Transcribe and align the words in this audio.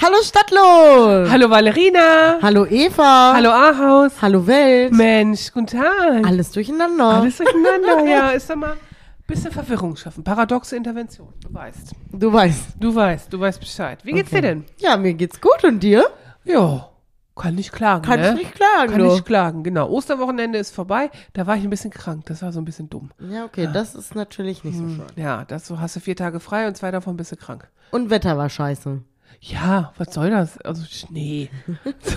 Hallo 0.00 0.16
Stadtlos. 0.22 1.28
Hallo 1.30 1.50
Valerina. 1.50 2.38
Hallo 2.40 2.66
Eva. 2.66 3.32
Hallo 3.34 3.50
Ahaus. 3.50 4.12
Hallo 4.22 4.46
Welt. 4.46 4.92
Mensch, 4.92 5.52
guten 5.52 5.66
Tag. 5.66 6.24
Alles 6.24 6.52
durcheinander. 6.52 7.04
Alles 7.20 7.36
durcheinander, 7.38 8.04
ja. 8.08 8.30
Ist 8.30 8.48
doch 8.48 8.54
mal 8.56 8.72
ein 8.72 8.78
bisschen 9.26 9.50
Verwirrung 9.50 9.96
schaffen. 9.96 10.22
Paradoxe 10.22 10.76
Intervention. 10.76 11.32
Du 11.42 11.52
weißt. 11.52 11.92
Du 12.12 12.32
weißt. 12.32 12.62
Du 12.78 12.94
weißt, 12.94 13.32
du 13.32 13.40
weißt 13.40 13.58
Bescheid. 13.58 13.98
Wie 14.04 14.12
geht's 14.12 14.30
dir 14.30 14.40
denn? 14.42 14.64
Ja, 14.78 14.96
mir 14.96 15.14
geht's 15.14 15.40
gut 15.40 15.64
und 15.64 15.80
dir? 15.82 16.04
Ja, 16.44 16.88
kann 17.34 17.54
nicht 17.56 17.72
klagen, 17.72 18.02
Kann 18.04 18.20
ne? 18.20 18.30
ich 18.30 18.34
nicht 18.34 18.54
klagen, 18.54 18.90
Kann 18.92 18.98
du. 19.00 19.06
nicht 19.06 19.24
klagen, 19.24 19.62
genau. 19.62 19.88
Osterwochenende 19.90 20.58
ist 20.58 20.74
vorbei. 20.74 21.10
Da 21.34 21.46
war 21.46 21.56
ich 21.56 21.62
ein 21.64 21.70
bisschen 21.70 21.90
krank. 21.90 22.24
Das 22.26 22.42
war 22.42 22.52
so 22.52 22.60
ein 22.60 22.64
bisschen 22.64 22.88
dumm. 22.88 23.10
Ja, 23.18 23.44
okay, 23.44 23.68
das 23.72 23.94
ist 23.94 24.14
natürlich 24.14 24.62
nicht 24.64 24.76
so 24.76 24.88
schön. 24.88 25.06
Ja, 25.16 25.44
das 25.44 25.66
so 25.66 25.78
hast 25.80 25.94
du 25.96 26.00
vier 26.00 26.16
Tage 26.16 26.40
frei 26.40 26.66
und 26.68 26.76
zwei 26.76 26.90
davon 26.90 27.16
bist 27.16 27.32
du 27.32 27.36
krank. 27.36 27.68
Und 27.90 28.10
Wetter 28.10 28.36
war 28.36 28.48
scheiße. 28.48 29.02
Ja, 29.40 29.92
was 29.98 30.12
soll 30.14 30.30
das? 30.30 30.58
Also 30.58 30.84
Schnee. 30.84 31.50
so, 32.02 32.16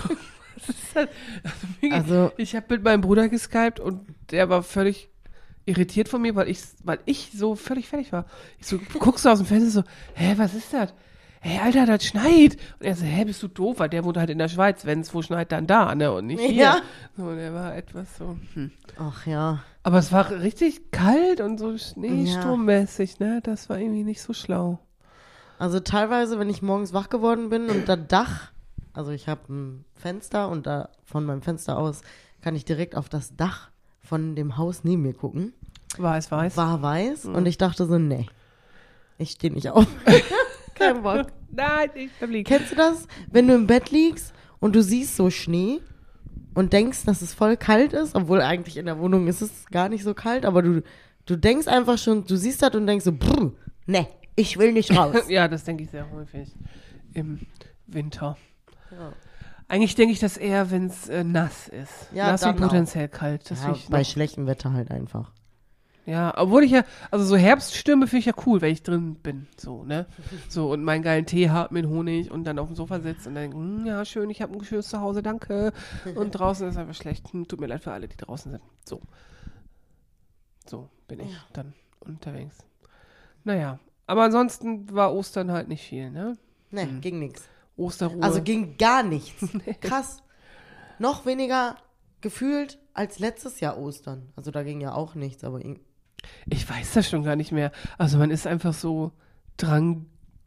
was 0.56 0.68
ist 0.68 0.94
das? 0.96 1.08
Also, 1.82 1.94
Also- 1.94 2.32
ich 2.36 2.54
habe 2.56 2.66
mit 2.70 2.82
meinem 2.82 3.00
Bruder 3.00 3.28
geskypt 3.28 3.80
und 3.80 4.00
der 4.30 4.48
war 4.48 4.62
völlig 4.62 5.08
irritiert 5.64 6.08
von 6.08 6.20
mir, 6.22 6.34
weil 6.34 6.48
ich, 6.48 6.60
weil 6.82 6.98
ich 7.04 7.30
so 7.34 7.54
völlig 7.54 7.88
fertig 7.88 8.12
war. 8.12 8.26
Ich 8.58 8.66
so, 8.66 8.78
guckst 8.98 9.24
du 9.24 9.28
aus 9.28 9.38
dem 9.38 9.46
Fenster 9.46 9.70
so, 9.70 9.84
hä, 10.14 10.34
was 10.36 10.54
ist 10.54 10.72
das? 10.72 10.92
Hä, 11.44 11.58
Alter, 11.58 11.86
das 11.86 12.04
schneit. 12.04 12.56
Und 12.78 12.86
er 12.86 12.94
so, 12.94 13.04
hä, 13.04 13.24
bist 13.24 13.42
du 13.42 13.48
doof? 13.48 13.80
Weil 13.80 13.88
der 13.88 14.04
wohnt 14.04 14.16
halt 14.16 14.30
in 14.30 14.38
der 14.38 14.48
Schweiz. 14.48 14.84
Wenn 14.84 15.00
es 15.00 15.12
wo 15.12 15.22
schneit, 15.22 15.50
dann 15.50 15.66
da, 15.66 15.92
ne? 15.94 16.12
Und 16.12 16.26
nicht 16.28 16.40
hier. 16.40 16.52
Ja. 16.54 16.76
So, 17.16 17.24
und 17.24 17.36
der 17.36 17.52
war 17.52 17.74
etwas 17.76 18.16
so, 18.16 18.36
hm. 18.54 18.70
Ach 18.96 19.26
ja. 19.26 19.64
Aber 19.82 19.98
es 19.98 20.12
war 20.12 20.30
richtig 20.30 20.92
kalt 20.92 21.40
und 21.40 21.58
so 21.58 21.76
schneesturmmäßig, 21.76 23.18
ne? 23.18 23.40
Das 23.42 23.68
war 23.68 23.78
irgendwie 23.78 24.04
nicht 24.04 24.22
so 24.22 24.32
schlau. 24.32 24.78
Also 25.62 25.78
teilweise, 25.78 26.40
wenn 26.40 26.50
ich 26.50 26.60
morgens 26.60 26.92
wach 26.92 27.08
geworden 27.08 27.48
bin 27.48 27.70
und 27.70 27.88
das 27.88 28.00
Dach, 28.08 28.50
also 28.94 29.12
ich 29.12 29.28
habe 29.28 29.42
ein 29.48 29.84
Fenster 29.94 30.48
und 30.48 30.66
da 30.66 30.88
von 31.04 31.24
meinem 31.24 31.40
Fenster 31.40 31.78
aus 31.78 32.00
kann 32.40 32.56
ich 32.56 32.64
direkt 32.64 32.96
auf 32.96 33.08
das 33.08 33.36
Dach 33.36 33.70
von 34.00 34.34
dem 34.34 34.56
Haus 34.56 34.82
neben 34.82 35.02
mir 35.02 35.12
gucken. 35.14 35.52
War 35.98 36.16
es 36.16 36.32
weiß? 36.32 36.56
War 36.56 36.82
weiß 36.82 37.26
und 37.26 37.46
ich 37.46 37.58
dachte 37.58 37.86
so, 37.86 37.96
nee, 37.96 38.26
ich 39.18 39.30
stehe 39.30 39.52
nicht 39.52 39.70
auf. 39.70 39.86
Kein 40.74 41.04
Bock. 41.04 41.28
Nein, 41.52 41.90
ich 41.94 42.10
bleib 42.18 42.30
liegen. 42.30 42.44
Kennst 42.44 42.72
du 42.72 42.74
das? 42.74 43.06
Wenn 43.30 43.46
du 43.46 43.54
im 43.54 43.68
Bett 43.68 43.92
liegst 43.92 44.34
und 44.58 44.74
du 44.74 44.82
siehst 44.82 45.14
so 45.14 45.30
Schnee 45.30 45.80
und 46.54 46.72
denkst, 46.72 47.04
dass 47.04 47.22
es 47.22 47.34
voll 47.34 47.56
kalt 47.56 47.92
ist, 47.92 48.16
obwohl 48.16 48.40
eigentlich 48.40 48.78
in 48.78 48.86
der 48.86 48.98
Wohnung 48.98 49.28
ist 49.28 49.42
es 49.42 49.66
gar 49.66 49.88
nicht 49.88 50.02
so 50.02 50.12
kalt, 50.12 50.44
aber 50.44 50.60
du, 50.60 50.82
du 51.24 51.36
denkst 51.36 51.68
einfach 51.68 51.98
schon, 51.98 52.24
du 52.24 52.34
siehst 52.34 52.62
das 52.62 52.74
und 52.74 52.88
denkst 52.88 53.04
so, 53.04 53.12
brr, 53.12 53.52
nee, 53.86 54.08
ich 54.36 54.58
will 54.58 54.72
nicht 54.72 54.90
raus. 54.96 55.28
Ja, 55.28 55.48
das 55.48 55.64
denke 55.64 55.84
ich 55.84 55.90
sehr 55.90 56.10
häufig 56.10 56.54
im 57.14 57.40
Winter. 57.86 58.36
Ja. 58.90 59.12
Eigentlich 59.68 59.94
denke 59.94 60.12
ich 60.12 60.20
das 60.20 60.36
eher, 60.36 60.70
wenn 60.70 60.86
es 60.86 61.08
äh, 61.08 61.24
nass 61.24 61.68
ist. 61.68 62.12
Ja, 62.12 62.32
nass 62.32 62.42
dann 62.42 62.56
und 62.56 62.60
potenziell 62.60 63.08
kalt. 63.08 63.50
Das 63.50 63.62
ja, 63.62 63.74
bei 63.88 64.00
noch, 64.00 64.06
schlechtem 64.06 64.46
Wetter 64.46 64.72
halt 64.72 64.90
einfach. 64.90 65.32
ja, 66.04 66.34
obwohl 66.36 66.64
ich 66.64 66.72
ja, 66.72 66.84
also 67.10 67.24
so 67.24 67.36
Herbststürme 67.36 68.06
finde 68.06 68.18
ich 68.18 68.26
ja 68.26 68.34
cool, 68.44 68.60
wenn 68.60 68.72
ich 68.72 68.82
drin 68.82 69.14
bin, 69.14 69.46
so, 69.56 69.84
ne? 69.84 70.06
So, 70.48 70.70
und 70.70 70.84
meinen 70.84 71.02
geilen 71.02 71.24
Tee 71.24 71.48
habe 71.48 71.72
mit 71.72 71.86
Honig 71.86 72.30
und 72.30 72.44
dann 72.44 72.58
auf 72.58 72.66
dem 72.66 72.76
Sofa 72.76 73.00
sitze 73.00 73.30
und 73.30 73.34
dann, 73.34 73.52
hm, 73.52 73.86
ja, 73.86 74.04
schön, 74.04 74.28
ich 74.28 74.42
habe 74.42 74.52
ein 74.52 74.64
schönes 74.64 74.88
Zuhause, 74.88 75.22
danke. 75.22 75.72
Und 76.16 76.32
draußen 76.38 76.68
ist 76.68 76.76
einfach 76.76 76.94
schlecht. 76.94 77.32
Hm, 77.32 77.48
tut 77.48 77.60
mir 77.60 77.66
leid 77.66 77.82
für 77.82 77.92
alle, 77.92 78.08
die 78.08 78.16
draußen 78.16 78.52
sind. 78.52 78.62
So. 78.84 79.00
So 80.66 80.90
bin 81.08 81.20
ich 81.20 81.36
dann 81.54 81.72
unterwegs. 82.00 82.58
Naja, 83.44 83.78
aber 84.12 84.22
ansonsten 84.24 84.92
war 84.94 85.12
Ostern 85.14 85.50
halt 85.50 85.68
nicht 85.68 85.82
viel, 85.82 86.10
ne? 86.10 86.36
Nee, 86.70 86.86
ging 87.00 87.18
nix. 87.18 87.42
Osterruhe. 87.76 88.22
Also 88.22 88.42
ging 88.42 88.76
gar 88.78 89.02
nichts. 89.02 89.44
Krass. 89.80 90.22
Noch 90.98 91.26
weniger 91.26 91.76
gefühlt 92.20 92.78
als 92.94 93.18
letztes 93.18 93.60
Jahr 93.60 93.78
Ostern. 93.78 94.30
Also 94.36 94.50
da 94.50 94.62
ging 94.62 94.80
ja 94.80 94.94
auch 94.94 95.14
nichts, 95.14 95.42
aber 95.44 95.60
Ich 96.46 96.68
weiß 96.70 96.92
das 96.94 97.08
schon 97.08 97.24
gar 97.24 97.36
nicht 97.36 97.50
mehr. 97.52 97.72
Also 97.98 98.18
man 98.18 98.30
ist 98.30 98.46
einfach 98.46 98.74
so 98.74 99.12
dran 99.56 100.06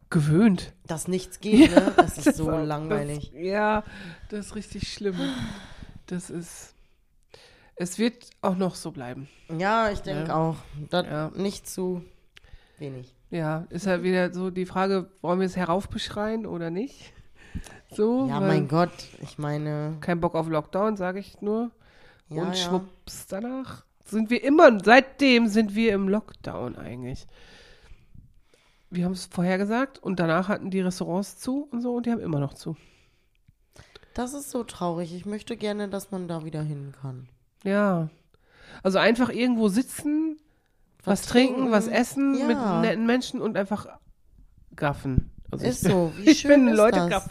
gewöhnt. 0.10 0.74
dass 0.88 1.08
nichts 1.08 1.40
geht, 1.42 1.72
ne? 1.76 1.92
Das 1.98 2.18
ist 2.18 2.38
so 2.38 2.46
war- 2.48 2.64
langweilig. 2.64 3.32
Das, 3.34 3.42
ja, 3.44 3.84
das 4.30 4.46
ist 4.48 4.56
richtig 4.56 4.92
schlimm. 4.94 5.16
Das 6.06 6.30
ist. 6.30 6.74
Es 7.76 7.98
wird 8.00 8.30
auch 8.42 8.56
noch 8.56 8.76
so 8.76 8.92
bleiben. 8.92 9.28
Ja, 9.58 9.90
ich 9.92 10.00
denke 10.00 10.28
Ja. 10.30 10.36
auch. 10.36 10.56
Das 10.90 11.06
Ja. 11.06 11.32
nicht 11.36 11.68
zu 11.68 12.04
wenig. 12.78 13.14
Ja, 13.32 13.66
ist 13.70 13.86
ja 13.86 14.04
wieder 14.04 14.34
so 14.34 14.50
die 14.52 14.66
Frage, 14.66 15.10
wollen 15.22 15.40
wir 15.40 15.46
es 15.48 15.56
heraufbeschreien 15.56 16.46
oder 16.46 16.70
nicht? 16.70 17.14
So, 17.92 18.28
Ja, 18.28 18.40
mein 18.40 18.68
Gott, 18.68 18.92
ich 19.22 19.38
meine, 19.38 19.98
kein 20.02 20.20
Bock 20.20 20.36
auf 20.36 20.48
Lockdown, 20.50 20.98
sage 20.98 21.20
ich 21.20 21.42
nur. 21.42 21.72
ja, 22.30 22.42
Und 22.44 22.50
ja. 22.50 22.54
schwupps, 22.56 23.28
danach 23.28 23.86
sind 24.04 24.30
wir 24.30 24.44
immer, 24.44 24.84
seitdem 24.84 25.48
sind 25.48 25.76
wir 25.76 25.94
im 25.94 26.08
Lockdown 26.10 26.76
eigentlich. 26.78 27.26
Wir 28.90 29.06
haben 29.06 29.14
es 29.14 29.26
vorher 29.26 29.58
gesagt 29.58 29.98
und 30.00 30.20
danach 30.20 30.48
hatten 30.48 30.70
die 30.70 30.82
Restaurants 30.82 31.38
zu 31.38 31.68
und 31.72 31.82
so 31.82 31.96
und 31.96 32.06
die 32.06 32.12
haben 32.12 32.22
immer 32.22 32.40
noch 32.40 32.54
zu. 32.54 32.78
Das 34.14 34.34
ist 34.34 34.52
so 34.52 34.64
traurig. 34.64 35.14
Ich 35.14 35.26
möchte 35.26 35.58
gerne, 35.58 35.90
dass 35.90 36.12
man 36.12 36.28
da 36.28 36.46
wieder 36.46 36.62
hin 36.62 36.94
kann. 37.02 37.28
Ja. 37.64 38.10
Also 38.84 38.98
einfach 39.00 39.30
irgendwo 39.30 39.68
sitzen, 39.68 40.38
was, 41.06 41.22
trinken, 41.24 41.72
was 41.72 41.88
essen 41.88 42.36
Ja. 42.38 42.46
mit 42.48 42.58
netten 42.82 43.06
Menschen 43.06 43.42
und 43.42 43.58
einfach 43.58 43.88
gaffen. 44.76 45.32
Also 45.52 45.66
Ist 45.66 45.86
ich, 45.86 45.92
so. 45.92 46.12
Wie 46.18 46.30
ich 46.30 46.40
schön 46.40 46.66
bin 46.66 46.68
ist 46.70 46.78
Leute 46.78 47.08
das? 47.10 47.30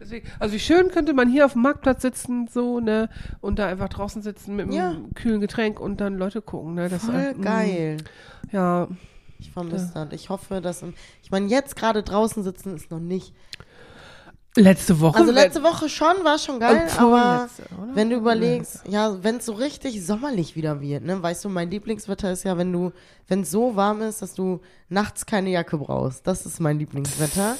Deswegen, 0.00 0.26
also 0.38 0.54
wie 0.54 0.58
schön 0.58 0.88
könnte 0.88 1.12
man 1.12 1.28
hier 1.28 1.44
auf 1.44 1.52
dem 1.52 1.62
Marktplatz 1.62 2.02
sitzen, 2.02 2.48
so, 2.48 2.80
ne, 2.80 3.08
und 3.40 3.58
da 3.58 3.66
einfach 3.68 3.88
draußen 3.90 4.22
sitzen 4.22 4.56
mit 4.56 4.66
einem 4.66 4.74
Ja. 4.74 4.96
kühlen 5.14 5.40
Getränk 5.40 5.78
und 5.78 6.00
dann 6.00 6.16
Leute 6.16 6.40
gucken, 6.42 6.74
ne. 6.74 6.88
Das, 6.88 7.04
Voll 7.04 7.34
mm, 7.34 7.42
geil. 7.42 7.96
Ja, 8.50 8.88
Ich 9.38 9.52
vermisse 9.52 9.90
das. 9.94 10.08
Ich 10.12 10.28
hoffe, 10.30 10.60
dass. 10.60 10.82
Ich 11.22 11.30
meine, 11.30 11.46
jetzt 11.46 11.76
gerade 11.76 12.02
draußen 12.02 12.42
sitzen 12.42 12.74
ist 12.74 12.90
noch 12.90 12.98
nicht. 13.00 13.34
Letzte 14.56 15.00
Woche. 15.00 15.18
Also 15.18 15.32
letzte 15.32 15.62
Woche 15.62 15.88
schon, 15.88 16.24
war 16.24 16.38
schon 16.38 16.58
geil, 16.60 16.88
aber 16.98 17.48
oder? 17.48 17.94
wenn 17.94 18.10
du 18.10 18.16
überlegst, 18.16 18.80
ja, 18.88 19.22
wenn 19.22 19.36
es 19.36 19.46
so 19.46 19.52
richtig 19.52 20.04
sommerlich 20.04 20.56
wieder 20.56 20.80
wird, 20.80 21.04
ne, 21.04 21.22
weißt 21.22 21.44
du, 21.44 21.48
mein 21.48 21.70
Lieblingswetter 21.70 22.32
ist 22.32 22.44
ja, 22.44 22.58
wenn 22.58 22.72
du, 22.72 22.92
wenn 23.28 23.42
es 23.42 23.50
so 23.50 23.76
warm 23.76 24.02
ist, 24.02 24.22
dass 24.22 24.34
du 24.34 24.60
nachts 24.88 25.24
keine 25.26 25.50
Jacke 25.50 25.78
brauchst. 25.78 26.26
Das 26.26 26.46
ist 26.46 26.60
mein 26.60 26.78
Lieblingswetter. 26.78 27.56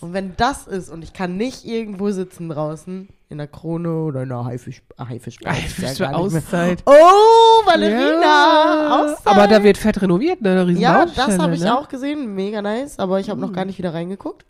Und 0.00 0.12
wenn 0.12 0.36
das 0.36 0.68
ist 0.68 0.90
und 0.90 1.02
ich 1.02 1.12
kann 1.12 1.36
nicht 1.36 1.64
irgendwo 1.64 2.10
sitzen 2.12 2.48
draußen, 2.48 3.08
in 3.30 3.38
der 3.38 3.48
Krone 3.48 3.92
oder 4.04 4.22
in 4.22 4.28
der 4.28 4.44
Haifisch, 4.44 4.80
Haifisch, 4.96 5.38
Haifisch 5.44 5.96
für 5.98 6.14
Auszeit. 6.14 6.82
Oh, 6.86 6.92
Valerina! 7.66 8.22
Ja, 8.22 9.00
Auszeit. 9.02 9.26
aber 9.26 9.48
da 9.48 9.62
wird 9.62 9.76
fett 9.76 10.00
renoviert, 10.00 10.40
ne? 10.40 10.52
Eine 10.52 10.66
riesen 10.68 10.80
Ja, 10.80 11.04
das 11.04 11.38
habe 11.38 11.54
ich 11.54 11.60
ne? 11.62 11.76
auch 11.76 11.88
gesehen. 11.88 12.34
Mega 12.34 12.62
nice, 12.62 12.98
aber 13.00 13.18
ich 13.20 13.28
habe 13.28 13.40
Mhm. 13.40 13.46
noch 13.48 13.52
gar 13.52 13.64
nicht 13.64 13.76
wieder 13.78 13.92
reingeguckt. 13.92 14.46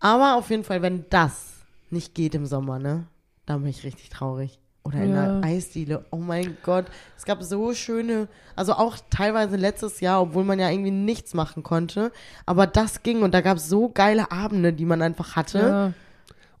Aber 0.00 0.36
auf 0.36 0.50
jeden 0.50 0.64
Fall, 0.64 0.82
wenn 0.82 1.04
das 1.10 1.54
nicht 1.90 2.14
geht 2.14 2.34
im 2.34 2.46
Sommer, 2.46 2.78
ne, 2.78 3.06
dann 3.46 3.60
bin 3.62 3.70
ich 3.70 3.84
richtig 3.84 4.08
traurig. 4.10 4.58
Oder 4.84 4.98
in 4.98 5.14
Ja. 5.14 5.40
der 5.40 5.44
Eisdiele. 5.48 6.04
Oh 6.12 6.18
mein 6.18 6.56
Gott. 6.62 6.84
Es 7.16 7.24
gab 7.24 7.42
so 7.42 7.74
schöne, 7.74 8.28
also 8.54 8.72
auch 8.74 8.96
teilweise 9.10 9.56
letztes 9.56 9.98
Jahr, 10.00 10.22
obwohl 10.22 10.44
man 10.44 10.60
ja 10.60 10.70
irgendwie 10.70 10.92
nichts 10.92 11.34
machen 11.34 11.64
konnte. 11.64 12.12
Aber 12.44 12.68
das 12.68 13.02
ging 13.02 13.22
und 13.24 13.34
da 13.34 13.40
gab 13.40 13.56
es 13.56 13.68
so 13.68 13.88
geile 13.88 14.30
Abende, 14.30 14.72
die 14.72 14.84
man 14.84 15.02
einfach 15.02 15.34
hatte. 15.34 15.58
Ja. 15.58 15.92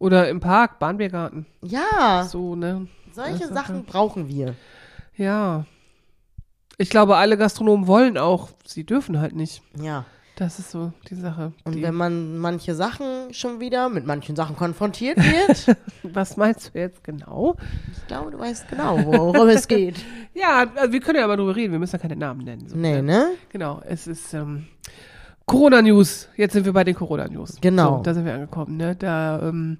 Oder 0.00 0.28
im 0.28 0.40
Park, 0.40 0.80
Bahnbiergarten. 0.80 1.46
Ja, 1.62 2.24
So, 2.28 2.56
ne? 2.56 2.88
solche 3.12 3.44
das 3.44 3.50
Sachen 3.50 3.84
brauchen 3.84 4.28
wir. 4.28 4.54
Ja. 5.16 5.64
Ich 6.78 6.90
glaube, 6.90 7.16
alle 7.16 7.38
Gastronomen 7.38 7.86
wollen 7.86 8.18
auch, 8.18 8.50
sie 8.66 8.84
dürfen 8.84 9.20
halt 9.20 9.34
nicht. 9.36 9.62
Ja. 9.80 10.04
Das 10.36 10.58
ist 10.58 10.70
so 10.70 10.92
die 11.08 11.14
Sache. 11.14 11.52
Und 11.64 11.76
die, 11.76 11.82
wenn 11.82 11.94
man 11.94 12.36
manche 12.36 12.74
Sachen 12.74 13.32
schon 13.32 13.58
wieder 13.58 13.88
mit 13.88 14.04
manchen 14.06 14.36
Sachen 14.36 14.54
konfrontiert 14.54 15.16
wird, 15.16 15.78
was 16.02 16.36
meinst 16.36 16.74
du 16.74 16.78
jetzt 16.78 17.02
genau? 17.02 17.56
ich 17.90 18.06
glaube, 18.06 18.30
du 18.32 18.38
weißt 18.38 18.68
genau, 18.68 18.98
worum 19.02 19.48
es 19.48 19.66
geht. 19.66 19.96
Ja, 20.34 20.66
also 20.76 20.92
wir 20.92 21.00
können 21.00 21.18
ja 21.18 21.26
mal 21.26 21.38
drüber 21.38 21.56
reden, 21.56 21.72
wir 21.72 21.78
müssen 21.78 21.96
ja 21.96 21.98
keine 21.98 22.14
Namen 22.14 22.44
nennen. 22.44 22.68
So, 22.68 22.76
Nee, 22.76 23.00
ne? 23.00 23.28
Genau, 23.48 23.80
es 23.88 24.06
ist 24.06 24.34
ähm, 24.34 24.66
Corona-News. 25.46 26.28
Jetzt 26.36 26.52
sind 26.52 26.66
wir 26.66 26.74
bei 26.74 26.84
den 26.84 26.94
Corona-News. 26.94 27.56
Genau. 27.62 27.96
So, 27.96 28.02
da 28.02 28.12
sind 28.12 28.26
wir 28.26 28.34
angekommen. 28.34 28.76
Ne? 28.76 28.94
Da 28.96 29.48
ähm, 29.48 29.78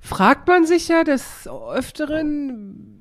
fragt 0.00 0.48
man 0.48 0.64
sich 0.64 0.88
ja 0.88 1.04
des 1.04 1.46
Öfteren, 1.46 2.93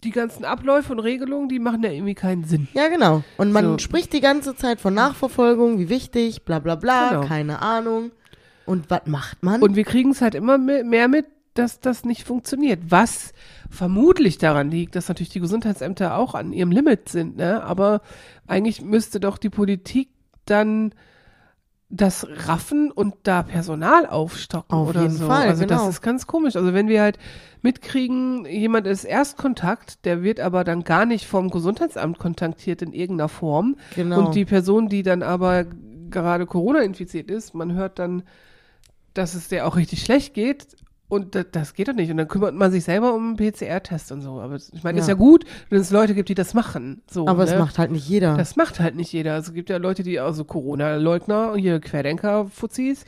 die 0.00 0.10
ganzen 0.10 0.44
Abläufe 0.44 0.92
und 0.92 0.98
Regelungen, 1.00 1.48
die 1.48 1.58
machen 1.58 1.82
ja 1.82 1.90
irgendwie 1.90 2.14
keinen 2.14 2.44
Sinn. 2.44 2.68
Ja, 2.74 2.88
genau. 2.88 3.22
Und 3.36 3.52
man 3.52 3.64
So. 3.64 3.78
spricht 3.78 4.12
die 4.12 4.20
ganze 4.20 4.54
Zeit 4.56 4.80
von 4.80 4.94
Nachverfolgung, 4.94 5.78
wie 5.78 5.88
wichtig, 5.88 6.44
bla 6.44 6.58
bla 6.58 6.74
bla, 6.76 7.10
Genau. 7.10 7.26
keine 7.26 7.60
Ahnung. 7.62 8.10
Und 8.66 8.88
was 8.90 9.02
macht 9.06 9.42
man? 9.42 9.62
Und 9.62 9.76
wir 9.76 9.84
kriegen 9.84 10.10
es 10.10 10.20
halt 10.22 10.34
immer 10.34 10.56
me- 10.58 10.84
mehr 10.84 11.08
mit, 11.08 11.26
dass 11.54 11.80
das 11.80 12.04
nicht 12.04 12.24
funktioniert. 12.24 12.78
Was 12.88 13.32
vermutlich 13.68 14.38
daran 14.38 14.70
liegt, 14.70 14.94
dass 14.96 15.08
natürlich 15.08 15.30
die 15.30 15.40
Gesundheitsämter 15.40 16.16
auch 16.16 16.34
an 16.34 16.52
ihrem 16.52 16.70
Limit 16.70 17.08
sind, 17.08 17.36
ne? 17.36 17.62
Aber 17.64 18.00
eigentlich 18.46 18.82
müsste 18.82 19.18
doch 19.20 19.38
die 19.38 19.50
Politik 19.50 20.08
dann 20.46 20.92
das 21.90 22.26
raffen 22.46 22.92
und 22.92 23.14
da 23.24 23.42
Personal 23.42 24.06
aufstocken 24.06 24.78
Auf 24.78 24.90
oder 24.90 25.02
jeden 25.02 25.16
so. 25.16 25.26
Fall, 25.26 25.48
also 25.48 25.66
genau. 25.66 25.80
das 25.80 25.88
ist 25.88 26.02
ganz 26.02 26.26
komisch. 26.26 26.54
Also 26.54 26.72
wenn 26.72 26.88
wir 26.88 27.02
halt 27.02 27.18
mitkriegen, 27.62 28.46
jemand 28.46 28.86
ist 28.86 29.04
Erstkontakt, 29.04 30.04
der 30.04 30.22
wird 30.22 30.38
aber 30.38 30.62
dann 30.62 30.84
gar 30.84 31.04
nicht 31.04 31.26
vom 31.26 31.50
Gesundheitsamt 31.50 32.18
kontaktiert 32.18 32.80
in 32.80 32.92
irgendeiner 32.92 33.28
Form. 33.28 33.76
Genau. 33.96 34.20
Und 34.20 34.34
die 34.36 34.44
Person, 34.44 34.88
die 34.88 35.02
dann 35.02 35.24
aber 35.24 35.66
gerade 36.10 36.46
Corona 36.46 36.80
infiziert 36.80 37.28
ist, 37.28 37.54
man 37.54 37.72
hört 37.74 37.98
dann, 37.98 38.22
dass 39.12 39.34
es 39.34 39.48
der 39.48 39.66
auch 39.66 39.76
richtig 39.76 40.02
schlecht 40.02 40.34
geht. 40.34 40.68
Und 41.10 41.34
das, 41.34 41.44
das 41.52 41.74
geht 41.74 41.88
doch 41.88 41.92
nicht. 41.92 42.10
Und 42.10 42.16
dann 42.16 42.28
kümmert 42.28 42.54
man 42.54 42.70
sich 42.70 42.84
selber 42.84 43.12
um 43.14 43.36
einen 43.38 43.52
PCR-Test 43.52 44.12
und 44.12 44.22
so. 44.22 44.40
Aber 44.40 44.54
ich 44.56 44.82
meine, 44.82 44.96
Ja. 44.98 45.02
ist 45.02 45.08
ja 45.08 45.14
gut, 45.14 45.44
wenn 45.68 45.80
es 45.80 45.90
Leute 45.90 46.14
gibt, 46.14 46.28
die 46.30 46.34
das 46.34 46.54
machen. 46.54 47.02
So, 47.10 47.26
Aber 47.26 47.44
ne? 47.44 47.50
es 47.52 47.58
macht 47.58 47.78
halt 47.78 47.90
nicht 47.90 48.08
jeder. 48.08 48.36
Das 48.36 48.56
macht 48.56 48.80
halt 48.80 48.94
nicht 48.96 49.12
jeder. 49.12 49.34
Also 49.34 49.50
es 49.50 49.54
gibt 49.54 49.68
ja 49.68 49.76
Leute, 49.76 50.02
die, 50.04 50.18
also 50.20 50.44
Corona-Leugner, 50.44 51.54
hier 51.56 51.80
Querdenker-Fuzis, 51.80 53.04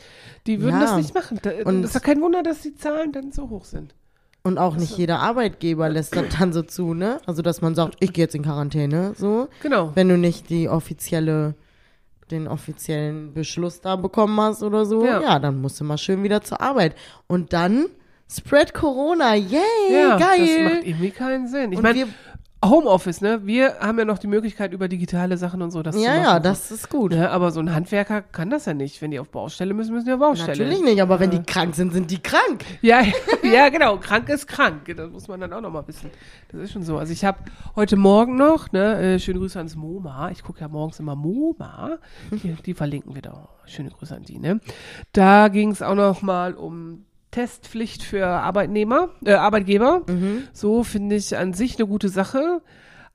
die 0.47 0.61
würden 0.61 0.75
Ja. 0.81 0.87
das 0.87 0.97
nicht 0.97 1.15
machen. 1.15 1.39
Da, 1.43 1.51
Und- 1.65 1.83
das 1.83 1.91
ist 1.91 1.95
ja 1.95 2.01
kein 2.01 2.21
Wunder, 2.21 2.43
dass 2.43 2.61
die 2.63 2.75
Zahlen 2.75 3.13
dann 3.13 3.33
so 3.33 3.49
hoch 3.51 3.65
sind. 3.65 3.95
Und 4.45 4.59
auch 4.59 4.77
nicht 4.77 4.99
jeder 4.99 5.21
Arbeitgeber 5.21 5.89
lässt 5.89 6.17
das 6.17 6.25
dann 6.37 6.53
so 6.53 6.63
zu, 6.63 6.95
ne? 6.95 7.21
Also, 7.27 7.43
dass 7.43 7.63
man 7.63 7.77
sagt, 7.77 7.97
ich 8.01 8.13
gehe 8.13 8.25
jetzt 8.25 8.35
in 8.35 8.43
Quarantäne, 8.43 9.15
so. 9.17 9.47
Genau. 9.63 9.93
Wenn 9.95 10.09
du 10.09 10.19
nicht 10.19 10.51
die 10.51 10.69
offizielle, 10.69 11.55
den 12.33 12.49
offiziellen 12.49 13.33
Beschluss 13.35 13.81
da 13.81 13.97
bekommen 13.97 14.41
hast 14.41 14.63
oder 14.63 14.85
so, 14.85 15.05
Ja. 15.05 15.21
ja, 15.21 15.39
dann 15.39 15.61
musst 15.61 15.79
du 15.81 15.85
mal 15.85 15.99
schön 15.99 16.23
wieder 16.23 16.41
zur 16.43 16.61
Arbeit. 16.61 16.95
Und 17.29 17.53
dann 17.53 17.87
spread 18.31 18.73
Corona, 18.75 19.35
yay, 19.35 19.61
Ja, 19.93 20.17
geil. 20.19 20.65
das 20.65 20.73
macht 20.75 20.87
irgendwie 20.87 21.11
keinen 21.11 21.47
Sinn. 21.49 21.73
Ich 21.73 21.81
meine, 21.83 22.07
Homeoffice, 22.65 23.21
ne? 23.21 23.45
Wir 23.45 23.79
haben 23.81 23.99
ja 23.99 24.05
noch 24.05 24.19
die 24.19 24.29
Möglichkeit, 24.29 24.73
über 24.73 24.87
digitale 24.87 25.37
Sachen 25.37 25.63
und 25.63 25.73
so 25.73 25.83
das 25.83 25.97
zu 25.97 26.03
ja, 26.03 26.11
machen. 26.11 26.23
ja, 26.23 26.41
das 26.41 26.71
ist 26.71 26.89
gut. 26.89 27.13
Ne, 27.13 27.29
aber 27.31 27.51
so 27.51 27.59
ein 27.59 27.75
Handwerker 27.75 28.23
kann 28.23 28.51
das 28.51 28.67
ja 28.67 28.75
nicht. 28.75 29.03
Wenn 29.03 29.11
die 29.11 29.19
auf 29.19 29.31
Baustelle 29.31 29.75
müssen, 29.75 29.93
müssen 29.93 30.07
die 30.07 30.13
auf 30.13 30.21
Baustelle. 30.21 30.53
Natürlich 30.53 30.81
nicht, 30.83 31.03
aber 31.03 31.19
wenn 31.19 31.31
die 31.31 31.43
krank 31.43 31.75
sind, 31.75 31.93
sind 31.93 32.11
die 32.11 32.23
krank. 32.23 32.65
Ja, 32.81 33.03
ja, 33.43 33.69
genau. 33.69 33.97
Krank 33.99 34.29
ist 34.29 34.47
krank. 34.47 34.93
Das 34.97 35.11
muss 35.11 35.27
man 35.27 35.41
dann 35.41 35.53
auch 35.53 35.61
noch 35.61 35.73
mal 35.73 35.87
wissen. 35.89 36.11
Das 36.53 36.61
ist 36.61 36.73
schon 36.73 36.85
so. 36.85 36.99
Also 36.99 37.13
ich 37.13 37.25
habe 37.25 37.39
heute 37.75 37.97
Morgen 37.97 38.37
noch, 38.37 38.71
ne, 38.71 39.15
äh, 39.15 39.19
schöne 39.19 39.41
Grüße 39.41 39.59
ans 39.59 39.75
MoMA. 39.75 40.31
Ich 40.31 40.45
gucke 40.45 40.61
ja 40.61 40.69
morgens 40.69 41.01
immer 41.01 41.17
MoMA. 41.17 41.99
Die, 42.31 42.55
die 42.65 42.75
verlinken 42.75 43.15
wir 43.15 43.23
da. 43.23 43.49
Schöne 43.67 43.91
Grüße 43.91 44.15
an 44.15 44.23
die, 44.23 44.39
ne. 44.39 44.61
Da 45.13 45.49
ging 45.49 45.73
es 45.73 45.83
auch 45.83 45.97
noch 45.97 46.23
mal 46.23 46.55
um 46.55 47.07
Testpflicht 47.33 48.05
für 48.05 48.27
Arbeitnehmer, 48.27 49.09
äh, 49.25 49.33
Arbeitgeber. 49.33 50.03
So 50.53 50.85
finde 50.85 51.17
ich 51.17 51.37
an 51.37 51.53
sich 51.53 51.77
eine 51.79 51.89
gute 51.89 52.09
Sache. 52.09 52.63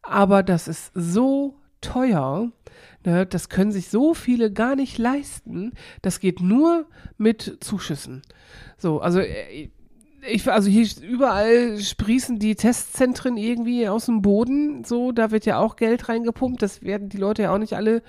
Aber 0.01 0.43
das 0.43 0.67
ist 0.67 0.91
so 0.93 1.55
teuer. 1.79 2.51
Ne, 3.05 3.25
das 3.25 3.47
können 3.47 3.71
sich 3.71 3.89
so 3.89 4.13
viele 4.13 4.51
gar 4.51 4.75
nicht 4.75 4.97
leisten. 4.97 5.73
Das 6.01 6.19
geht 6.19 6.41
nur 6.41 6.87
mit 7.17 7.57
Zuschüssen. 7.61 8.21
So, 8.77 8.99
also 8.99 9.19
äh, 9.19 9.69
ich, 10.27 10.51
also 10.51 10.69
hier 10.69 10.87
überall 11.01 11.77
sprießen 11.77 12.39
die 12.39 12.55
Testzentren 12.55 13.37
irgendwie 13.37 13.87
aus 13.87 14.07
dem 14.07 14.21
Boden. 14.21 14.83
So, 14.83 15.11
da 15.11 15.31
wird 15.31 15.45
ja 15.45 15.59
auch 15.59 15.75
Geld 15.75 16.09
reingepumpt. 16.09 16.61
Das 16.61 16.81
werden 16.81 17.09
die 17.09 17.17
Leute 17.17 17.43
ja 17.43 17.53
auch 17.53 17.59
nicht 17.59 17.73
alle 17.73 18.01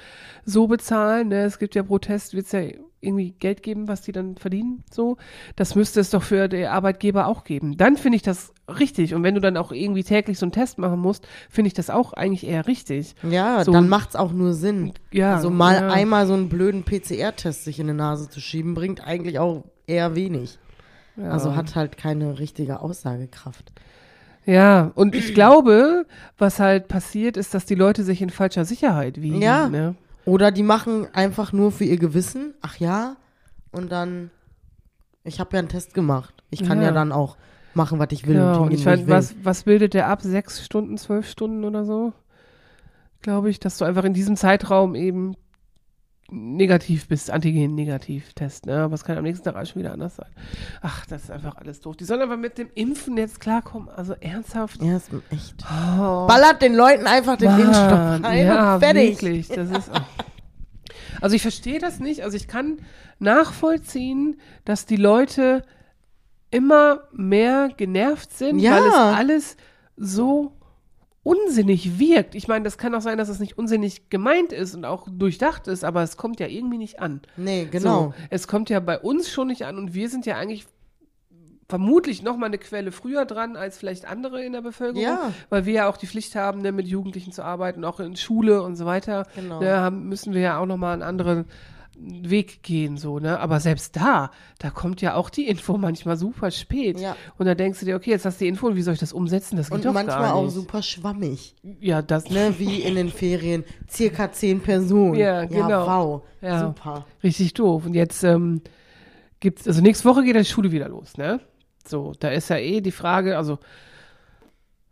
so 0.44 0.66
bezahlen. 0.66 1.28
Ne? 1.28 1.44
Es 1.44 1.58
gibt 1.58 1.74
ja 1.74 1.82
pro 1.82 1.98
Test, 1.98 2.34
wird 2.34 2.46
es 2.46 2.52
ja 2.52 2.62
irgendwie 3.00 3.30
Geld 3.38 3.62
geben, 3.62 3.86
was 3.88 4.02
die 4.02 4.12
dann 4.12 4.36
verdienen. 4.36 4.82
So, 4.90 5.16
das 5.56 5.74
müsste 5.74 6.00
es 6.00 6.10
doch 6.10 6.22
für 6.22 6.48
die 6.48 6.66
Arbeitgeber 6.66 7.26
auch 7.26 7.44
geben. 7.44 7.76
Dann 7.76 7.96
finde 7.96 8.16
ich 8.16 8.22
das 8.22 8.52
richtig. 8.68 9.14
Und 9.14 9.22
wenn 9.22 9.34
du 9.34 9.40
dann 9.40 9.56
auch 9.56 9.70
irgendwie 9.72 10.02
täglich 10.02 10.38
so 10.38 10.46
einen 10.46 10.52
Test 10.52 10.78
machen 10.78 10.98
musst, 10.98 11.26
finde 11.48 11.68
ich 11.68 11.74
das 11.74 11.90
auch 11.90 12.12
eigentlich 12.12 12.46
eher 12.46 12.66
richtig. 12.66 13.14
Ja, 13.22 13.64
So. 13.64 13.72
dann 13.72 13.88
macht's 13.88 14.16
auch 14.16 14.32
nur 14.32 14.52
Sinn. 14.52 14.92
Ja, 15.12 15.36
Also 15.36 15.50
mal 15.50 15.74
ja. 15.74 15.88
einmal 15.88 16.26
so 16.26 16.34
einen 16.34 16.48
blöden 16.48 16.82
PCR-Test 16.84 17.64
sich 17.64 17.78
in 17.78 17.86
die 17.86 17.92
Nase 17.92 18.28
zu 18.28 18.40
schieben, 18.40 18.74
bringt 18.74 19.06
eigentlich 19.06 19.38
auch 19.38 19.64
eher 19.86 20.14
wenig. 20.16 20.58
Ja. 21.16 21.30
Also 21.30 21.54
hat 21.56 21.74
halt 21.76 21.96
keine 21.96 22.38
richtige 22.38 22.80
Aussagekraft. 22.80 23.72
Ja, 24.44 24.92
und 24.94 25.14
ich 25.14 25.34
glaube, 25.34 26.06
was 26.38 26.58
halt 26.58 26.88
passiert, 26.88 27.36
ist, 27.36 27.52
dass 27.54 27.66
die 27.66 27.74
Leute 27.74 28.02
sich 28.02 28.22
in 28.22 28.30
falscher 28.30 28.64
Sicherheit 28.64 29.20
wiegen. 29.20 29.42
Ja. 29.42 29.68
Ne? 29.68 29.94
Oder 30.24 30.50
die 30.50 30.62
machen 30.62 31.06
einfach 31.14 31.52
nur 31.52 31.72
für 31.72 31.84
ihr 31.84 31.96
Gewissen, 31.98 32.54
ach 32.60 32.76
ja, 32.76 33.16
und 33.70 33.90
dann, 33.92 34.30
ich 35.24 35.40
habe 35.40 35.50
ja 35.54 35.58
einen 35.60 35.68
Test 35.68 35.94
gemacht. 35.94 36.42
Ich 36.50 36.64
kann 36.64 36.80
ja, 36.80 36.88
Ja. 36.88 36.92
dann 36.92 37.12
auch 37.12 37.36
machen, 37.74 37.98
was 37.98 38.08
ich 38.12 38.26
will. 38.26 38.36
Ja, 38.36 38.56
und 38.56 38.72
ich 38.72 38.84
wo 38.84 38.90
meine, 38.90 39.06
will. 39.06 39.14
was, 39.14 39.34
was 39.42 39.62
bildet 39.64 39.94
der 39.94 40.08
ab? 40.08 40.20
Sechs 40.22 40.64
Stunden, 40.64 40.98
zwölf 40.98 41.28
Stunden 41.28 41.64
oder 41.64 41.84
so? 41.84 42.12
Glaube 43.22 43.50
ich, 43.50 43.60
dass 43.60 43.78
du 43.78 43.84
einfach 43.84 44.04
in 44.04 44.14
diesem 44.14 44.36
Zeitraum 44.36 44.94
eben 44.94 45.34
negativ 46.30 47.08
bist, 47.08 47.30
Antigen-Negativ-Test, 47.30 48.66
ne? 48.66 48.82
Aber 48.82 48.94
es 48.94 49.04
kann 49.04 49.16
am 49.16 49.24
nächsten 49.24 49.44
Tag 49.44 49.56
auch 49.56 49.66
schon 49.66 49.80
wieder 49.80 49.92
anders 49.92 50.16
sein. 50.16 50.28
Ach, 50.82 51.06
das 51.06 51.24
ist 51.24 51.30
einfach 51.30 51.56
alles 51.56 51.80
doof. 51.80 51.96
Die 51.96 52.04
sollen 52.04 52.20
aber 52.20 52.36
mit 52.36 52.58
dem 52.58 52.68
Impfen 52.74 53.16
jetzt 53.16 53.40
klarkommen. 53.40 53.88
Also 53.88 54.14
ernsthaft. 54.20 54.82
Ja, 54.82 54.96
ist 54.96 55.10
echt. 55.30 55.64
Oh, 55.64 56.26
Ballert 56.26 56.60
den 56.60 56.74
Leuten 56.74 57.06
einfach 57.06 57.36
den 57.36 57.50
Mann, 57.50 57.60
Impfstoff 57.60 58.24
rein 58.24 58.46
ja, 58.46 58.74
und 58.74 58.80
fertig. 58.80 59.22
Wirklich, 59.22 59.48
das 59.48 59.70
ist. 59.70 59.90
Also 61.20 61.34
ich 61.34 61.42
verstehe 61.42 61.78
das 61.78 61.98
nicht. 61.98 62.22
Also 62.22 62.36
ich 62.36 62.46
kann 62.46 62.78
nachvollziehen, 63.18 64.40
dass 64.64 64.86
die 64.86 64.96
Leute 64.96 65.62
immer 66.50 67.00
mehr 67.12 67.70
genervt 67.76 68.36
sind, 68.36 68.58
Ja. 68.58 68.72
weil 68.80 68.86
es 68.88 68.94
alles 68.94 69.56
so 69.96 70.52
unsinnig 71.28 71.98
wirkt. 71.98 72.34
Ich 72.34 72.48
meine, 72.48 72.64
das 72.64 72.78
kann 72.78 72.94
auch 72.94 73.02
sein, 73.02 73.18
dass 73.18 73.28
es 73.28 73.38
nicht 73.38 73.58
unsinnig 73.58 74.08
gemeint 74.08 74.50
ist 74.50 74.74
und 74.74 74.86
auch 74.86 75.06
durchdacht 75.10 75.68
ist, 75.68 75.84
aber 75.84 76.02
es 76.02 76.16
kommt 76.16 76.40
ja 76.40 76.46
irgendwie 76.46 76.78
nicht 76.78 77.00
an. 77.00 77.20
Nee, 77.36 77.68
genau. 77.70 77.98
So, 77.98 78.14
es 78.30 78.48
kommt 78.48 78.70
ja 78.70 78.80
bei 78.80 78.98
uns 78.98 79.30
schon 79.30 79.48
nicht 79.48 79.66
an 79.66 79.76
und 79.76 79.92
wir 79.92 80.08
sind 80.08 80.24
ja 80.24 80.36
eigentlich 80.36 80.64
vermutlich 81.68 82.22
noch 82.22 82.38
mal 82.38 82.46
eine 82.46 82.56
Quelle 82.56 82.92
früher 82.92 83.26
dran 83.26 83.56
als 83.56 83.76
vielleicht 83.76 84.06
andere 84.08 84.42
in 84.42 84.54
der 84.54 84.62
Bevölkerung, 84.62 85.02
Ja. 85.02 85.34
weil 85.50 85.66
wir 85.66 85.74
ja 85.74 85.88
auch 85.90 85.98
die 85.98 86.06
Pflicht 86.06 86.34
haben, 86.34 86.62
ne, 86.62 86.72
mit 86.72 86.88
Jugendlichen 86.88 87.30
zu 87.30 87.42
arbeiten, 87.44 87.84
auch 87.84 88.00
in 88.00 88.16
Schule 88.16 88.62
und 88.62 88.76
so 88.76 88.86
weiter. 88.86 89.26
Genau. 89.34 89.60
Ne, 89.60 89.76
haben, 89.76 90.08
müssen 90.08 90.32
wir 90.32 90.40
ja 90.40 90.58
auch 90.58 90.64
noch 90.66 90.78
mal 90.78 90.94
einen 90.94 91.02
anderen 91.02 91.44
Weg 92.00 92.62
gehen, 92.62 92.96
so, 92.96 93.18
ne? 93.18 93.40
Aber 93.40 93.58
selbst 93.60 93.96
da, 93.96 94.30
da 94.58 94.70
kommt 94.70 95.00
ja 95.00 95.14
auch 95.14 95.30
die 95.30 95.48
Info 95.48 95.76
manchmal 95.78 96.16
super 96.16 96.50
spät. 96.50 97.00
Ja. 97.00 97.16
Und 97.38 97.46
da 97.46 97.54
denkst 97.54 97.80
du 97.80 97.86
dir, 97.86 97.96
okay, 97.96 98.10
jetzt 98.10 98.24
hast 98.24 98.40
du 98.40 98.44
die 98.44 98.48
Info 98.48 98.68
und 98.68 98.76
wie 98.76 98.82
soll 98.82 98.94
ich 98.94 99.00
das 99.00 99.12
umsetzen? 99.12 99.56
Das 99.56 99.68
geht 99.68 99.74
Und 99.76 99.84
doch 99.84 99.92
manchmal 99.92 100.18
gar 100.20 100.34
auch 100.34 100.44
nicht. 100.44 100.54
super 100.54 100.82
schwammig. 100.82 101.56
Ja, 101.80 102.00
das, 102.02 102.30
Ne, 102.30 102.54
wie 102.58 102.82
in 102.82 102.94
den 102.94 103.10
Ferien. 103.10 103.64
Circa 103.90 104.30
zehn 104.30 104.60
Personen. 104.60 105.16
Ja, 105.16 105.44
genau. 105.44 105.68
Ja, 105.68 105.86
wow. 105.86 106.22
Ja. 106.40 106.60
Super. 106.66 107.06
Richtig 107.22 107.54
doof. 107.54 107.86
Und 107.86 107.94
jetzt 107.94 108.22
ähm, 108.22 108.60
gibt's, 109.40 109.66
also 109.66 109.80
nächste 109.80 110.04
Woche 110.08 110.22
geht 110.22 110.36
die 110.36 110.44
Schule 110.44 110.70
wieder 110.70 110.88
los, 110.88 111.16
ne? 111.16 111.40
So, 111.86 112.12
da 112.20 112.28
ist 112.28 112.50
ja 112.50 112.58
eh 112.58 112.80
die 112.80 112.92
Frage, 112.92 113.36
also 113.36 113.58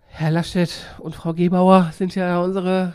Herr 0.07 0.31
Laschet 0.31 0.71
und 0.99 1.15
Frau 1.15 1.35
Gebauer 1.35 1.93
sind 1.95 2.15
ja 2.15 2.41
unsere 2.41 2.95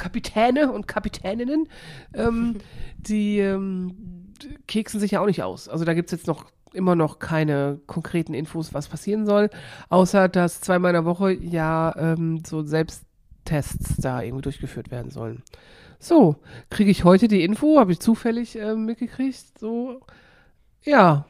Kapitäne 0.00 0.72
und 0.72 0.88
Kapitäninnen. 0.88 1.68
Ähm, 2.14 2.56
die 2.98 3.38
ähm, 3.38 4.32
keksen 4.66 4.98
sich 4.98 5.12
ja 5.12 5.20
auch 5.20 5.26
nicht 5.26 5.42
aus. 5.44 5.68
Also 5.68 5.84
da 5.84 5.94
gibt's 5.94 6.12
jetzt 6.12 6.26
noch 6.26 6.46
immer 6.72 6.94
noch 6.96 7.18
keine 7.18 7.80
konkreten 7.86 8.34
Infos, 8.34 8.74
was 8.74 8.88
passieren 8.88 9.26
soll, 9.26 9.50
außer 9.88 10.28
dass 10.28 10.60
zweimal 10.60 10.90
in 10.90 10.94
der 10.94 11.04
Woche 11.04 11.32
ja 11.32 11.94
ähm, 11.96 12.42
so 12.46 12.62
Selbsttests 12.62 13.96
da 13.98 14.22
irgendwie 14.22 14.42
durchgeführt 14.42 14.90
werden 14.90 15.10
sollen. 15.10 15.42
So, 15.98 16.36
kriege 16.70 16.90
ich 16.90 17.04
heute 17.04 17.28
die 17.28 17.42
Info, 17.44 17.78
habe 17.78 17.92
ich 17.92 18.00
zufällig 18.00 18.56
ähm, 18.56 18.86
mitgekriegt, 18.86 19.58
so, 19.58 20.00
ja, 20.82 21.26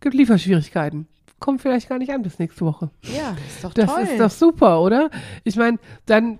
gibt 0.00 0.14
Lieferschwierigkeiten. 0.14 1.06
Kommt 1.40 1.60
vielleicht 1.60 1.88
gar 1.88 1.98
nicht 1.98 2.12
an 2.12 2.22
bis 2.22 2.38
nächste 2.38 2.64
Woche. 2.64 2.90
Ja, 3.02 3.36
ist 3.46 3.62
doch 3.62 3.74
Das 3.74 3.92
toll. 3.92 4.02
ist 4.02 4.18
doch 4.18 4.30
super, 4.30 4.80
oder? 4.80 5.10
Ich 5.44 5.56
meine, 5.56 5.78
dann 6.06 6.38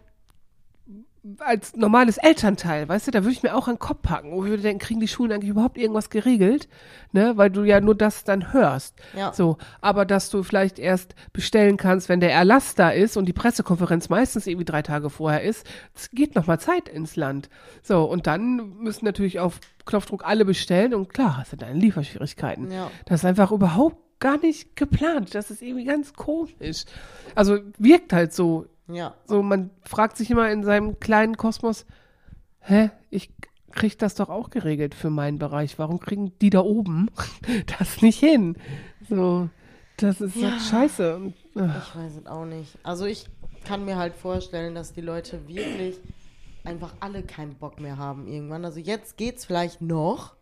als 1.39 1.75
normales 1.75 2.19
Elternteil, 2.19 2.89
weißt 2.89 3.07
du, 3.07 3.11
da 3.11 3.23
würde 3.23 3.33
ich 3.33 3.43
mir 3.43 3.55
auch 3.55 3.67
den 3.67 3.79
Kopf 3.79 4.03
packen. 4.03 4.33
Und 4.33 4.45
ich 4.45 4.51
würde 4.51 4.63
denken, 4.63 4.79
kriegen 4.79 5.01
die 5.01 5.09
Schulen 5.09 5.33
eigentlich 5.33 5.51
überhaupt 5.51 5.79
irgendwas 5.79 6.11
geregelt? 6.11 6.69
Ne? 7.13 7.37
Weil 7.37 7.51
du 7.51 7.65
ja 7.65 7.81
nur 7.81 7.95
das 7.95 8.25
dann 8.25 8.53
hörst. 8.53 8.95
Ja. 9.17 9.33
So, 9.33 9.57
aber 9.81 10.05
dass 10.05 10.29
du 10.31 10.43
vielleicht 10.43 10.79
erst 10.79 11.15
bestellen 11.33 11.77
kannst, 11.77 12.09
wenn 12.09 12.21
der 12.21 12.33
Erlass 12.33 12.75
da 12.75 12.91
ist 12.91 13.17
und 13.17 13.27
die 13.27 13.33
Pressekonferenz 13.33 14.09
meistens 14.09 14.47
irgendwie 14.47 14.67
drei 14.67 14.83
Tage 14.83 15.09
vorher 15.09 15.43
ist, 15.43 15.67
es 15.95 16.11
geht 16.11 16.35
nochmal 16.35 16.61
Zeit 16.61 16.89
ins 16.89 17.17
Land. 17.17 17.49
So, 17.83 18.05
und 18.05 18.27
dann 18.27 18.77
müssen 18.79 19.05
natürlich 19.05 19.41
auf 19.41 19.61
Knopfdruck 19.87 20.25
alle 20.27 20.45
bestellen 20.45 20.95
und 20.95 21.13
klar 21.13 21.39
hast 21.39 21.53
du 21.53 21.57
deine 21.57 21.79
Lieferschwierigkeiten. 21.79 22.71
Ja. 22.71 22.91
Das 23.07 23.21
ist 23.21 23.25
einfach 23.25 23.51
überhaupt 23.51 23.97
gar 24.21 24.39
nicht 24.39 24.77
geplant. 24.77 25.35
Das 25.35 25.51
ist 25.51 25.63
irgendwie 25.63 25.85
ganz 25.85 26.13
komisch. 26.13 26.85
Also 27.35 27.59
wirkt 27.79 28.13
halt 28.13 28.33
so. 28.33 28.67
Ja. 28.89 29.15
So, 29.27 29.43
man 29.43 29.71
fragt 29.85 30.17
sich 30.17 30.31
immer 30.31 30.51
in 30.51 30.63
seinem 30.63 31.01
kleinen 31.01 31.37
Kosmos, 31.37 31.87
hä, 32.61 32.91
ich 33.11 33.33
krieg 33.73 33.99
das 33.99 34.15
doch 34.15 34.29
auch 34.29 34.51
geregelt 34.51 34.95
für 34.95 35.11
meinen 35.11 35.39
Bereich. 35.39 35.79
Warum 35.79 35.99
kriegen 35.99 36.39
die 36.41 36.51
da 36.51 36.61
oben 36.61 37.11
das 37.79 38.03
nicht 38.03 38.21
hin? 38.21 38.57
So, 39.09 39.49
das 39.97 40.21
ist 40.21 40.37
Ja. 40.37 40.59
scheiße. 40.59 41.17
Und, 41.17 41.35
Ich 41.55 41.97
weiß 41.97 42.17
es 42.21 42.27
auch 42.27 42.45
nicht. 42.45 42.79
Also 42.83 43.05
ich 43.07 43.27
kann 43.65 43.85
mir 43.85 43.97
halt 43.97 44.15
vorstellen, 44.15 44.75
dass 44.75 44.93
die 44.93 45.01
Leute 45.01 45.49
wirklich 45.49 45.97
einfach 46.65 46.95
alle 47.01 47.23
keinen 47.23 47.55
Bock 47.55 47.81
mehr 47.81 47.97
haben 47.99 48.27
irgendwann. 48.27 48.65
Also 48.65 48.81
jetzt 48.81 49.17
geht's 49.17 49.45
vielleicht 49.45 49.81
noch 49.81 50.35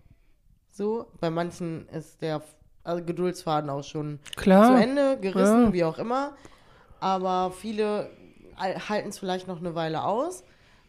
so. 0.70 1.06
Bei 1.20 1.30
manchen 1.30 1.88
ist 1.88 2.22
der 2.22 2.42
also 2.84 3.04
Geduldsfaden 3.04 3.70
auch 3.70 3.84
schon 3.84 4.18
Klar. 4.37 4.75
zu 4.76 4.82
Ende, 4.82 5.18
gerissen, 5.20 5.66
Ja. 5.66 5.72
wie 5.72 5.84
auch 5.84 5.99
immer. 5.99 6.32
Aber 7.00 7.50
viele 7.52 8.11
halten 8.56 9.09
es 9.09 9.18
vielleicht 9.18 9.49
noch 9.49 9.59
eine 9.61 9.75
Weile 9.75 10.04
aus. 10.04 10.44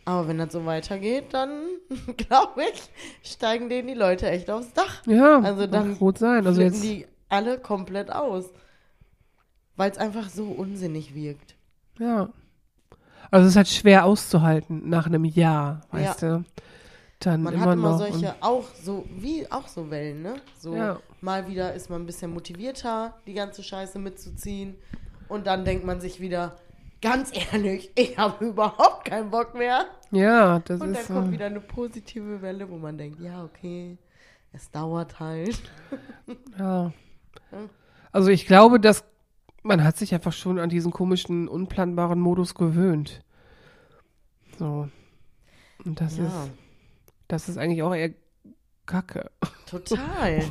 Aber 0.05 0.27
wenn 0.27 0.37
das 0.37 0.51
so 0.51 0.65
weitergeht, 0.65 1.33
dann 1.33 1.63
glaube 2.17 2.61
ich, 2.73 2.89
steigen 3.31 3.69
denen 3.69 3.87
die 3.87 3.93
Leute 3.93 4.29
echt 4.29 4.49
aufs 4.49 4.73
Dach. 4.73 5.01
ja, 5.05 5.39
Also 5.39 5.65
dann 5.67 5.97
gut 5.97 6.17
sein. 6.17 6.45
Also 6.45 6.61
jetzt, 6.61 6.83
die 6.83 7.05
alle 7.29 7.57
komplett 7.57 8.11
aus. 8.11 8.51
Weil 9.75 9.89
es 9.91 9.97
einfach 9.97 10.29
so 10.29 10.45
unsinnig 10.47 11.15
wirkt. 11.15 11.55
ja. 11.99 12.29
Also 13.31 13.45
es 13.45 13.53
ist 13.53 13.55
halt 13.57 13.67
schwer 13.69 14.05
auszuhalten 14.05 14.87
nach 14.89 15.07
einem 15.07 15.25
Jahr, 15.25 15.81
weißt 15.91 16.21
du. 16.21 16.43
Dann 17.19 17.41
Man 17.41 17.53
immer 17.55 17.65
hat 17.65 17.73
immer 17.73 17.89
noch. 17.91 17.97
solche 17.97 18.35
auch 18.41 18.65
so, 18.75 19.05
wie 19.09 19.49
auch 19.51 19.67
so 19.67 19.89
Wellen, 19.89 20.21
ne? 20.21 20.35
So 20.59 20.75
Ja. 20.75 20.99
mal 21.21 21.47
wieder 21.47 21.73
ist 21.73 21.89
man 21.89 22.03
ein 22.03 22.05
bisschen 22.05 22.31
motivierter, 22.31 23.15
die 23.25 23.33
ganze 23.33 23.63
Scheiße 23.63 23.97
mitzuziehen. 23.97 24.75
Und 25.29 25.47
dann 25.47 25.65
denkt 25.65 25.83
man 25.83 25.99
sich 25.99 26.19
wieder, 26.19 26.57
ganz 27.03 27.31
ehrlich, 27.51 27.91
ich 27.95 28.17
habe 28.17 28.45
überhaupt 28.45 29.05
keinen 29.05 29.29
Bock 29.29 29.53
mehr. 29.53 29.85
ja, 30.11 30.59
das 30.59 30.79
Und 30.81 30.93
dann 30.93 31.01
ist. 31.01 31.07
kommt 31.07 31.31
wieder 31.31 31.45
eine 31.45 31.59
positive 31.59 32.41
Welle, 32.41 32.69
wo 32.69 32.77
man 32.77 32.97
denkt, 32.97 33.19
ja, 33.19 33.43
okay, 33.43 33.97
es 34.53 34.71
dauert 34.71 35.19
halt. 35.19 35.61
Ja. 36.57 36.91
Also 38.11 38.29
ich 38.29 38.47
glaube, 38.47 38.79
dass 38.79 39.03
man 39.63 39.83
hat 39.83 39.97
sich 39.97 40.13
einfach 40.13 40.31
schon 40.31 40.59
an 40.59 40.69
diesen 40.69 40.91
komischen, 40.91 41.47
unplanbaren 41.47 42.19
Modus 42.19 42.55
gewöhnt. 42.55 43.21
So. 44.57 44.87
Und 45.83 45.99
das 45.99 46.17
ja, 46.17 46.25
ist, 46.25 46.51
das 47.27 47.49
ist 47.49 47.57
eigentlich 47.57 47.83
auch 47.83 47.93
eher 47.93 48.11
Kacke. 48.85 49.29
total. 49.65 50.43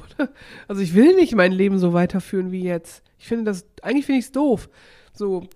Also 0.68 0.82
ich 0.82 0.94
will 0.94 1.14
nicht 1.14 1.34
mein 1.34 1.52
Leben 1.52 1.78
so 1.78 1.92
weiterführen 1.92 2.52
wie 2.52 2.62
jetzt. 2.62 3.02
Ich 3.18 3.26
finde 3.26 3.44
das, 3.44 3.64
eigentlich 3.82 4.06
finde 4.06 4.18
ich 4.18 4.26
es 4.26 4.32
doof. 4.32 4.68
So. 5.14 5.48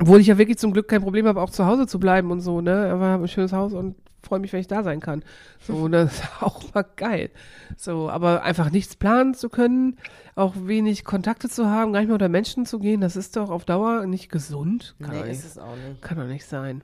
Obwohl 0.00 0.20
ich 0.20 0.28
ja 0.28 0.38
wirklich 0.38 0.58
zum 0.58 0.72
Glück 0.72 0.88
kein 0.88 1.02
Problem 1.02 1.26
habe, 1.26 1.40
auch 1.40 1.50
zu 1.50 1.66
Hause 1.66 1.86
zu 1.86 2.00
bleiben 2.00 2.30
und 2.30 2.40
so, 2.40 2.60
ne? 2.60 2.90
Aber 2.90 3.06
habe 3.06 3.24
ein 3.24 3.28
schönes 3.28 3.52
Haus 3.52 3.74
und 3.74 3.96
freue 4.22 4.38
mich, 4.38 4.52
wenn 4.52 4.60
ich 4.60 4.66
da 4.66 4.82
sein 4.82 5.00
kann. 5.00 5.22
So, 5.60 5.88
das 5.88 6.14
ist 6.14 6.24
auch 6.42 6.62
mal 6.74 6.86
geil. 6.96 7.30
So, 7.76 8.08
aber 8.08 8.42
einfach 8.42 8.70
nichts 8.70 8.96
planen 8.96 9.34
zu 9.34 9.48
können, 9.48 9.98
auch 10.34 10.54
wenig 10.56 11.04
Kontakte 11.04 11.48
zu 11.48 11.68
haben, 11.68 11.92
gar 11.92 12.00
nicht 12.00 12.08
mehr 12.08 12.14
unter 12.14 12.28
Menschen 12.28 12.66
zu 12.66 12.78
gehen, 12.78 13.00
das 13.00 13.16
ist 13.16 13.36
doch 13.36 13.50
auf 13.50 13.64
Dauer 13.64 14.06
nicht 14.06 14.30
gesund. 14.30 14.94
Kann, 15.00 15.10
nee, 15.10 15.22
nicht, 15.22 15.32
ist 15.32 15.44
es 15.44 15.58
auch 15.58 15.76
nicht. 15.76 16.02
kann 16.02 16.18
doch 16.18 16.26
nicht 16.26 16.46
sein. 16.46 16.82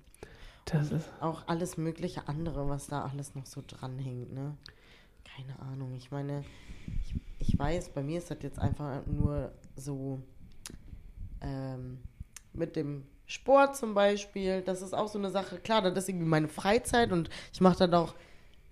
Das 0.66 0.90
ist, 0.90 1.08
Auch 1.20 1.44
alles 1.46 1.76
mögliche 1.76 2.26
andere, 2.26 2.68
was 2.68 2.88
da 2.88 3.04
alles 3.04 3.34
noch 3.34 3.46
so 3.46 3.62
dranhängt, 3.66 4.34
ne? 4.34 4.56
Keine 5.24 5.58
Ahnung. 5.60 5.94
Ich 5.96 6.10
meine, 6.10 6.44
ich, 7.04 7.14
ich 7.38 7.58
weiß, 7.58 7.90
bei 7.90 8.02
mir 8.02 8.18
ist 8.18 8.30
das 8.30 8.38
jetzt 8.42 8.58
einfach 8.58 9.06
nur 9.06 9.52
so 9.76 10.20
ähm, 11.40 11.98
mit 12.56 12.76
dem 12.76 13.04
Sport 13.26 13.76
zum 13.76 13.94
Beispiel. 13.94 14.62
Das 14.62 14.82
ist 14.82 14.94
auch 14.94 15.08
so 15.08 15.18
eine 15.18 15.30
Sache. 15.30 15.58
Klar, 15.58 15.82
das 15.82 15.96
ist 15.96 16.08
irgendwie 16.08 16.26
meine 16.26 16.48
Freizeit 16.48 17.12
und 17.12 17.28
ich 17.52 17.60
mache 17.60 17.86
das 17.86 17.92
auch 17.92 18.14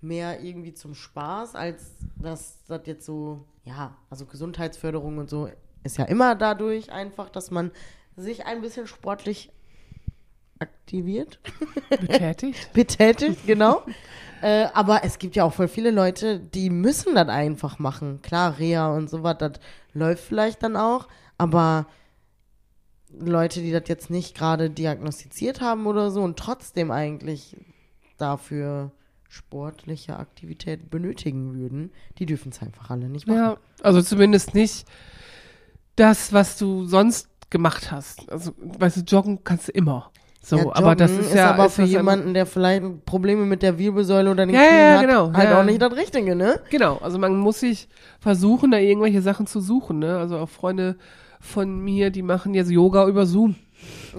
mehr 0.01 0.41
irgendwie 0.41 0.73
zum 0.73 0.95
Spaß, 0.95 1.55
als 1.55 1.95
dass 2.15 2.63
das 2.67 2.81
jetzt 2.85 3.05
so, 3.05 3.45
ja, 3.63 3.97
also 4.09 4.25
Gesundheitsförderung 4.25 5.17
und 5.17 5.29
so 5.29 5.49
ist 5.83 5.97
ja 5.97 6.05
immer 6.05 6.35
dadurch 6.35 6.91
einfach, 6.91 7.29
dass 7.29 7.51
man 7.51 7.71
sich 8.15 8.45
ein 8.45 8.61
bisschen 8.61 8.87
sportlich 8.87 9.51
aktiviert 10.59 11.39
betätigt. 11.89 12.69
betätigt, 12.73 13.45
genau. 13.45 13.83
äh, 14.41 14.67
aber 14.73 15.03
es 15.03 15.19
gibt 15.19 15.35
ja 15.35 15.43
auch 15.43 15.53
voll 15.53 15.67
viele 15.67 15.91
Leute, 15.91 16.39
die 16.39 16.69
müssen 16.69 17.15
das 17.15 17.27
einfach 17.27 17.77
machen. 17.77 18.21
Klar, 18.21 18.57
Reha 18.57 18.95
und 18.95 19.09
sowas, 19.09 19.35
das 19.39 19.53
läuft 19.93 20.23
vielleicht 20.23 20.63
dann 20.63 20.75
auch, 20.75 21.07
aber 21.37 21.87
Leute, 23.19 23.61
die 23.61 23.71
das 23.71 23.83
jetzt 23.87 24.09
nicht 24.09 24.35
gerade 24.35 24.69
diagnostiziert 24.69 25.61
haben 25.61 25.87
oder 25.87 26.11
so 26.11 26.21
und 26.21 26.37
trotzdem 26.37 26.91
eigentlich 26.91 27.55
dafür 28.17 28.91
sportliche 29.27 30.17
Aktivität 30.17 30.89
benötigen 30.89 31.55
würden, 31.55 31.91
die 32.19 32.25
dürfen 32.25 32.51
es 32.51 32.61
einfach 32.61 32.89
alle 32.89 33.09
nicht 33.09 33.27
machen. 33.27 33.37
Ja, 33.37 33.57
also 33.81 34.01
zumindest 34.01 34.53
nicht 34.53 34.85
das, 35.95 36.31
was 36.31 36.57
du 36.57 36.85
sonst 36.85 37.27
gemacht 37.49 37.91
hast. 37.91 38.29
Also, 38.31 38.51
weißt 38.57 38.97
du, 38.97 39.01
joggen 39.01 39.43
kannst 39.43 39.67
du 39.67 39.71
immer. 39.73 40.11
So, 40.41 40.57
Ja, 40.57 40.75
aber 40.75 40.95
das 40.95 41.11
Joggen 41.11 41.25
ist 41.25 41.33
ja 41.33 41.51
aber 41.51 41.65
ist 41.65 41.73
für 41.73 41.83
jemanden, 41.83 42.33
der 42.33 42.45
vielleicht 42.45 43.05
Probleme 43.05 43.45
mit 43.45 43.63
der 43.63 43.77
Wirbelsäule 43.77 44.29
oder 44.31 44.45
den 44.45 44.53
Ja, 44.55 44.61
Knien 44.61 44.79
ja, 44.79 44.93
hat, 44.93 45.01
genau, 45.01 45.33
halt 45.33 45.49
ja. 45.49 45.59
auch 45.59 45.65
nicht 45.65 45.81
das 45.81 45.93
Richtige, 45.95 46.35
ne? 46.35 46.59
Genau, 46.69 46.97
also 46.97 47.17
man 47.17 47.35
muss 47.37 47.61
sich 47.61 47.89
versuchen, 48.19 48.71
da 48.71 48.77
irgendwelche 48.77 49.21
Sachen 49.21 49.47
zu 49.47 49.59
suchen. 49.59 49.99
Ne? 49.99 50.17
Also 50.17 50.37
auch 50.37 50.49
Freunde 50.49 50.97
von 51.45 51.79
mir, 51.79 52.09
die 52.09 52.21
machen 52.21 52.53
jetzt 52.53 52.71
Yoga 52.71 53.07
über 53.07 53.25
Zoom. 53.25 53.55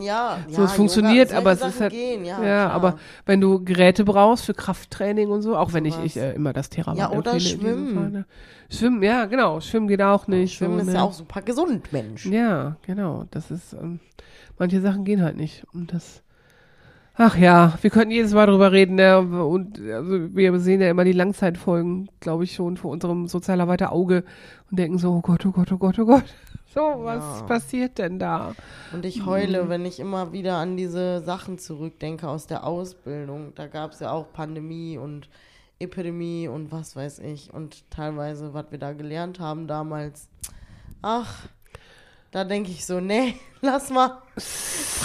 Ja, 0.01 0.39
So, 0.49 0.63
ja, 0.63 0.65
es 0.65 0.73
funktioniert, 0.73 1.31
Yoga, 1.31 1.39
aber 1.39 1.53
es 1.53 1.63
ist 1.63 1.81
halt. 1.81 1.93
Gehen, 1.93 2.25
ja, 2.25 2.43
ja 2.45 2.71
aber 2.71 2.99
wenn 3.25 3.41
du 3.41 3.65
Geräte 3.65 4.05
brauchst 4.05 4.45
für 4.45 4.55
Krafttraining 4.55 5.31
und 5.31 5.43
so, 5.43 5.57
auch 5.57 5.73
wenn 5.73 5.85
ich, 5.85 5.99
ich 6.05 6.17
äh, 6.17 6.35
immer 6.35 6.53
das 6.53 6.69
Theraband 6.71 6.99
Ja, 6.99 7.11
oder 7.11 7.39
Schwimmen. 7.41 7.95
Fall, 7.95 8.11
ne? 8.11 8.27
Schwimmen, 8.71 9.03
ja, 9.03 9.27
genau. 9.27 9.61
Schwimmen 9.61 9.89
geht 9.89 10.03
auch 10.03 10.27
nicht. 10.27 10.55
Schwimmen 10.55 10.75
so, 10.75 10.81
ist 10.81 10.87
ne? 10.89 10.95
ja 10.95 11.03
auch 11.03 11.13
super 11.13 11.43
gesund, 11.43 11.93
Mensch. 11.93 12.27
Ja, 12.27 12.77
genau. 12.87 13.25
Das 13.31 13.51
ist, 13.51 13.73
ähm, 13.73 14.01
manche 14.59 14.81
Sachen 14.81 15.05
gehen 15.05 15.23
halt 15.23 15.37
nicht. 15.37 15.65
Und 15.73 15.93
das, 15.93 16.23
ach 17.15 17.37
ja, 17.39 17.79
wir 17.81 17.91
könnten 17.91 18.11
jedes 18.11 18.35
Mal 18.35 18.47
drüber 18.47 18.73
reden, 18.73 18.97
ne? 18.97 19.19
Und 19.19 19.81
also 19.81 20.35
wir 20.35 20.59
sehen 20.61 20.81
ja 20.81 20.91
immer 20.91 21.05
die 21.05 21.13
Langzeitfolgen, 21.13 22.09
glaube 22.21 22.45
ich, 22.45 22.55
schon 22.55 22.77
vor 22.77 22.91
unserem 22.91 23.27
Sozialarbeiter 23.29 23.93
Auge 23.93 24.25
und 24.71 24.79
denken 24.79 24.99
so, 24.99 25.13
oh 25.13 25.21
Gott, 25.23 25.47
oh 25.47 25.53
Gott, 25.53 25.73
oh 25.73 25.79
Gott, 25.79 25.99
oh 25.99 26.07
Gott. 26.07 26.25
So, 26.77 26.83
was 27.05 27.41
Ja. 27.41 27.47
passiert 27.47 27.97
denn 27.97 28.19
da? 28.19 28.55
Und 28.93 29.07
ich 29.07 29.25
heule, 29.25 29.71
wenn 29.71 29.87
ich 29.87 29.99
immer 29.99 30.33
wieder 30.33 30.57
an 30.57 30.77
diese 30.77 31.23
Sachen 31.23 31.59
zurückdenke 31.59 32.29
aus 32.29 32.47
der 32.47 32.65
Ausbildung. 32.65 33.55
Da 33.55 33.67
gab 33.67 33.93
es 33.93 34.01
ja 34.01 34.11
auch 34.11 34.31
Pandemie 34.35 34.99
und 34.99 35.31
Epidemie 35.79 36.49
und 36.49 36.71
was 36.73 36.95
weiß 36.95 37.21
ich. 37.21 37.51
Und 37.55 37.91
teilweise, 37.91 38.53
was 38.53 38.67
wir 38.71 38.79
da 38.79 38.93
gelernt 38.93 39.41
haben 39.41 39.67
damals. 39.67 40.29
Ach, 41.01 41.49
da 42.31 42.45
denke 42.45 42.71
ich 42.71 42.85
so, 42.85 43.01
nee, 43.01 43.37
lass 43.63 43.89
mal. 43.89 44.21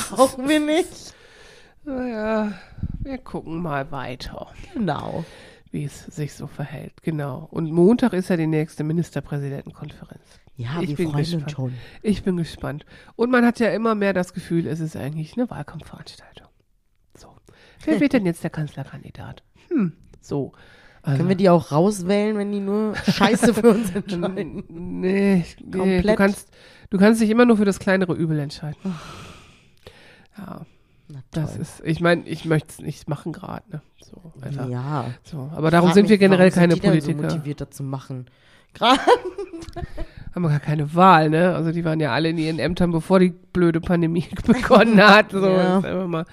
Brauchen 0.09 0.49
wir 0.49 0.59
nicht. 0.59 1.13
Naja, 1.85 2.51
wir 2.99 3.17
gucken 3.17 3.61
mal 3.61 3.89
weiter, 3.93 4.47
Genau. 4.73 5.23
wie 5.71 5.85
es 5.85 6.05
sich 6.07 6.33
so 6.33 6.47
verhält. 6.47 7.01
Genau. 7.01 7.47
Und 7.49 7.71
Montag 7.71 8.11
ist 8.11 8.27
ja 8.29 8.35
die 8.35 8.45
nächste 8.47 8.83
Ministerpräsidentenkonferenz. 8.83 10.40
Ja, 10.61 10.81
Ich 10.81 10.89
wir 10.89 10.95
bin 10.97 11.09
freuen 11.11 11.17
gespannt. 11.23 11.43
uns 11.43 11.51
schon. 11.53 11.73
Ich 12.01 12.23
bin 12.23 12.37
gespannt. 12.37 12.85
Und 13.15 13.31
man 13.31 13.45
hat 13.45 13.59
ja 13.59 13.69
immer 13.69 13.95
mehr 13.95 14.13
das 14.13 14.33
Gefühl, 14.33 14.67
es 14.67 14.79
ist 14.79 14.95
eigentlich 14.95 15.37
eine 15.37 15.49
Wahlkampfveranstaltung. 15.49 16.47
So. 17.17 17.29
Wer 17.85 17.99
wird 17.99 18.13
denn 18.13 18.25
jetzt 18.25 18.43
der 18.43 18.49
Kanzlerkandidat? 18.51 19.43
Hm, 19.69 19.93
so. 20.21 20.51
Also, 21.03 21.17
Können 21.17 21.29
wir 21.29 21.35
die 21.35 21.49
auch 21.49 21.71
rauswählen, 21.71 22.37
wenn 22.37 22.51
die 22.51 22.59
nur 22.59 22.95
Scheiße 22.95 23.55
für 23.55 23.71
uns 23.71 23.89
entscheiden? 23.95 24.63
nee, 24.69 25.43
nee 25.43 25.45
du 25.59 25.79
Komplett. 25.79 26.17
kannst, 26.17 26.51
du 26.91 26.97
kannst 26.99 27.21
dich 27.21 27.29
immer 27.31 27.45
nur 27.45 27.57
für 27.57 27.65
das 27.65 27.79
kleinere 27.79 28.13
Übel 28.13 28.37
entscheiden. 28.37 28.77
Ja, 30.37 30.61
das 31.31 31.57
ist, 31.57 31.81
ich 31.83 31.99
meine, 32.01 32.27
ich 32.27 32.45
möchte 32.45 32.69
es 32.69 32.79
nicht 32.79 33.09
machen 33.09 33.33
gerade, 33.33 33.69
ne? 33.69 33.81
So, 33.99 34.31
einfach. 34.41 34.69
Ja. 34.69 35.09
So. 35.23 35.49
Aber 35.53 35.71
darum 35.71 35.91
sind 35.91 36.07
wir 36.07 36.17
generell 36.17 36.51
keine 36.51 36.73
sind 36.73 36.83
die 36.83 36.87
denn 36.87 36.91
Politiker. 36.99 37.29
So 37.29 37.35
motiviert, 37.35 37.61
das 37.61 37.69
zu 37.71 37.83
machen. 37.83 38.27
Gerade 38.73 38.99
haben 40.33 40.43
wir 40.43 40.49
gar 40.49 40.59
keine 40.61 40.95
Wahl, 40.95 41.29
ne? 41.29 41.53
Also 41.53 41.71
die 41.71 41.83
waren 41.83 41.99
ja 41.99 42.11
alle 42.13 42.29
in 42.29 42.37
ihren 42.37 42.57
Ämtern, 42.59 42.91
bevor 42.91 43.19
die 43.19 43.33
blöde 43.51 43.81
Pandemie 43.81 44.25
begonnen 44.47 45.01
hat. 45.01 45.31
So, 45.31 45.45
Ja. 45.45 45.79
ist 45.79 45.85
einfach 45.85 46.07
mal 46.07 46.25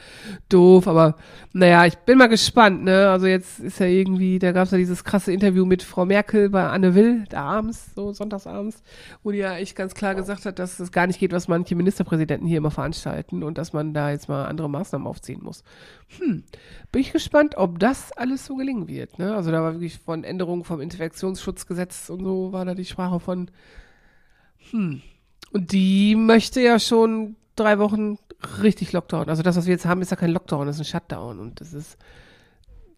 doof. 0.49 0.87
Aber 0.87 1.17
naja, 1.53 1.85
ich 1.85 1.97
bin 1.99 2.17
mal 2.17 2.29
gespannt, 2.29 2.85
ne? 2.85 3.11
Also 3.11 3.27
jetzt 3.27 3.59
ist 3.59 3.81
ja 3.81 3.87
irgendwie, 3.87 4.39
da 4.39 4.53
gab 4.53 4.67
es 4.67 4.71
ja 4.71 4.79
dieses 4.79 5.03
krasse 5.03 5.33
Interview 5.33 5.65
mit 5.67 5.83
Frau 5.83 6.05
Merkel 6.05 6.49
bei 6.49 6.69
Anne 6.69 6.95
Will, 6.95 7.25
da 7.29 7.43
abends, 7.43 7.93
so 7.97 8.13
sonntagsabends, 8.13 8.85
wo 9.25 9.33
die 9.33 9.39
ja 9.39 9.57
echt 9.57 9.75
ganz 9.75 9.95
klar 9.95 10.15
gesagt 10.15 10.47
hat, 10.47 10.61
dass 10.61 10.79
es 10.79 10.93
gar 10.93 11.09
nicht 11.09 11.19
geht, 11.19 11.33
was 11.33 11.49
manche 11.49 11.75
Ministerpräsidenten 11.75 12.47
hier 12.47 12.59
immer 12.59 12.71
veranstalten 12.71 13.43
und 13.43 13.59
dass 13.59 13.73
man 13.73 13.95
da 13.95 14.13
jetzt 14.13 14.29
mal 14.29 14.47
andere 14.47 14.71
Maßnahmen 14.71 15.09
aufziehen 15.09 15.41
muss. 15.43 15.65
Hm, 16.21 16.45
bin 16.93 17.01
ich 17.01 17.13
gespannt, 17.13 17.57
ob 17.57 17.81
das 17.81 18.13
alles 18.13 18.47
so 18.47 18.55
gelingen 18.55 18.87
wird. 18.87 19.19
Ne? 19.19 19.35
Also 19.35 19.51
da 19.51 19.61
war 19.61 19.73
wirklich 19.73 19.99
von 19.99 20.23
Änderungen 20.23 20.63
vom 20.63 20.81
Infektionsschutzgesetz 20.81 22.09
und 22.11 22.23
so 22.23 22.53
war 22.53 22.65
da 22.65 22.75
die 22.77 22.85
Sprache 22.85 23.19
von. 23.19 23.51
Und 24.73 25.73
die 25.73 26.15
möchte 26.15 26.61
ja 26.61 26.79
schon 26.79 27.37
drei 27.57 27.79
Wochen 27.79 28.19
richtig 28.63 28.93
Lockdown. 28.93 29.29
Also 29.29 29.43
das, 29.43 29.57
was 29.57 29.67
wir 29.67 29.73
jetzt 29.73 29.87
haben, 29.87 30.03
ist 30.03 30.11
ja 30.11 30.17
kein 30.17 30.31
Lockdown, 30.31 30.67
das 30.67 30.77
ist 30.77 30.83
ein 30.83 31.01
Shutdown. 31.01 31.39
Und 31.39 31.61
das 31.61 31.73
ist 31.73 31.99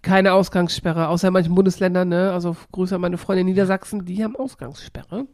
keine 0.02 0.32
Ausgangssperre, 0.32 1.08
außer 1.08 1.28
in 1.28 1.34
manchen 1.34 1.54
Bundesländern, 1.54 2.08
ne? 2.08 2.32
Also 2.32 2.56
Grüße 2.72 2.94
an 2.94 3.00
meine 3.00 3.18
Freunde 3.18 3.42
in 3.42 3.46
Niedersachsen, 3.46 4.04
die 4.04 4.24
haben 4.24 4.36
Ausgangssperre. 4.36 5.26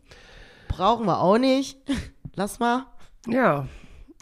Brauchen 0.68 1.06
wir 1.06 1.20
auch 1.20 1.38
nicht. 1.38 1.78
Lass 2.34 2.58
mal. 2.58 2.86
Ja. 3.28 3.66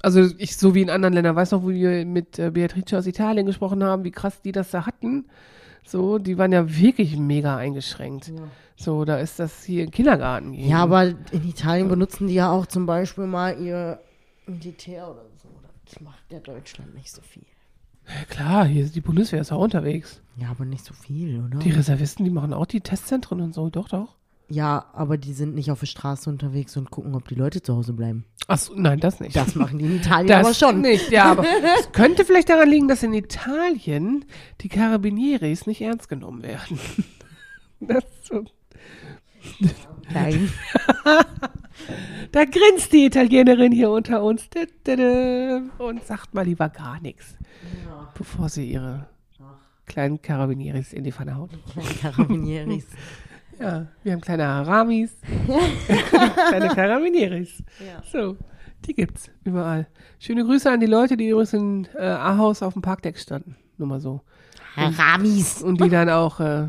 Also 0.02 0.28
ich, 0.38 0.56
so 0.56 0.75
wie 0.75 0.82
in 0.82 0.90
anderen 0.90 1.14
Ländern, 1.14 1.34
weiß 1.34 1.52
noch, 1.52 1.62
wo 1.62 1.70
wir 1.70 2.04
mit 2.04 2.38
äh, 2.38 2.50
Beatrice 2.50 2.99
aus 2.99 3.06
Italien 3.06 3.46
gesprochen 3.46 3.82
haben, 3.82 4.04
wie 4.04 4.11
krass 4.11 4.42
die 4.42 4.52
das 4.52 4.70
da 4.70 4.87
hatten. 4.87 5.26
So, 5.87 6.18
die 6.18 6.37
waren 6.37 6.52
ja 6.52 6.76
wirklich 6.76 7.16
mega 7.16 7.56
eingeschränkt. 7.56 8.32
So, 8.76 9.04
da 9.04 9.19
ist 9.19 9.38
das 9.38 9.62
hier 9.64 9.85
im 9.85 9.90
Kindergarten. 9.90 10.52
gegeben. 10.52 10.69
Ja, 10.69 10.78
aber 10.83 11.04
in 11.07 11.49
Italien 11.49 11.88
benutzen 11.88 12.26
die 12.26 12.35
ja 12.35 12.50
auch 12.50 12.66
zum 12.66 12.87
Beispiel 12.87 13.26
mal 13.26 13.59
ihr 13.61 14.00
Militär 14.47 15.09
oder 15.09 15.25
so. 15.43 15.49
Das 15.87 16.00
macht 16.00 16.25
ja 16.31 16.40
Deutschland 16.40 16.95
nicht 16.95 17.11
so 17.12 17.23
viel. 17.23 17.45
Ja, 18.07 18.25
klar, 18.28 18.66
hier 18.66 18.85
ist 18.85 18.95
die 18.97 19.00
Bundeswehr 19.00 19.40
ist 19.40 19.52
auch 19.52 19.62
unterwegs. 19.62 20.21
Ja, 20.37 20.49
aber 20.50 20.64
nicht 20.64 20.85
so 20.85 20.93
viel, 20.93 21.43
oder? 21.43 21.59
Die 21.61 21.71
Reservisten, 21.71 22.25
die 22.25 22.31
machen 22.31 22.52
auch 22.52 22.66
die 22.66 22.81
Testzentren 22.81 23.40
und 23.40 23.54
so, 23.54 23.71
doch, 23.71 23.88
doch. 23.88 24.16
ja, 24.49 24.85
aber 24.93 25.16
die 25.16 25.33
sind 25.33 25.54
nicht 25.54 25.71
auf 25.71 25.81
der 25.81 25.87
Straße 25.87 26.28
unterwegs 26.28 26.76
und 26.76 26.90
gucken, 26.90 27.14
ob 27.14 27.28
die 27.28 27.35
Leute 27.35 27.62
zu 27.62 27.75
Hause 27.75 27.93
bleiben. 27.95 28.25
Achso, 28.47 28.75
nein, 28.76 29.00
das 29.00 29.21
nicht. 29.21 29.35
Das 29.37 29.54
machen 29.54 29.78
die 29.78 29.87
in 29.87 29.97
Italien 29.97 30.26
Das 30.28 30.45
aber 30.45 30.52
schon. 30.54 30.81
nicht, 30.83 31.11
ja, 31.11 31.31
aber 31.31 31.45
es 31.81 31.93
könnte 31.93 32.26
vielleicht 32.26 32.50
daran 32.50 32.69
liegen, 32.69 32.88
dass 32.88 33.02
in 33.02 33.14
Italien 33.14 34.26
die 34.61 34.69
Carabinieris 34.69 35.66
nicht 35.66 35.81
ernst 35.81 36.09
genommen 36.09 36.43
werden. 36.43 36.78
Das 37.81 38.02
ist 38.04 38.26
so. 38.28 38.45
Nein. 40.12 40.50
Da 42.32 42.44
grinst 42.44 42.92
die 42.92 43.06
Italienerin 43.06 43.72
hier 43.72 43.90
unter 43.90 44.22
uns 44.22 44.48
und 45.78 46.04
sagt 46.04 46.34
mal 46.34 46.44
lieber 46.44 46.68
gar 46.68 47.00
nichts, 47.00 47.36
bevor 48.16 48.48
sie 48.48 48.70
ihre 48.70 49.06
kleinen 49.86 50.20
Carabinieris 50.20 50.92
in 50.92 51.04
die 51.04 51.12
Pfanne 51.12 51.36
haut. 51.36 51.50
Carabinieris. 52.00 52.86
Ja, 53.60 53.86
wir 54.02 54.12
haben 54.14 54.20
kleine 54.20 54.48
Haramis, 54.48 55.16
kleine 56.48 56.74
Carabinieris. 56.74 57.62
Ja. 57.78 58.02
So, 58.10 58.36
die 58.84 58.94
gibt's 58.94 59.30
überall. 59.44 59.86
Schöne 60.18 60.44
Grüße 60.44 60.68
an 60.68 60.80
die 60.80 60.86
Leute, 60.86 61.16
die 61.16 61.28
übrigens 61.28 61.52
in 61.52 61.88
äh, 61.96 62.04
Ahaus 62.04 62.64
auf 62.64 62.72
dem 62.72 62.82
Parkdeck 62.82 63.16
standen. 63.16 63.54
Nur 63.78 63.86
mal 63.86 64.00
so. 64.00 64.22
Haramis. 64.74 65.62
Und 65.62 65.80
die 65.80 65.88
dann 65.88 66.08
auch 66.08 66.40
äh, 66.40 66.66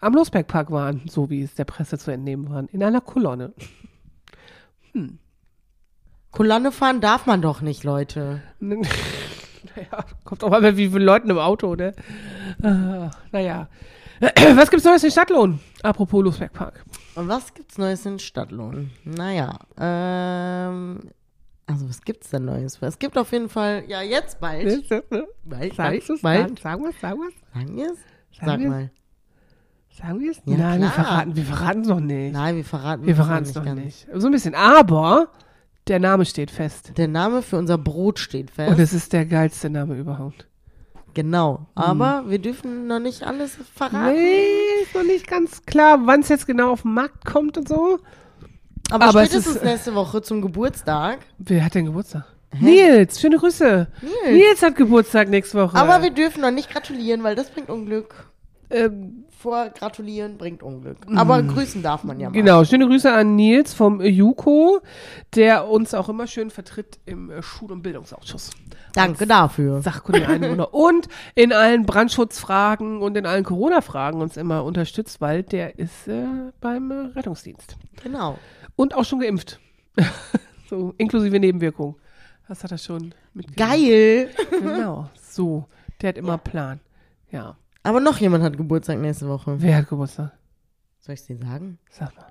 am 0.00 0.14
Losbergpark 0.14 0.70
waren, 0.70 1.02
so 1.08 1.30
wie 1.30 1.42
es 1.42 1.54
der 1.54 1.64
Presse 1.64 1.98
zu 1.98 2.10
entnehmen 2.10 2.50
waren, 2.50 2.68
in 2.68 2.82
einer 2.82 3.00
Kolonne. 3.00 3.52
Kolonne 6.30 6.72
fahren 6.72 7.00
darf 7.00 7.26
man 7.26 7.42
doch 7.42 7.60
nicht, 7.60 7.84
Leute. 7.84 8.42
naja, 8.60 8.84
kommt 10.24 10.44
auch 10.44 10.50
mal, 10.50 10.76
wie 10.76 10.88
viele 10.88 11.04
Leute 11.04 11.28
im 11.28 11.38
Auto, 11.38 11.74
ne? 11.74 11.94
Ah, 12.62 13.10
naja. 13.32 13.68
Was 14.54 14.70
gibt's 14.70 14.84
Neues 14.86 15.04
in 15.04 15.10
Stadtlohn? 15.10 15.60
Apropos 15.82 16.24
Losbergpark. 16.24 16.84
Was 17.16 17.52
gibt's 17.52 17.76
Neues 17.76 18.06
in 18.06 18.18
Stadtlohn? 18.18 18.90
Naja, 19.04 19.58
ähm, 19.78 21.00
also 21.66 21.88
was 21.88 22.00
gibt's 22.02 22.30
denn 22.30 22.44
Neues? 22.46 22.80
Es 22.80 22.98
gibt 22.98 23.18
auf 23.18 23.32
jeden 23.32 23.48
Fall, 23.48 23.84
ja 23.88 24.00
jetzt 24.00 24.40
bald. 24.40 24.88
Bald, 25.44 25.74
Sagst 25.74 26.08
du's? 26.08 26.22
bald. 26.22 26.58
Sagen 26.60 26.84
wir's, 26.84 27.00
sagen 27.00 27.20
wir's? 27.20 27.34
Sagen 27.52 27.76
wir's? 27.76 27.98
Sag 28.40 28.60
mal. 28.60 28.90
Sagen 29.98 30.20
wir's? 30.20 30.36
Ja, 30.44 30.56
Nein, 30.56 30.80
wir 30.82 30.88
klar. 30.90 31.04
verraten, 31.04 31.36
wir 31.36 31.44
verraten's 31.44 31.88
noch 31.88 32.00
nicht. 32.00 32.32
Nein, 32.34 32.56
wir 32.56 32.64
verraten 32.64 33.06
wir 33.06 33.18
es 33.18 33.54
noch 33.54 33.64
ganz. 33.64 33.80
nicht. 33.82 34.06
So 34.14 34.26
ein 34.26 34.32
bisschen. 34.32 34.54
Aber 34.54 35.28
der 35.88 36.00
Name 36.00 36.24
steht 36.26 36.50
fest. 36.50 36.92
Der 36.96 37.08
Name 37.08 37.40
für 37.42 37.56
unser 37.56 37.78
Brot 37.78 38.18
steht 38.18 38.50
fest. 38.50 38.70
Und 38.72 38.78
es 38.78 38.92
ist 38.92 39.12
der 39.12 39.24
geilste 39.24 39.70
Name 39.70 39.94
überhaupt. 39.96 40.46
genau. 41.14 41.66
Aber 41.74 42.24
wir 42.28 42.38
dürfen 42.38 42.86
noch 42.88 42.98
nicht 42.98 43.22
alles 43.22 43.56
verraten. 43.74 44.12
Nee, 44.14 44.82
ist 44.82 44.94
noch 44.94 45.02
nicht 45.04 45.26
ganz 45.26 45.64
klar, 45.64 46.00
wann 46.04 46.20
es 46.20 46.28
jetzt 46.28 46.46
genau 46.46 46.72
auf 46.72 46.82
den 46.82 46.92
Markt 46.92 47.24
kommt 47.24 47.56
und 47.56 47.66
so. 47.68 47.98
Aber, 48.90 49.06
Aber 49.06 49.22
es 49.22 49.28
spätestens 49.30 49.56
ist- 49.56 49.64
nächste 49.64 49.94
Woche 49.94 50.20
zum 50.22 50.42
Geburtstag. 50.42 51.20
Wer 51.38 51.64
hat 51.64 51.74
denn 51.74 51.86
Geburtstag? 51.86 52.24
Nils, 52.60 53.20
schöne 53.20 53.36
Grüße. 53.38 53.88
Nils. 54.02 54.12
Nils 54.30 54.62
hat 54.62 54.76
Geburtstag 54.76 55.28
nächste 55.28 55.58
Woche. 55.58 55.76
Aber 55.76 56.02
wir 56.02 56.10
dürfen 56.10 56.42
noch 56.42 56.50
nicht 56.52 56.70
gratulieren, 56.70 57.22
weil 57.22 57.34
das 57.34 57.50
bringt 57.50 57.68
Unglück. 57.70 58.14
ähm, 58.70 59.24
Vor 59.46 59.70
gratulieren 59.70 60.38
bringt 60.38 60.64
Unglück. 60.64 60.96
Aber 61.14 61.40
grüßen 61.40 61.80
darf 61.80 62.02
man 62.02 62.18
ja 62.18 62.28
mal. 62.28 62.34
genau, 62.34 62.64
schöne 62.64 62.88
Grüße 62.88 63.12
an 63.12 63.36
Nils 63.36 63.74
vom 63.74 64.00
JUKO, 64.00 64.80
der 65.36 65.68
uns 65.68 65.94
auch 65.94 66.08
immer 66.08 66.26
schön 66.26 66.50
vertritt 66.50 66.98
im 67.06 67.30
äh, 67.30 67.42
Schul- 67.44 67.70
und 67.70 67.82
Bildungsausschuss. 67.82 68.50
Danke 68.92 69.24
dafür. 69.24 69.82
Sachkundige 69.82 70.26
Einwohner 70.26 70.74
und 70.74 71.06
in 71.36 71.52
allen 71.52 71.86
Brandschutzfragen 71.86 73.00
und 73.00 73.16
in 73.16 73.24
allen 73.24 73.44
Corona-Fragen 73.44 74.20
uns 74.20 74.36
immer 74.36 74.64
unterstützt, 74.64 75.20
weil 75.20 75.44
der 75.44 75.78
ist 75.78 76.08
äh, 76.08 76.26
beim 76.60 76.90
äh, 76.90 76.94
Rettungsdienst. 77.14 77.76
Genau. 78.02 78.40
Und 78.74 78.96
auch 78.96 79.04
schon 79.04 79.20
geimpft. 79.20 79.60
so, 80.68 80.92
inklusive 80.98 81.38
Nebenwirkungen. 81.38 81.94
Das 82.48 82.64
hat 82.64 82.72
er 82.72 82.78
schon 82.78 83.14
mitgegeben. 83.32 83.70
Geil. 83.70 84.30
Genau, 84.50 85.08
so. 85.22 85.66
Der 86.02 86.08
hat 86.08 86.18
immer 86.18 86.36
Plan. 86.36 86.80
Ja. 87.30 87.56
Aber 87.86 88.00
noch 88.00 88.18
jemand 88.18 88.42
hat 88.42 88.56
Geburtstag 88.56 88.98
nächste 88.98 89.28
Woche. 89.28 89.54
Wer 89.58 89.76
hat 89.76 89.88
Geburtstag? 89.88 90.32
Soll 91.00 91.14
ich 91.14 91.24
dir 91.24 91.36
sagen? 91.36 91.78
Sag 91.90 92.14
mal. 92.16 92.26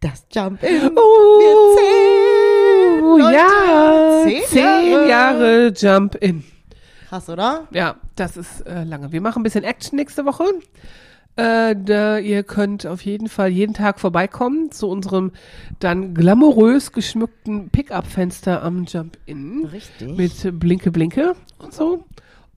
Das 0.00 0.26
Jump 0.30 0.62
in. 0.62 0.90
Oh, 0.96 1.38
Wir 1.40 1.78
zählen, 1.78 3.18
Leute. 3.18 3.34
ja. 3.34 4.22
Zehn 4.24 4.42
Zehn, 4.48 5.08
Jahre. 5.08 5.08
Jahre 5.08 5.72
Jump 5.74 6.14
in. 6.16 6.44
Krass, 7.08 7.28
oder? 7.30 7.66
Ja, 7.70 7.96
das 8.16 8.36
ist 8.36 8.60
äh, 8.66 8.84
lange. 8.84 9.10
Wir 9.12 9.22
machen 9.22 9.40
ein 9.40 9.44
bisschen 9.44 9.64
Action 9.64 9.96
nächste 9.96 10.26
Woche. 10.26 10.44
Äh, 11.36 11.74
da, 11.82 12.18
ihr 12.18 12.42
könnt 12.42 12.84
auf 12.84 13.00
jeden 13.02 13.28
Fall 13.28 13.48
jeden 13.48 13.72
Tag 13.72 14.00
vorbeikommen 14.00 14.72
zu 14.72 14.88
unserem 14.88 15.32
dann 15.78 16.12
glamourös 16.12 16.92
geschmückten 16.92 17.70
Pickup-Fenster 17.70 18.62
am 18.62 18.84
Jump-In. 18.84 19.64
Richtig. 19.72 20.16
Mit 20.18 20.60
Blinke 20.60 20.90
Blinke 20.90 21.34
und 21.60 21.72
so. 21.72 22.04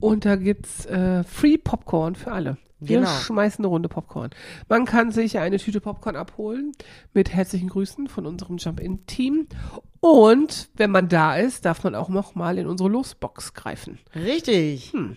Und 0.02 0.24
da 0.24 0.36
gibt's 0.36 0.84
äh, 0.86 1.22
Free 1.24 1.56
Popcorn 1.58 2.14
für 2.16 2.32
alle. 2.32 2.56
Wir 2.80 2.98
Genau. 2.98 3.08
schmeißen 3.10 3.64
eine 3.64 3.68
Runde 3.68 3.88
Popcorn. 3.88 4.30
Man 4.68 4.84
kann 4.84 5.12
sich 5.12 5.38
eine 5.38 5.58
Tüte 5.58 5.80
Popcorn 5.80 6.16
abholen 6.16 6.72
mit 7.14 7.32
herzlichen 7.32 7.68
Grüßen 7.68 8.08
von 8.08 8.26
unserem 8.26 8.56
Jump-In-Team. 8.56 9.46
Und 10.00 10.68
wenn 10.74 10.90
man 10.90 11.08
da 11.08 11.36
ist, 11.36 11.64
darf 11.64 11.84
man 11.84 11.94
auch 11.94 12.08
noch 12.08 12.34
mal 12.34 12.58
in 12.58 12.66
unsere 12.66 12.88
Losbox 12.88 13.54
greifen. 13.54 14.00
Richtig. 14.16 14.92
Hm. 14.92 15.16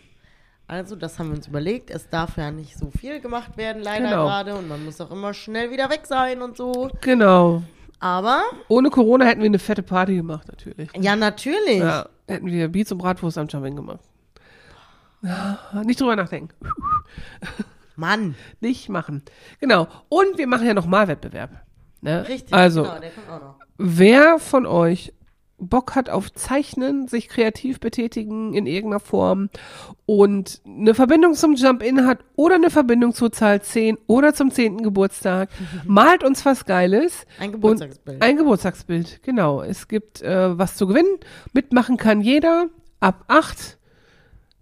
Also, 0.67 0.95
das 0.95 1.17
haben 1.17 1.29
wir 1.29 1.37
uns 1.37 1.47
überlegt. 1.47 1.89
Es 1.89 2.07
darf 2.09 2.37
ja 2.37 2.51
nicht 2.51 2.77
so 2.77 2.91
viel 2.91 3.19
gemacht 3.19 3.57
werden, 3.57 3.81
leider 3.81 4.09
Genau. 4.09 4.25
gerade. 4.25 4.55
Und 4.55 4.67
man 4.67 4.85
muss 4.85 5.01
auch 5.01 5.09
immer 5.11 5.33
schnell 5.33 5.71
wieder 5.71 5.89
weg 5.89 6.01
sein 6.05 6.43
und 6.43 6.57
so. 6.57 6.89
Genau. 7.01 7.63
Aber, 7.99 8.43
Ohne 8.67 8.91
Corona 8.91 9.25
hätten 9.25 9.41
wir 9.41 9.47
eine 9.47 9.57
fette 9.57 9.81
Party 9.81 10.15
gemacht, 10.17 10.47
natürlich. 10.47 10.89
ja, 10.99 11.15
natürlich. 11.15 11.79
Ja, 11.79 12.07
hätten 12.27 12.45
wir 12.45 12.67
Beats 12.67 12.91
und 12.91 12.99
Bratwurst 12.99 13.39
am 13.39 13.47
Jump-In 13.47 13.75
gemacht. 13.75 14.01
Nicht 15.85 15.99
drüber 16.01 16.15
nachdenken. 16.15 16.53
Mann. 17.95 18.35
Nicht 18.59 18.89
machen. 18.89 19.23
Genau. 19.59 19.88
Und 20.09 20.38
wir 20.38 20.47
machen 20.47 20.67
ja 20.67 20.73
noch 20.73 20.85
Malwettbewerb. 20.85 21.61
Ne? 22.01 22.27
Richtig. 22.27 22.53
Also, 22.53 22.83
Genau, 22.83 22.99
der 22.99 23.09
kommt 23.11 23.29
auch 23.29 23.41
noch. 23.41 23.55
wer 23.77 24.39
von 24.39 24.65
euch 24.65 25.13
Bock 25.57 25.95
hat 25.95 26.09
auf 26.09 26.33
Zeichnen, 26.33 27.07
sich 27.07 27.29
kreativ 27.29 27.79
betätigen 27.79 28.53
in 28.53 28.67
irgendeiner 28.67 28.99
Form 28.99 29.49
und 30.05 30.61
eine 30.65 30.93
Verbindung 30.93 31.33
zum 31.33 31.55
Jump-In 31.55 32.05
hat 32.05 32.19
oder 32.35 32.55
eine 32.55 32.69
Verbindung 32.69 33.13
zur 33.13 33.31
Zahl 33.31 33.61
10 33.61 33.97
oder 34.05 34.33
zum 34.33 34.51
10. 34.51 34.83
Geburtstag, 34.83 35.47
malt 35.85 36.25
uns 36.25 36.45
was 36.45 36.65
Geiles. 36.65 37.25
Ein 37.39 37.53
Geburtstagsbild. 37.53 38.21
Ein 38.21 38.35
Geburtstagsbild, 38.35 39.23
genau. 39.23 39.61
Es 39.61 39.88
gibt 39.88 40.21
äh, 40.21 40.57
was 40.57 40.75
zu 40.75 40.88
gewinnen. 40.88 41.17
Mitmachen 41.53 41.95
kann 41.95 42.19
jeder 42.19 42.67
ab 42.99 43.23
8. 43.29 43.77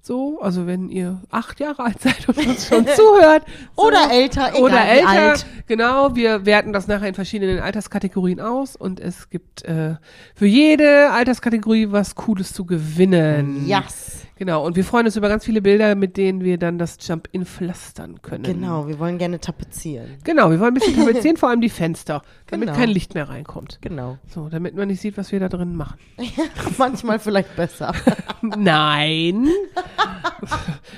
So, 0.06 0.42
also 0.42 0.68
wenn 0.68 0.90
ihr 0.90 1.22
acht 1.32 1.62
Jahre 1.62 1.82
alt 1.86 2.02
seid 2.02 2.28
und 2.28 2.38
uns 2.46 2.68
schon 2.68 2.86
zuhört. 2.96 3.44
So. 3.76 3.84
Oder 3.88 4.12
älter, 4.12 4.50
egal 4.50 4.62
Oder 4.62 4.86
älter. 4.86 5.08
alt. 5.10 5.46
Genau, 5.68 6.14
wir 6.16 6.46
werten 6.46 6.74
das 6.74 6.88
nachher 6.88 7.08
in 7.08 7.14
verschiedenen 7.16 7.60
Alterskategorien 7.60 8.42
aus 8.42 8.76
und 8.76 9.00
es 9.00 9.30
gibt 9.30 9.64
äh, 9.64 9.96
für 10.36 10.46
jede 10.46 11.10
Alterskategorie 11.12 11.92
was 11.92 12.16
Cooles 12.16 12.52
zu 12.54 12.66
gewinnen. 12.66 13.66
Yes. 13.66 14.23
Genau, 14.36 14.66
und 14.66 14.76
wir 14.76 14.84
freuen 14.84 15.06
uns 15.06 15.16
über 15.16 15.30
ganz 15.30 15.46
viele 15.46 15.62
Bilder, 15.62 15.94
mit 15.96 16.18
denen 16.18 16.44
wir 16.44 16.58
dann 16.58 16.78
das 16.80 16.98
Jump-In 17.00 17.46
pflastern 17.46 18.22
können. 18.22 18.44
Genau, 18.44 18.88
wir 18.88 18.98
wollen 19.00 19.18
gerne 19.20 19.40
tapezieren. 19.40 20.18
Genau, 20.24 20.50
wir 20.50 20.60
wollen 20.60 20.72
ein 20.72 20.80
bisschen 20.80 20.96
tapezieren, 20.96 21.38
vor 21.38 21.50
allem 21.50 21.62
die 21.62 21.70
Fenster, 21.70 22.22
damit 22.48 22.68
Genau. 22.70 22.80
kein 22.80 22.90
Licht 22.90 23.14
mehr 23.14 23.30
reinkommt. 23.30 23.78
Genau. 23.82 24.18
So, 24.28 24.50
damit 24.50 24.76
man 24.76 24.88
nicht 24.88 25.02
sieht, 25.02 25.18
was 25.18 25.32
wir 25.32 25.40
da 25.40 25.50
drin 25.50 25.76
machen. 25.76 25.98
Manchmal 26.78 27.20
vielleicht 27.20 27.56
besser. 27.56 27.94
Nein. 28.42 29.48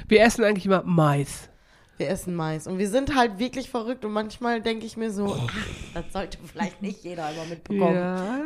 wir 0.07 0.21
essen 0.21 0.43
eigentlich 0.43 0.65
immer 0.65 0.83
Mais. 0.85 1.49
Wir 1.97 2.09
essen 2.09 2.35
Mais. 2.35 2.67
Und 2.67 2.77
wir 2.77 2.89
sind 2.89 3.15
halt 3.15 3.39
wirklich 3.39 3.69
verrückt 3.69 4.03
und 4.05 4.11
manchmal 4.11 4.61
denke 4.61 4.85
ich 4.85 4.97
mir 4.97 5.11
so, 5.11 5.33
ach, 5.39 5.53
das 5.93 6.05
sollte 6.11 6.37
vielleicht 6.45 6.81
nicht 6.81 7.03
jeder 7.03 7.29
immer 7.31 7.45
mitbekommen, 7.49 7.95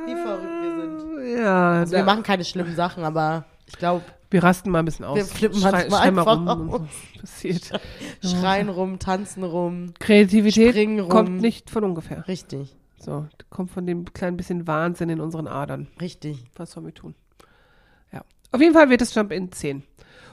wie 0.06 0.16
verrückt 0.16 0.62
wir 0.62 1.26
sind. 1.34 1.38
Ja, 1.40 1.72
Also 1.80 1.94
da, 1.94 1.98
wir 2.00 2.06
machen 2.06 2.22
keine 2.24 2.46
schlimmen 2.46 2.76
Sachen, 2.76 3.04
aber 3.04 3.46
ich 3.66 3.74
glaube, 3.78 4.04
wir 4.32 4.44
rasten 4.44 4.70
mal 4.70 4.80
ein 4.80 4.86
bisschen 4.86 5.06
aus. 5.06 5.16
Wir 5.18 5.26
flippen 5.26 5.60
Schrei- 5.60 5.90
mal 5.90 6.00
einfach 6.02 6.28
rum 6.28 6.48
und 6.70 6.70
so. 6.72 6.88
Passiert. 7.22 7.82
schreien 8.24 8.70
rum, 8.70 9.00
tanzen 9.00 9.44
rum. 9.44 9.94
Kreativität 10.00 10.76
rum. 10.78 11.10
kommt 11.10 11.42
nicht 11.42 11.70
von 11.70 11.84
ungefähr. 11.84 12.28
Richtig, 12.28 12.76
So, 13.00 13.26
kommt 13.50 13.72
von 13.72 13.86
dem 13.86 14.06
kleinen 14.14 14.38
bisschen 14.38 14.68
Wahnsinn 14.68 15.10
in 15.10 15.20
unseren 15.20 15.48
Adern. 15.48 15.88
richtig. 16.00 16.44
Was 16.56 16.72
sollen 16.72 16.86
wir 16.86 16.94
tun? 16.94 17.16
Ja. 18.12 18.24
Auf 18.52 18.62
jeden 18.62 18.74
Fall 18.74 18.90
wird 18.90 19.02
es 19.02 19.14
Jump 19.16 19.32
in 19.32 19.52
10. 19.52 19.84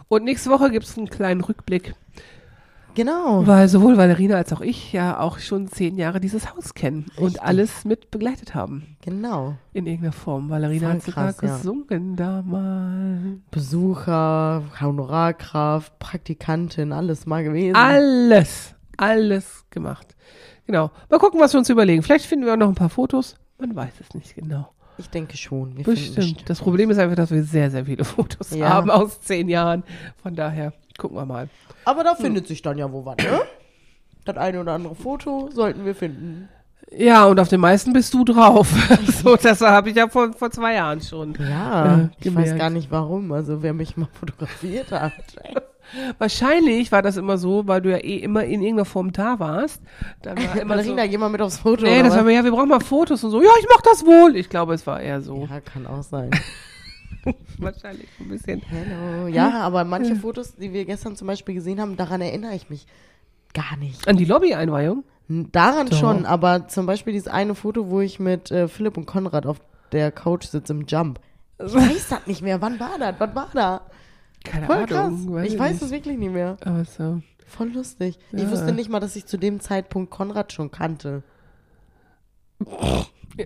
Und 0.08 0.24
nächste 0.24 0.50
Woche 0.50 0.70
gibt 0.70 0.84
es 0.84 0.96
einen 0.96 1.10
kleinen 1.10 1.40
Rückblick, 1.40 1.94
Genau. 2.96 3.46
weil 3.46 3.68
sowohl 3.68 3.98
Valerina 3.98 4.36
als 4.36 4.52
auch 4.52 4.62
ich 4.62 4.92
ja 4.92 5.20
auch 5.20 5.38
schon 5.38 5.68
zehn 5.68 5.96
Jahre 5.98 6.18
dieses 6.18 6.54
Haus 6.54 6.72
kennen 6.72 7.06
und 7.18 7.26
Richtig. 7.26 7.42
alles 7.42 7.84
mit 7.84 8.10
begleitet 8.10 8.54
haben. 8.54 8.96
Genau. 9.02 9.54
In 9.74 9.86
irgendeiner 9.86 10.12
Form. 10.12 10.48
Valerina 10.48 10.88
hat 10.88 11.02
sogar 11.02 11.26
ja. 11.26 11.32
gesungen 11.32 12.16
damals. 12.16 13.38
Besucher, 13.50 14.62
Honorarkraft, 14.80 15.98
Praktikantin, 15.98 16.92
alles 16.92 17.26
mal 17.26 17.44
gewesen. 17.44 17.76
Alles, 17.76 18.74
alles 18.96 19.66
gemacht. 19.70 20.16
Genau. 20.66 20.90
Mal 21.10 21.18
gucken, 21.18 21.38
was 21.38 21.52
wir 21.52 21.58
uns 21.58 21.68
überlegen. 21.68 22.02
Vielleicht 22.02 22.24
finden 22.24 22.46
wir 22.46 22.54
auch 22.54 22.58
noch 22.58 22.68
ein 22.68 22.74
paar 22.74 22.88
Fotos. 22.88 23.36
Man 23.58 23.76
weiß 23.76 23.92
es 24.00 24.14
nicht 24.14 24.34
genau. 24.34 24.68
Ich 24.98 25.10
denke 25.10 25.36
schon. 25.36 25.76
Wir 25.76 25.84
Bestimmt. 25.84 26.48
Das 26.48 26.60
Problem 26.60 26.90
ist 26.90 26.98
einfach, 26.98 27.16
dass 27.16 27.30
wir 27.30 27.42
sehr, 27.44 27.70
sehr 27.70 27.84
viele 27.84 28.04
Fotos 28.04 28.50
Ja. 28.50 28.68
haben 28.70 28.90
aus 28.90 29.20
zehn 29.20 29.48
Jahren. 29.48 29.82
Von 30.22 30.34
daher 30.34 30.72
gucken 30.98 31.16
wir 31.16 31.26
mal. 31.26 31.48
Aber 31.84 32.02
da 32.04 32.14
findet 32.14 32.46
sich 32.46 32.62
dann 32.62 32.78
ja 32.78 32.90
wo 32.90 33.04
was, 33.04 33.16
ne? 33.18 33.40
Das 34.24 34.36
eine 34.36 34.60
oder 34.60 34.72
andere 34.72 34.94
Foto 34.94 35.50
sollten 35.52 35.84
wir 35.84 35.94
finden. 35.94 36.48
Ja, 36.90 37.24
und 37.26 37.38
auf 37.40 37.48
den 37.48 37.60
meisten 37.60 37.92
bist 37.92 38.14
du 38.14 38.24
drauf. 38.24 38.68
so, 39.22 39.36
das 39.36 39.60
habe 39.60 39.90
ich 39.90 39.96
ja 39.96 40.08
vor, 40.08 40.32
vor 40.32 40.50
zwei 40.50 40.74
Jahren 40.74 41.00
schon. 41.00 41.34
Ja, 41.38 41.96
Äh, 42.04 42.08
ich 42.20 42.34
weiß 42.34 42.56
gar 42.56 42.70
nicht 42.70 42.90
warum. 42.90 43.32
Also 43.32 43.62
wer 43.62 43.72
mich 43.72 43.96
mal 43.96 44.08
fotografiert 44.18 44.92
hat. 44.92 45.12
Wahrscheinlich 46.18 46.92
war 46.92 47.02
das 47.02 47.16
immer 47.16 47.38
so, 47.38 47.66
weil 47.66 47.80
du 47.82 47.90
ja 47.90 47.98
eh 47.98 48.16
immer 48.16 48.44
in 48.44 48.60
irgendeiner 48.60 48.84
Form 48.84 49.12
da 49.12 49.38
warst. 49.38 49.82
Dann 50.22 50.36
war 50.38 50.44
immer 50.60 50.62
so, 50.62 50.68
Valerina, 50.68 51.06
geh 51.06 51.18
mal 51.18 51.28
mit 51.28 51.40
aufs 51.40 51.58
Foto. 51.58 51.84
nee, 51.84 51.98
das 52.02 52.10
was? 52.10 52.16
war 52.18 52.24
mir, 52.24 52.32
ja, 52.32 52.44
wir 52.44 52.50
brauchen 52.50 52.68
mal 52.68 52.80
Fotos 52.80 53.22
und 53.24 53.30
so. 53.30 53.42
Ja, 53.42 53.50
ich 53.58 53.66
mach 53.74 53.82
das 53.82 54.04
wohl. 54.04 54.36
Ich 54.36 54.48
glaube, 54.48 54.74
es 54.74 54.86
war 54.86 55.00
eher 55.00 55.20
so. 55.20 55.46
Ja, 55.50 55.60
kann 55.60 55.86
auch 55.86 56.02
sein. 56.02 56.30
Wahrscheinlich 57.58 58.08
ein 58.20 58.28
bisschen. 58.28 58.62
Hello. 58.62 59.28
Ja, 59.28 59.60
aber 59.60 59.84
manche 59.84 60.16
Fotos, 60.16 60.54
die 60.56 60.72
wir 60.72 60.84
gestern 60.84 61.16
zum 61.16 61.26
Beispiel 61.26 61.54
gesehen 61.54 61.80
haben, 61.80 61.96
daran 61.96 62.20
erinnere 62.20 62.54
ich 62.54 62.70
mich 62.70 62.86
gar 63.54 63.76
nicht. 63.78 64.06
An 64.06 64.16
die 64.16 64.24
Lobby-Einweihung? 64.24 65.04
Daran 65.28 65.88
Doch. 65.88 65.98
schon, 65.98 66.24
aber 66.24 66.68
zum 66.68 66.86
Beispiel 66.86 67.12
dieses 67.12 67.28
eine 67.28 67.56
Foto, 67.56 67.90
wo 67.90 68.00
ich 68.00 68.20
mit 68.20 68.50
äh, 68.52 68.68
Philipp 68.68 68.96
und 68.96 69.06
Konrad 69.06 69.44
auf 69.44 69.60
der 69.90 70.12
Couch 70.12 70.44
sitze 70.44 70.72
im 70.72 70.86
Jump. 70.86 71.18
Ich 71.58 71.74
weiß 71.74 72.08
das 72.10 72.26
nicht 72.26 72.42
mehr. 72.42 72.60
Wann 72.60 72.78
war 72.78 72.98
das? 72.98 73.14
Was 73.18 73.34
war 73.34 73.48
da? 73.52 73.80
Keine 74.46 74.66
Voll 74.66 74.86
krass. 74.86 75.06
Ahnung. 75.06 75.42
Ich 75.44 75.58
weiß 75.58 75.82
es 75.82 75.90
wirklich 75.90 76.16
nicht 76.18 76.32
mehr. 76.32 76.56
Aber 76.64 76.84
so. 76.84 77.20
Voll 77.46 77.68
lustig. 77.72 78.18
Ich 78.32 78.42
Ja. 78.42 78.50
wusste 78.50 78.72
nicht 78.72 78.88
mal, 78.90 79.00
dass 79.00 79.16
ich 79.16 79.26
zu 79.26 79.36
dem 79.36 79.60
Zeitpunkt 79.60 80.10
Konrad 80.10 80.52
schon 80.52 80.70
kannte. 80.70 81.22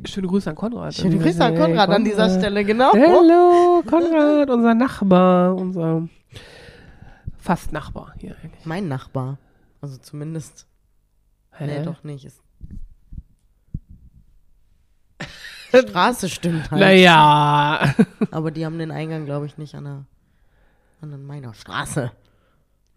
Schöne 0.06 0.28
Grüße 0.28 0.48
an 0.50 0.56
Konrad. 0.56 0.94
Schöne 0.94 1.18
Grüße 1.18 1.44
an 1.44 1.56
Konrad 1.56 1.90
an 1.90 2.04
dieser 2.04 2.30
Stelle, 2.38 2.64
genau. 2.64 2.92
Hallo, 2.92 3.82
Konrad, 3.86 4.48
unser 4.56 4.74
Nachbar, 4.74 5.54
unser 5.56 6.08
fast 7.38 7.72
Nachbar 7.72 8.14
hier 8.18 8.36
eigentlich. 8.42 8.64
Mein 8.64 8.88
Nachbar. 8.88 9.38
Also 9.80 9.96
zumindest. 9.98 10.66
Nee, 11.58 11.82
doch 11.82 12.04
nicht. 12.04 12.24
Ist 12.24 12.40
Straße 15.88 16.28
stimmt 16.28 16.70
halt. 16.70 16.80
Naja. 16.80 17.94
Aber 18.30 18.50
die 18.50 18.64
haben 18.64 18.78
den 18.78 18.90
Eingang, 18.90 19.24
glaube 19.26 19.46
ich, 19.46 19.58
nicht 19.58 19.74
an 19.74 19.84
der 19.84 20.04
an 21.00 21.24
meiner 21.24 21.54
Straße. 21.54 22.12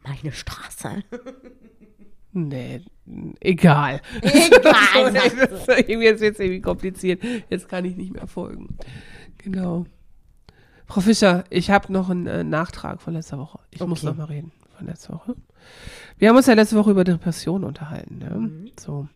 Meine 0.03 0.31
Straße. 0.33 1.03
nee, 2.33 2.81
egal. 3.39 4.01
Egal. 4.21 5.11
Das 5.13 5.77
Jetzt 5.87 6.21
wird 6.21 6.33
es 6.33 6.39
irgendwie 6.39 6.61
kompliziert. 6.61 7.23
Jetzt 7.49 7.69
kann 7.69 7.85
ich 7.85 7.95
nicht 7.95 8.13
mehr 8.13 8.27
folgen. 8.27 8.77
Genau. 9.37 9.85
Frau 10.85 11.01
Fischer, 11.01 11.43
ich 11.49 11.71
habe 11.71 11.91
noch 11.93 12.09
einen 12.09 12.27
äh, 12.27 12.43
Nachtrag 12.43 13.01
von 13.01 13.13
letzter 13.13 13.37
Woche. 13.37 13.59
Ich 13.71 13.79
muss 13.81 13.99
Okay. 14.03 14.07
noch 14.07 14.17
mal 14.17 14.25
reden 14.25 14.51
von 14.77 14.87
letzter 14.87 15.13
Woche. 15.13 15.35
Wir 16.17 16.29
haben 16.29 16.35
uns 16.35 16.47
ja 16.47 16.53
letzte 16.53 16.75
Woche 16.75 16.91
über 16.91 17.03
Depressionen 17.03 17.63
unterhalten. 17.63 18.17
Ne? 18.19 18.29
Mhm. 18.31 18.71
So. 18.79 19.07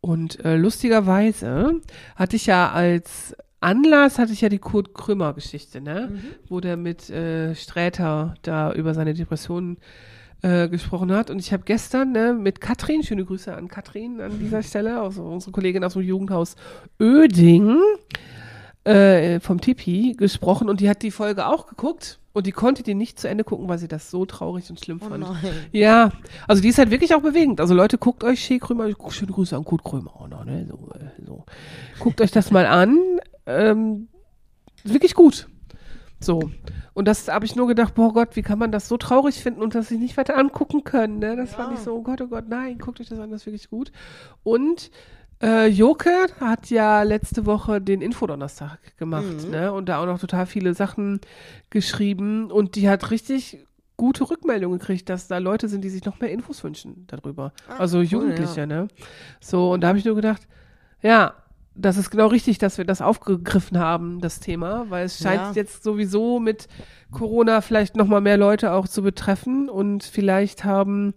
Und 0.00 0.44
äh, 0.44 0.56
lustigerweise 0.56 1.80
hatte 2.14 2.36
ich 2.36 2.46
ja 2.46 2.70
als 2.70 3.34
Anlass 3.60 4.18
hatte 4.18 4.32
ich 4.32 4.40
ja 4.40 4.48
die 4.48 4.58
Kurt 4.58 4.94
Krümmer 4.94 5.34
Geschichte, 5.34 5.80
ne? 5.80 6.08
Mhm. 6.12 6.20
Wo 6.48 6.60
der 6.60 6.76
mit 6.76 7.10
äh, 7.10 7.54
Sträter 7.54 8.34
da 8.42 8.72
über 8.72 8.94
seine 8.94 9.14
Depressionen 9.14 9.78
äh, 10.42 10.68
gesprochen 10.68 11.10
hat. 11.12 11.30
Und 11.30 11.40
ich 11.40 11.52
habe 11.52 11.64
gestern 11.64 12.12
ne, 12.12 12.32
mit 12.32 12.60
Katrin, 12.60 13.02
schöne 13.02 13.24
Grüße 13.24 13.52
an 13.54 13.66
Katrin 13.68 14.20
an 14.20 14.38
dieser 14.38 14.62
Stelle, 14.62 15.00
also 15.00 15.24
unsere 15.24 15.50
Kollegin 15.52 15.82
aus 15.82 15.94
dem 15.94 16.02
Jugendhaus 16.02 16.54
Öding 17.00 17.76
äh, 18.84 19.40
vom 19.40 19.60
Tipi 19.60 20.14
gesprochen 20.16 20.68
und 20.68 20.80
die 20.80 20.88
hat 20.88 21.02
die 21.02 21.10
Folge 21.10 21.46
auch 21.46 21.66
geguckt 21.66 22.20
und 22.32 22.46
die 22.46 22.52
konnte 22.52 22.84
die 22.84 22.94
nicht 22.94 23.18
zu 23.18 23.28
Ende 23.28 23.42
gucken, 23.42 23.68
weil 23.68 23.78
sie 23.78 23.88
das 23.88 24.10
so 24.10 24.24
traurig 24.24 24.70
und 24.70 24.78
schlimm 24.78 25.00
Oh 25.04 25.08
fand. 25.08 25.24
nein. 25.24 25.36
Ja, 25.72 26.12
also 26.46 26.62
die 26.62 26.68
ist 26.68 26.78
halt 26.78 26.90
wirklich 26.92 27.14
auch 27.14 27.20
bewegend. 27.20 27.60
Also 27.60 27.74
Leute, 27.74 27.98
guckt 27.98 28.22
euch 28.22 28.40
Shea 28.40 28.58
Krömer, 28.58 28.88
schöne 29.10 29.32
Grüße 29.32 29.56
an 29.56 29.64
Kurt 29.64 29.82
Krömer 29.82 30.12
auch 30.14 30.28
noch, 30.28 30.44
ne? 30.44 30.64
So, 30.68 30.74
äh, 30.94 31.24
so. 31.26 31.44
Guckt 31.98 32.20
euch 32.20 32.30
das 32.30 32.52
mal 32.52 32.66
an. 32.66 32.96
Ähm, 33.48 34.08
wirklich 34.84 35.14
gut. 35.14 35.48
So. 36.20 36.50
Und 36.92 37.06
das 37.06 37.28
habe 37.28 37.46
ich 37.46 37.56
nur 37.56 37.66
gedacht, 37.68 37.94
boah 37.94 38.12
Gott, 38.12 38.36
wie 38.36 38.42
kann 38.42 38.58
man 38.58 38.72
das 38.72 38.88
so 38.88 38.96
traurig 38.96 39.36
finden 39.36 39.62
und 39.62 39.74
das 39.74 39.88
sich 39.88 39.98
nicht 39.98 40.16
weiter 40.16 40.36
angucken 40.36 40.84
können, 40.84 41.18
ne? 41.20 41.36
Das 41.36 41.54
fand 41.54 41.74
ich 41.74 41.80
so, 41.80 41.94
oh 41.94 42.02
Gott, 42.02 42.20
oh 42.20 42.26
Gott, 42.26 42.48
nein, 42.48 42.78
guckt 42.78 43.00
euch 43.00 43.08
das 43.08 43.20
an, 43.20 43.30
das 43.30 43.42
ist 43.42 43.46
wirklich 43.46 43.70
gut. 43.70 43.92
Und 44.42 44.90
äh, 45.40 45.68
Joke 45.68 46.10
hat 46.40 46.70
ja 46.70 47.04
letzte 47.04 47.46
Woche 47.46 47.80
den 47.80 48.02
Infodonnerstag 48.02 48.96
gemacht, 48.96 49.48
ne? 49.48 49.72
Und 49.72 49.88
da 49.88 50.02
auch 50.02 50.06
noch 50.06 50.18
total 50.18 50.46
viele 50.46 50.74
Sachen 50.74 51.20
geschrieben 51.70 52.50
und 52.50 52.74
die 52.74 52.88
hat 52.88 53.12
richtig 53.12 53.64
gute 53.96 54.28
Rückmeldungen 54.28 54.78
gekriegt, 54.78 55.08
dass 55.08 55.28
da 55.28 55.38
Leute 55.38 55.68
sind, 55.68 55.82
die 55.82 55.90
sich 55.90 56.04
noch 56.04 56.20
mehr 56.20 56.30
Infos 56.30 56.62
wünschen 56.64 57.06
darüber. 57.06 57.52
also 57.78 58.00
Jugendliche, 58.00 58.60
ja. 58.60 58.66
ne? 58.66 58.88
So, 59.40 59.72
und 59.72 59.82
da 59.82 59.88
habe 59.88 59.98
ich 59.98 60.04
nur 60.04 60.16
gedacht, 60.16 60.48
ja, 61.00 61.34
das 61.80 61.96
ist 61.96 62.10
genau 62.10 62.26
richtig, 62.26 62.58
dass 62.58 62.76
wir 62.78 62.84
das 62.84 63.00
aufgegriffen 63.00 63.78
haben, 63.78 64.20
das 64.20 64.40
Thema, 64.40 64.86
weil 64.88 65.06
es 65.06 65.18
scheint 65.18 65.40
Ja. 65.42 65.52
jetzt 65.52 65.82
sowieso 65.84 66.40
mit 66.40 66.66
Corona 67.10 67.60
vielleicht 67.60 67.96
noch 67.96 68.06
mal 68.06 68.20
mehr 68.20 68.36
Leute 68.36 68.72
auch 68.72 68.88
zu 68.88 69.02
betreffen 69.02 69.68
und 69.70 70.02
vielleicht 70.04 70.64
haben 70.64 71.14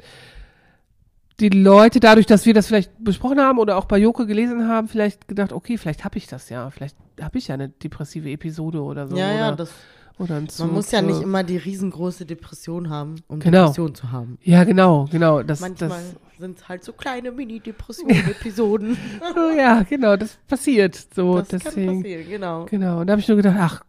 die 1.39 1.49
Leute 1.49 1.99
dadurch, 1.99 2.27
dass 2.27 2.45
wir 2.45 2.53
das 2.53 2.67
vielleicht 2.67 2.91
besprochen 3.03 3.39
haben 3.39 3.57
oder 3.57 3.77
auch 3.77 3.85
bei 3.85 3.97
Joko 3.97 4.25
gelesen 4.27 4.67
haben, 4.67 4.87
vielleicht 4.87 5.27
gedacht, 5.27 5.51
okay, 5.51 5.77
vielleicht 5.77 6.05
habe 6.05 6.17
ich 6.17 6.27
das 6.27 6.49
ja, 6.49 6.69
vielleicht 6.69 6.95
habe 7.19 7.37
ich 7.39 7.47
ja 7.47 7.55
eine 7.55 7.69
depressive 7.69 8.29
Episode 8.29 8.81
oder 8.81 9.07
so 9.07 9.17
Ja, 9.17 9.29
oder, 9.29 9.35
ja, 9.37 9.51
das, 9.53 9.71
oder 10.19 10.35
ein 10.35 10.41
man 10.43 10.49
Zug, 10.49 10.69
muss 10.71 10.91
ja 10.91 11.01
nicht 11.01 11.21
immer 11.21 11.43
die 11.43 11.57
riesengroße 11.57 12.25
Depression 12.27 12.89
haben, 12.89 13.15
um 13.27 13.39
Genau. 13.39 13.61
Depression 13.63 13.95
zu 13.95 14.11
haben. 14.11 14.37
Ja, 14.43 14.63
genau, 14.65 15.07
genau, 15.11 15.41
das 15.41 15.61
Manchmal 15.61 15.89
das 15.89 16.15
sind 16.41 16.57
es 16.57 16.67
halt 16.67 16.83
so 16.83 16.91
kleine 16.91 17.31
Mini-Depressionen-Episoden. 17.31 18.97
oh, 19.35 19.55
ja, 19.57 19.83
genau, 19.83 20.17
das 20.17 20.37
passiert 20.47 20.95
so 21.15 21.39
das 21.39 21.49
kann 21.49 21.59
deswegen. 21.63 22.01
passieren, 22.01 22.29
genau. 22.29 22.65
Genau, 22.65 22.99
und 22.99 23.07
da 23.07 23.11
habe 23.11 23.21
ich 23.21 23.27
nur 23.29 23.37
gedacht, 23.37 23.55
ach, 23.57 23.81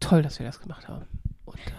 toll, 0.00 0.22
dass 0.22 0.38
wir 0.40 0.46
das 0.46 0.60
gemacht 0.60 0.88
haben. 0.88 1.04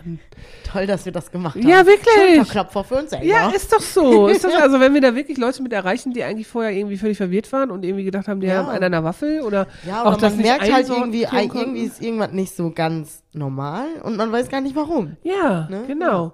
Dann 0.04 0.20
Toll, 0.64 0.88
dass 0.88 1.06
wir 1.06 1.12
das 1.12 1.32
gemacht 1.32 1.56
haben. 1.56 1.68
Ja, 1.68 1.86
wirklich. 1.86 2.08
Schulterklopfer 2.16 2.84
für 2.86 2.96
uns 2.96 3.10
selber. 3.10 3.26
Ja, 3.26 3.50
ist 3.50 3.72
doch 3.74 3.82
so. 3.82 4.28
Ist 4.30 4.42
so. 4.44 4.48
also 4.62 4.80
wenn 4.80 4.94
wir 4.94 5.02
da 5.02 5.14
wirklich 5.16 5.38
Leute 5.38 5.62
mit 5.62 5.74
erreichen, 5.74 6.14
die 6.14 6.24
eigentlich 6.24 6.48
vorher 6.48 6.72
irgendwie 6.72 6.98
völlig 6.98 7.18
verwirrt 7.18 7.52
waren 7.52 7.70
und 7.72 7.84
irgendwie 7.84 8.06
gedacht 8.06 8.28
haben, 8.30 8.40
die 8.40 8.48
Ja. 8.48 8.56
haben 8.60 8.70
einen 8.70 8.84
an 8.86 8.92
der 8.94 9.04
Waffel 9.04 9.42
oder 9.42 9.68
Ja, 9.86 10.02
auch 10.04 10.06
aber 10.14 10.18
das 10.18 10.34
man 10.34 10.44
merkt 10.44 10.72
halt 10.72 10.88
irgendwie, 10.90 11.28
irgendwie 11.32 11.82
ist 11.82 12.02
irgendwas 12.02 12.32
nicht 12.32 12.56
so 12.56 12.72
ganz 12.72 13.22
normal 13.34 13.88
und 14.04 14.16
man 14.16 14.32
weiß 14.32 14.48
gar 14.50 14.62
nicht 14.62 14.76
warum. 14.78 15.18
Ja, 15.24 15.68
Ne? 15.70 15.84
genau. 15.88 16.32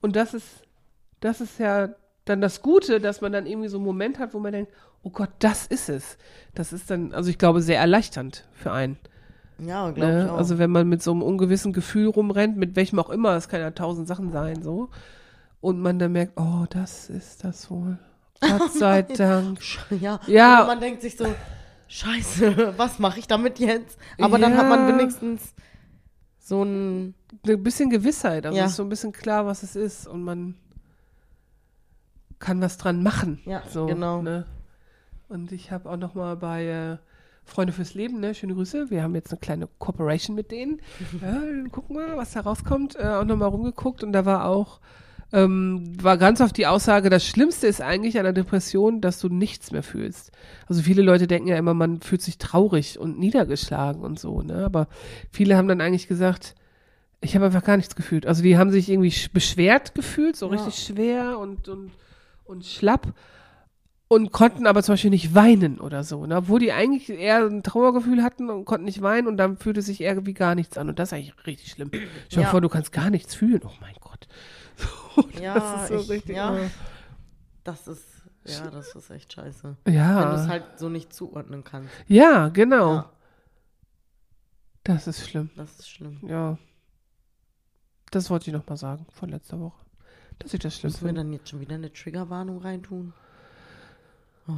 Und 0.00 0.16
das 0.16 0.32
ist, 0.32 0.46
das 1.20 1.40
ist 1.42 1.58
ja 1.60 1.90
dann 2.28 2.40
das 2.40 2.62
Gute, 2.62 3.00
dass 3.00 3.20
man 3.20 3.32
dann 3.32 3.46
irgendwie 3.46 3.68
so 3.68 3.78
einen 3.78 3.86
Moment 3.86 4.18
hat, 4.18 4.34
wo 4.34 4.38
man 4.38 4.52
denkt, 4.52 4.72
oh 5.02 5.10
Gott, 5.10 5.30
das 5.38 5.66
ist 5.66 5.88
es. 5.88 6.18
Das 6.54 6.72
ist 6.72 6.90
dann, 6.90 7.12
also 7.12 7.30
ich 7.30 7.38
glaube, 7.38 7.62
sehr 7.62 7.78
erleichternd 7.78 8.44
für 8.52 8.72
einen. 8.72 8.98
Ja, 9.58 9.90
glaube 9.90 10.12
Ne? 10.12 10.24
ich 10.24 10.30
auch. 10.30 10.36
Also 10.38 10.58
wenn 10.58 10.70
man 10.70 10.88
mit 10.88 11.02
so 11.02 11.10
einem 11.12 11.22
ungewissen 11.22 11.72
Gefühl 11.72 12.06
rumrennt, 12.08 12.56
mit 12.56 12.76
welchem 12.76 12.98
auch 12.98 13.10
immer, 13.10 13.34
es 13.36 13.48
kann 13.48 13.60
ja 13.60 13.70
tausend 13.70 14.06
Sachen 14.08 14.30
sein, 14.32 14.62
so. 14.62 14.88
Und 15.60 15.80
man 15.80 15.98
dann 15.98 16.12
merkt, 16.12 16.38
oh, 16.38 16.64
das 16.70 17.10
ist 17.10 17.42
das 17.44 17.70
wohl. 17.70 17.98
Gott 18.40 18.72
sei 18.78 19.02
Dank. 19.02 19.58
ja, 20.00 20.20
Ja. 20.26 20.60
Und 20.62 20.66
man 20.68 20.80
denkt 20.80 21.02
sich 21.02 21.16
so, 21.16 21.26
scheiße, 21.88 22.74
was 22.78 22.98
mache 22.98 23.18
ich 23.18 23.26
damit 23.26 23.58
jetzt? 23.58 23.98
Aber 24.20 24.38
dann 24.38 24.56
hat 24.56 24.68
man 24.68 24.88
Ja. 24.88 24.94
wenigstens 24.96 25.54
so 26.38 26.62
ein, 26.62 27.14
Ein 27.46 27.62
bisschen 27.62 27.90
Gewissheit. 27.90 28.46
Also 28.46 28.56
Ja. 28.56 28.64
es 28.64 28.70
ist 28.70 28.76
so 28.76 28.82
ein 28.84 28.88
bisschen 28.88 29.12
klar, 29.12 29.44
was 29.46 29.62
es 29.62 29.74
ist. 29.76 30.06
Und 30.06 30.22
man 30.22 30.54
kann 32.38 32.60
was 32.60 32.78
dran 32.78 33.02
machen. 33.02 33.40
Ja, 33.44 33.62
so, 33.68 33.86
genau. 33.86 34.22
Ne? 34.22 34.46
Und 35.28 35.52
ich 35.52 35.70
habe 35.70 35.90
auch 35.90 35.96
noch 35.96 36.14
mal 36.14 36.36
bei 36.36 36.66
äh, 36.66 36.96
Freunde 37.44 37.72
fürs 37.72 37.94
Leben, 37.94 38.20
ne, 38.20 38.34
schöne 38.34 38.54
Grüße. 38.54 38.90
Wir 38.90 39.02
haben 39.02 39.14
jetzt 39.14 39.30
eine 39.32 39.40
kleine 39.40 39.68
Cooperation 39.78 40.34
mit 40.36 40.50
denen. 40.50 40.80
ja, 41.22 41.40
gucken 41.70 41.96
wir, 41.96 42.16
was 42.16 42.32
da 42.32 42.40
rauskommt. 42.40 42.96
Äh, 42.96 43.04
auch 43.06 43.24
noch 43.24 43.36
mal 43.36 43.46
rumgeguckt 43.46 44.02
und 44.02 44.12
da 44.12 44.24
war 44.24 44.44
auch 44.46 44.80
ähm, 45.30 45.92
war 46.02 46.16
ganz 46.16 46.40
oft 46.40 46.56
die 46.56 46.66
Aussage, 46.66 47.10
das 47.10 47.22
Schlimmste 47.26 47.66
ist 47.66 47.82
eigentlich 47.82 48.16
an 48.16 48.24
der 48.24 48.32
Depression, 48.32 49.02
dass 49.02 49.20
du 49.20 49.28
nichts 49.28 49.70
mehr 49.72 49.82
fühlst. 49.82 50.32
Also 50.68 50.80
viele 50.80 51.02
Leute 51.02 51.26
denken 51.26 51.48
ja 51.48 51.58
immer, 51.58 51.74
man 51.74 52.00
fühlt 52.00 52.22
sich 52.22 52.38
traurig 52.38 52.98
und 52.98 53.18
niedergeschlagen 53.18 54.00
und 54.00 54.18
so, 54.18 54.40
ne? 54.40 54.64
Aber 54.64 54.88
viele 55.30 55.58
haben 55.58 55.68
dann 55.68 55.82
eigentlich 55.82 56.08
gesagt, 56.08 56.54
ich 57.20 57.34
habe 57.34 57.44
einfach 57.44 57.62
gar 57.62 57.76
nichts 57.76 57.94
gefühlt. 57.94 58.24
Also 58.26 58.42
die 58.42 58.56
haben 58.56 58.70
sich 58.70 58.88
irgendwie 58.88 59.10
sch- 59.10 59.30
beschwert 59.30 59.94
gefühlt, 59.94 60.34
so 60.34 60.46
Ja. 60.46 60.52
richtig 60.52 60.82
schwer 60.82 61.38
und, 61.38 61.68
und, 61.68 61.90
und 62.48 62.64
schlapp 62.64 63.14
und 64.08 64.32
konnten 64.32 64.66
aber 64.66 64.82
zum 64.82 64.94
Beispiel 64.94 65.10
nicht 65.10 65.34
weinen 65.34 65.78
oder 65.80 66.02
so, 66.02 66.24
ne? 66.26 66.36
obwohl 66.36 66.60
die 66.60 66.72
eigentlich 66.72 67.10
eher 67.10 67.44
ein 67.44 67.62
Trauergefühl 67.62 68.22
hatten 68.22 68.48
und 68.50 68.64
konnten 68.64 68.86
nicht 68.86 69.02
weinen 69.02 69.26
und 69.28 69.36
dann 69.36 69.58
fühlte 69.58 69.82
sich 69.82 70.00
irgendwie 70.00 70.32
gar 70.34 70.54
nichts 70.54 70.78
an 70.78 70.88
und 70.88 70.98
das 70.98 71.10
ist 71.10 71.12
eigentlich 71.12 71.46
richtig 71.46 71.70
schlimm. 71.72 71.90
Stell 71.92 72.08
dir 72.30 72.40
Ja. 72.42 72.48
vor, 72.50 72.60
du 72.62 72.68
kannst 72.68 72.90
gar 72.92 73.10
nichts 73.10 73.34
fühlen. 73.34 73.60
Oh 73.64 73.70
mein 73.80 73.94
Gott. 74.00 74.26
Ja, 75.42 75.54
das 75.54 75.82
ist 75.82 75.88
so 75.88 75.94
ich, 76.04 76.10
richtig. 76.10 76.36
ja, 76.36 76.56
äh, 76.56 76.68
das 77.64 77.88
ist, 77.88 78.04
ja, 78.44 78.70
das 78.70 78.94
ist 78.94 79.10
echt 79.10 79.32
scheiße. 79.32 79.76
Ja, 79.88 80.20
Wenn 80.22 80.30
du 80.30 80.42
es 80.42 80.48
halt 80.48 80.64
so 80.78 80.88
nicht 80.88 81.12
zuordnen 81.12 81.64
kannst. 81.64 81.92
ja, 82.06 82.48
genau. 82.48 82.94
Ja, 82.94 83.12
Das 84.84 85.06
ist 85.08 85.28
schlimm. 85.28 85.50
das 85.56 85.80
ist 85.80 85.90
schlimm. 85.90 86.20
Ja. 86.26 86.56
Das 88.12 88.30
wollte 88.30 88.48
ich 88.48 88.56
noch 88.56 88.66
mal 88.68 88.76
sagen 88.76 89.06
von 89.10 89.28
letzter 89.28 89.60
Woche. 89.60 89.78
Dass 90.38 90.54
ich 90.54 90.60
das 90.60 90.76
schlimm 90.76 90.92
Müssen 90.92 91.06
wir 91.06 91.12
dann 91.14 91.32
jetzt 91.32 91.48
schon 91.48 91.60
wieder 91.60 91.74
eine 91.74 91.92
Triggerwarnung 91.92 92.58
reintun? 92.62 93.12
Oh. 94.48 94.52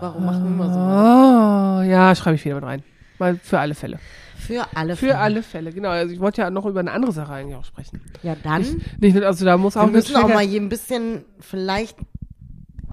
Warum 0.00 0.24
machen 0.24 0.44
wir 0.44 0.50
immer 0.50 0.72
so? 0.72 0.78
Oh, 0.78 1.90
ja, 1.90 2.14
schreibe 2.14 2.36
ich 2.36 2.44
wieder 2.44 2.54
mit 2.56 2.64
rein. 2.64 2.82
Mal 3.18 3.36
für 3.36 3.58
alle 3.58 3.74
Fälle. 3.74 3.98
Für 4.38 4.64
alle 4.74 4.96
Für 4.96 5.06
Fälle. 5.06 5.18
alle 5.18 5.42
Fälle, 5.42 5.72
genau. 5.72 5.90
Also 5.90 6.14
ich 6.14 6.20
wollte 6.20 6.40
ja 6.42 6.50
noch 6.50 6.64
über 6.64 6.80
eine 6.80 6.92
andere 6.92 7.12
Sache 7.12 7.32
eigentlich 7.32 7.56
auch 7.56 7.64
sprechen. 7.64 8.00
Ja, 8.22 8.34
dann. 8.42 8.62
Nicht, 8.98 9.14
nur- 9.16 9.26
also 9.26 9.44
da 9.44 9.56
muss 9.58 9.76
auch 9.76 9.86
wir 9.86 9.92
müssen 9.92 10.16
auch 10.16 10.28
mal 10.28 10.44
hier 10.46 10.60
ein 10.60 10.68
bisschen 10.70 11.24
vielleicht 11.40 11.98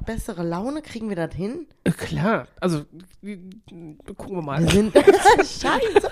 bessere 0.08 0.42
Laune. 0.44 0.82
Kriegen 0.82 1.10
wir 1.10 1.16
das 1.16 1.36
hin? 1.36 1.68
Äh, 1.84 1.92
Klar, 1.92 2.48
also 2.60 2.82
gucken 3.22 4.38
wir 4.38 4.38
Wir 4.38 4.42
mal. 4.42 4.68
sind. 4.68 4.94
Scheiße. 5.38 6.10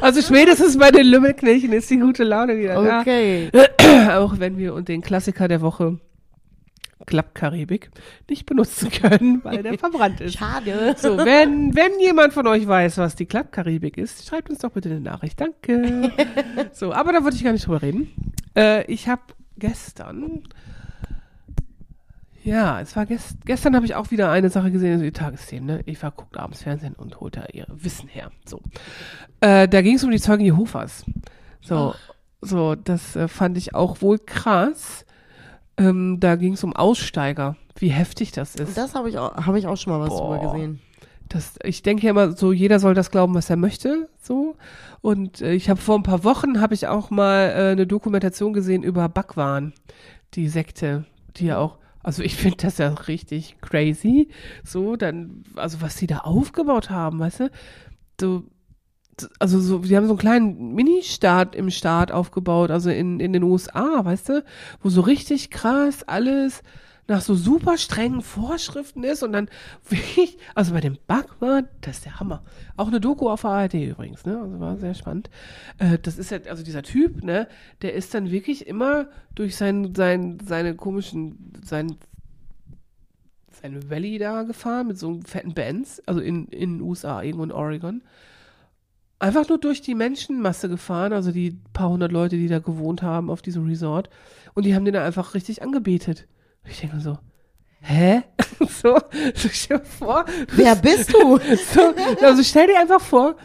Also 0.00 0.20
spätestens 0.20 0.76
bei 0.76 0.90
den 0.90 1.06
Lümmelknilchen 1.06 1.72
ist 1.72 1.88
die 1.90 1.98
gute 1.98 2.24
Laune 2.24 2.58
wieder 2.58 3.00
Okay. 3.00 3.50
da. 3.52 4.18
Auch 4.24 4.40
wenn 4.40 4.58
wir 4.58 4.74
und 4.74 4.88
den 4.88 5.00
Klassiker 5.02 5.46
der 5.46 5.60
Woche 5.60 6.00
Klappkaribik 7.06 7.90
nicht 8.30 8.46
benutzen 8.46 8.90
können, 8.90 9.44
weil 9.44 9.62
der 9.62 9.76
verbrannt 9.78 10.20
ist. 10.22 10.38
Schade. 10.38 10.94
So, 10.96 11.18
wenn, 11.18 11.74
wenn 11.76 12.00
jemand 12.00 12.32
von 12.32 12.46
euch 12.46 12.66
weiß, 12.66 12.96
was 12.98 13.14
die 13.14 13.26
Klappkaribik 13.26 13.98
ist, 13.98 14.26
schreibt 14.26 14.48
uns 14.48 14.60
doch 14.60 14.70
bitte 14.70 14.88
eine 14.90 15.00
Nachricht. 15.00 15.40
Danke. 15.40 16.10
So, 16.72 16.92
aber 16.92 17.12
da 17.12 17.22
wollte 17.22 17.36
ich 17.36 17.44
gar 17.44 17.52
nicht 17.52 17.66
drüber 17.66 17.82
reden. 17.82 18.10
Äh, 18.56 18.90
ich 18.90 19.06
habe 19.08 19.22
gestern, 19.58 20.42
ja, 22.44 22.80
es 22.80 22.94
war 22.94 23.06
gest, 23.06 23.38
gestern 23.46 23.74
habe 23.74 23.86
ich 23.86 23.94
auch 23.94 24.10
wieder 24.10 24.30
eine 24.30 24.50
Sache 24.50 24.70
gesehen, 24.70 24.92
also 24.92 25.04
die 25.04 25.12
Tagesthemen, 25.12 25.66
ne? 25.66 25.82
Eva 25.86 26.10
guckt 26.10 26.36
abends 26.36 26.62
Fernsehen 26.62 26.94
und 26.94 27.20
holt 27.20 27.36
da 27.36 27.46
ihr 27.52 27.66
Wissen 27.68 28.08
her. 28.08 28.30
So. 28.44 28.60
Äh, 29.40 29.66
da 29.68 29.82
ging 29.82 29.96
es 29.96 30.04
um 30.04 30.10
die 30.10 30.20
Zeugen 30.20 30.44
Jehovas. 30.44 31.04
So, 31.62 31.94
so, 32.42 32.74
das 32.74 33.16
äh, 33.16 33.26
fand 33.28 33.56
ich 33.56 33.74
auch 33.74 34.02
wohl 34.02 34.18
krass. 34.18 35.06
Ähm, 35.76 36.18
da 36.20 36.36
ging 36.36 36.52
es 36.52 36.62
um 36.62 36.74
Aussteiger, 36.76 37.56
wie 37.76 37.88
heftig 37.88 38.30
das 38.32 38.54
ist. 38.54 38.76
Das 38.76 38.94
habe 38.94 39.08
ich, 39.08 39.18
auch- 39.18 39.34
hab 39.34 39.56
ich 39.56 39.66
auch 39.66 39.76
schon 39.76 39.92
mal 39.94 40.00
was 40.00 40.10
Boah. 40.10 40.36
drüber 40.38 40.52
gesehen. 40.52 40.80
Das, 41.30 41.54
ich 41.64 41.82
denke 41.82 42.04
ja 42.04 42.10
immer 42.10 42.32
so, 42.32 42.52
jeder 42.52 42.78
soll 42.78 42.92
das 42.92 43.10
glauben, 43.10 43.34
was 43.34 43.48
er 43.48 43.56
möchte, 43.56 44.08
so. 44.20 44.56
Und 45.00 45.40
äh, 45.40 45.52
ich 45.54 45.70
habe 45.70 45.80
vor 45.80 45.96
ein 45.96 46.02
paar 46.02 46.22
Wochen 46.22 46.60
habe 46.60 46.74
ich 46.74 46.86
auch 46.86 47.08
mal 47.10 47.48
äh, 47.48 47.72
eine 47.72 47.86
Dokumentation 47.86 48.52
gesehen 48.52 48.82
über 48.82 49.08
Bhagwan, 49.08 49.72
die 50.34 50.48
Sekte, 50.48 51.06
die 51.36 51.46
ja 51.46 51.58
auch, 51.58 51.78
also 52.04 52.22
ich 52.22 52.36
finde 52.36 52.58
das 52.58 52.78
ja 52.78 52.88
richtig 52.90 53.56
crazy, 53.60 54.28
so 54.62 54.94
dann, 54.94 55.42
also 55.56 55.80
was 55.80 55.96
die 55.96 56.06
da 56.06 56.18
aufgebaut 56.18 56.90
haben, 56.90 57.18
weißt 57.18 57.40
du, 57.40 57.50
so, 58.20 58.44
also 59.38 59.58
so, 59.58 59.78
die 59.78 59.96
haben 59.96 60.06
so 60.06 60.12
einen 60.12 60.18
kleinen 60.18 60.74
Mini-Staat 60.74 61.56
im 61.56 61.70
Staat 61.70 62.12
aufgebaut, 62.12 62.70
also 62.70 62.90
in, 62.90 63.20
in 63.20 63.32
den 63.32 63.42
USA, 63.42 64.04
weißt 64.04 64.28
du, 64.28 64.44
wo 64.80 64.90
so 64.90 65.00
richtig 65.00 65.50
krass 65.50 66.02
alles 66.02 66.62
nach 67.06 67.20
so 67.20 67.34
super 67.34 67.76
strengen 67.76 68.22
Vorschriften 68.22 69.04
ist 69.04 69.22
und 69.22 69.32
dann 69.32 69.48
wirklich, 69.88 70.38
also 70.54 70.72
bei 70.72 70.80
dem 70.80 70.96
Bhagwan, 71.06 71.68
das 71.80 71.98
ist 71.98 72.04
der 72.06 72.20
Hammer. 72.20 72.42
Auch 72.76 72.88
eine 72.88 73.00
Doku 73.00 73.28
auf 73.28 73.44
ARD 73.44 73.74
übrigens, 73.74 74.24
ne? 74.24 74.40
Also 74.40 74.60
war 74.60 74.76
sehr 74.76 74.94
spannend. 74.94 75.30
Äh, 75.78 75.98
das 75.98 76.18
ist 76.18 76.30
ja, 76.30 76.38
also 76.48 76.62
dieser 76.62 76.82
Typ, 76.82 77.22
ne, 77.22 77.48
der 77.82 77.94
ist 77.94 78.14
dann 78.14 78.30
wirklich 78.30 78.66
immer 78.66 79.08
durch 79.34 79.56
sein, 79.56 79.94
sein, 79.94 80.38
seine 80.44 80.74
komischen, 80.74 81.52
sein, 81.64 81.96
seine 83.50 83.90
Valley 83.90 84.18
da 84.18 84.42
gefahren 84.42 84.86
mit 84.86 84.98
so 84.98 85.08
einem 85.08 85.22
fetten 85.22 85.54
Benz, 85.54 86.02
also 86.06 86.20
in, 86.20 86.46
in 86.48 86.78
den 86.78 86.80
USA, 86.80 87.22
irgendwo 87.22 87.44
in 87.44 87.52
Oregon. 87.52 88.02
Einfach 89.18 89.48
nur 89.48 89.58
durch 89.58 89.80
die 89.80 89.94
Menschenmasse 89.94 90.68
gefahren, 90.68 91.12
also 91.12 91.30
die 91.30 91.58
paar 91.72 91.88
hundert 91.88 92.12
Leute, 92.12 92.36
die 92.36 92.48
da 92.48 92.58
gewohnt 92.58 93.02
haben 93.02 93.30
auf 93.30 93.42
diesem 93.42 93.66
Resort. 93.66 94.10
Und 94.54 94.66
die 94.66 94.74
haben 94.74 94.84
den 94.84 94.94
da 94.94 95.04
einfach 95.04 95.34
richtig 95.34 95.62
angebetet. 95.62 96.26
Und 96.64 96.70
ich 96.70 96.80
denke 96.80 96.96
mir 96.96 97.02
so, 97.02 97.18
hä? 97.80 98.22
so, 98.60 98.96
so 99.34 99.48
stell 99.50 99.78
dir 99.78 99.84
vor. 99.84 100.24
Wer 100.52 100.76
bist 100.76 101.12
du? 101.12 101.38
So, 101.72 101.94
also 102.24 102.42
stell 102.42 102.66
dir 102.66 102.78
einfach 102.80 103.00
vor, 103.00 103.36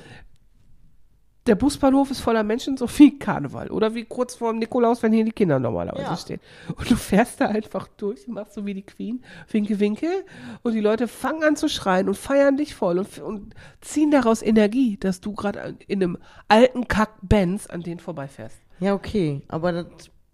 der 1.47 1.55
Busbahnhof 1.55 2.11
ist 2.11 2.19
voller 2.19 2.43
Menschen, 2.43 2.77
so 2.77 2.85
wie 2.99 3.17
Karneval. 3.17 3.71
Oder 3.71 3.95
wie 3.95 4.05
kurz 4.05 4.35
vor 4.35 4.51
dem 4.51 4.59
Nikolaus, 4.59 5.01
wenn 5.01 5.11
hier 5.13 5.25
die 5.25 5.31
Kinder 5.31 5.57
normalerweise 5.57 6.03
Ja. 6.11 6.15
stehen. 6.17 6.39
Und 6.75 6.91
du 6.91 6.95
fährst 6.95 7.41
da 7.41 7.47
einfach 7.47 7.87
durch, 7.97 8.27
machst 8.27 8.53
so 8.53 8.65
wie 8.67 8.75
die 8.75 8.83
Queen, 8.85 9.23
winke, 9.49 9.79
winke. 9.79 10.25
Und 10.61 10.73
die 10.73 10.79
Leute 10.79 11.07
fangen 11.07 11.43
an 11.43 11.55
zu 11.55 11.67
schreien 11.67 12.07
und 12.07 12.15
feiern 12.15 12.57
dich 12.57 12.75
voll 12.75 12.99
und, 12.99 13.17
und 13.19 13.55
ziehen 13.81 14.11
daraus 14.11 14.43
Energie, 14.43 14.97
dass 14.97 15.21
du 15.21 15.33
gerade 15.33 15.75
in 15.87 16.03
einem 16.03 16.17
alten 16.49 16.87
Kack-Benz 16.87 17.65
an 17.67 17.81
denen 17.81 17.99
vorbeifährst. 17.99 18.57
Ja, 18.79 18.93
okay. 18.93 19.41
Aber 19.47 19.71
das 19.71 19.85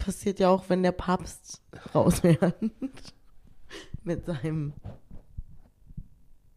passiert 0.06 0.38
ja 0.38 0.48
auch, 0.48 0.64
wenn 0.68 0.82
der 0.84 0.92
Papst 0.92 1.60
rausfährt. 1.94 2.54
Mit 4.04 4.24
seinem 4.24 4.72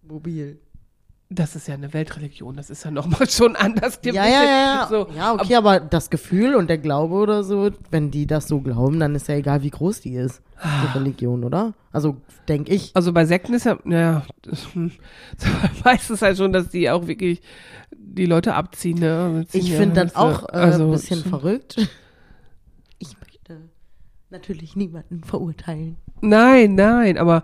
Mobil. 0.04 0.60
Das 1.32 1.56
ist 1.56 1.68
ja 1.68 1.76
eine 1.76 1.94
Weltreligion, 1.94 2.56
das 2.56 2.70
ist 2.72 2.84
ja 2.86 2.92
nochmal 2.92 3.30
schon 3.30 3.56
anders. 3.56 4.00
Ja, 4.04 4.14
ja, 4.14 4.26
ja. 4.26 4.44
Ja, 4.44 4.88
So, 4.90 5.08
ja 5.16 5.34
okay, 5.34 5.56
aber, 5.56 5.80
das 5.80 6.10
Gefühl 6.10 6.56
und 6.56 6.70
der 6.70 6.80
Glaube 6.80 7.16
oder 7.16 7.44
so, 7.44 7.70
wenn 7.92 8.10
die 8.10 8.26
das 8.26 8.48
so 8.48 8.62
glauben, 8.62 9.00
dann 9.00 9.14
ist 9.14 9.28
ja 9.28 9.36
egal, 9.36 9.62
wie 9.64 9.70
groß 9.70 10.02
die 10.02 10.16
ist, 10.16 10.42
Ah. 10.58 10.68
die 10.84 10.98
Religion, 10.98 11.44
oder? 11.44 11.74
Also, 11.92 12.18
denke 12.48 12.74
ich. 12.74 12.92
Also 12.96 13.14
bei 13.14 13.26
Sekten 13.26 13.54
ist 13.54 13.66
ja, 13.66 13.78
ja, 13.86 14.24
das, 14.42 14.68
meistens 15.84 16.22
halt 16.22 16.38
schon, 16.38 16.52
dass 16.52 16.70
die 16.70 16.90
auch 16.90 17.08
wirklich 17.08 17.42
die 17.92 18.26
Leute 18.26 18.56
abziehen. 18.56 19.00
Ne? 19.00 19.46
Ich 19.54 19.70
ja, 19.70 19.78
finde 19.78 20.06
das 20.06 20.16
weißt 20.16 20.16
du, 20.16 20.20
auch 20.20 20.50
äh, 20.50 20.58
also, 20.58 20.86
ein 20.86 20.92
bisschen 20.92 21.24
verrückt. 21.24 21.78
Natürlich 24.30 24.76
niemanden 24.76 25.24
verurteilen. 25.24 25.96
Nein, 26.22 26.76
nein, 26.76 27.18
aber 27.18 27.44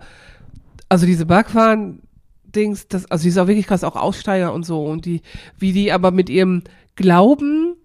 also 0.89 1.05
diese 1.05 1.25
Bhagwan-Dings, 1.25 2.87
das, 2.87 3.09
also 3.09 3.23
die 3.23 3.29
ist 3.29 3.37
auch 3.37 3.47
wirklich 3.47 3.67
krass, 3.67 3.83
auch 3.83 3.95
Aussteiger 3.95 4.53
und 4.53 4.63
so 4.65 4.85
und 4.85 5.05
die, 5.05 5.21
wie 5.57 5.71
die 5.73 5.91
aber 5.91 6.11
mit 6.11 6.29
ihrem 6.29 6.63
Glauben 6.95 7.75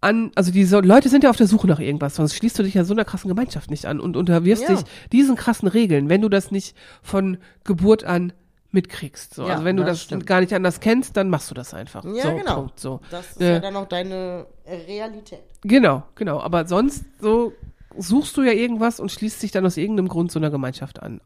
an, 0.00 0.30
also 0.34 0.50
diese 0.52 0.78
Leute 0.80 1.08
sind 1.08 1.24
ja 1.24 1.30
auf 1.30 1.36
der 1.36 1.46
Suche 1.48 1.66
nach 1.66 1.80
irgendwas, 1.80 2.14
sonst 2.16 2.34
schließt 2.34 2.58
du 2.58 2.62
dich 2.62 2.74
ja 2.74 2.84
so 2.84 2.94
einer 2.94 3.04
krassen 3.04 3.28
Gemeinschaft 3.28 3.70
nicht 3.70 3.84
an 3.86 4.00
und 4.00 4.16
unterwirfst 4.16 4.68
Ja. 4.68 4.76
dich 4.76 4.84
diesen 5.12 5.36
krassen 5.36 5.68
Regeln, 5.68 6.08
wenn 6.08 6.22
du 6.22 6.28
das 6.28 6.50
nicht 6.50 6.76
von 7.02 7.36
Geburt 7.64 8.04
an 8.04 8.32
mitkriegst. 8.70 9.34
So. 9.34 9.42
Ja, 9.42 9.54
also 9.54 9.64
wenn 9.64 9.76
du 9.76 9.84
das 9.84 10.06
das, 10.06 10.24
gar 10.24 10.40
nicht 10.40 10.54
anders 10.54 10.78
kennst, 10.80 11.16
dann 11.16 11.28
machst 11.28 11.50
du 11.50 11.54
das 11.54 11.74
einfach. 11.74 12.04
Ja, 12.04 12.22
so, 12.30 12.36
genau. 12.36 12.54
Punkt, 12.54 12.78
so. 12.80 13.00
Das 13.10 13.32
ist 13.32 13.40
Äh, 13.40 13.54
ja 13.54 13.58
dann 13.58 13.74
auch 13.76 13.88
deine 13.88 14.46
Realität. 14.86 15.40
Genau, 15.62 16.04
genau. 16.14 16.40
Aber 16.40 16.66
sonst 16.66 17.04
so 17.20 17.52
suchst 17.96 18.36
du 18.36 18.42
ja 18.42 18.52
irgendwas 18.52 19.00
und 19.00 19.10
schließt 19.10 19.42
dich 19.42 19.50
dann 19.50 19.66
aus 19.66 19.76
irgendeinem 19.76 20.08
Grund 20.08 20.30
so 20.30 20.38
einer 20.38 20.50
Gemeinschaft 20.50 21.02
an. 21.02 21.20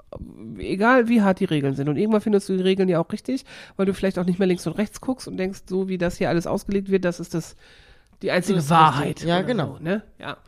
Egal 0.58 1.08
wie 1.08 1.22
hart 1.22 1.40
die 1.40 1.44
Regeln 1.44 1.74
sind. 1.74 1.88
Und 1.88 1.96
irgendwann 1.96 2.20
findest 2.20 2.48
du 2.48 2.56
die 2.56 2.62
Regeln 2.62 2.88
ja 2.88 3.00
auch 3.00 3.12
richtig, 3.12 3.44
weil 3.76 3.86
du 3.86 3.94
vielleicht 3.94 4.18
auch 4.18 4.24
nicht 4.24 4.38
mehr 4.38 4.48
links 4.48 4.66
und 4.66 4.78
rechts 4.78 5.00
guckst 5.00 5.28
und 5.28 5.36
denkst, 5.36 5.62
so 5.66 5.88
wie 5.88 5.98
das 5.98 6.16
hier 6.16 6.28
alles 6.28 6.46
ausgelegt 6.46 6.90
wird, 6.90 7.04
das 7.04 7.20
ist 7.20 7.34
das 7.34 7.56
die 8.22 8.30
einzige 8.30 8.56
Das 8.56 8.70
Wahrheit. 8.70 9.22
Ja, 9.22 9.42
genau. 9.42 9.76
So, 9.78 9.84
ne? 9.84 10.02
Ja. 10.18 10.38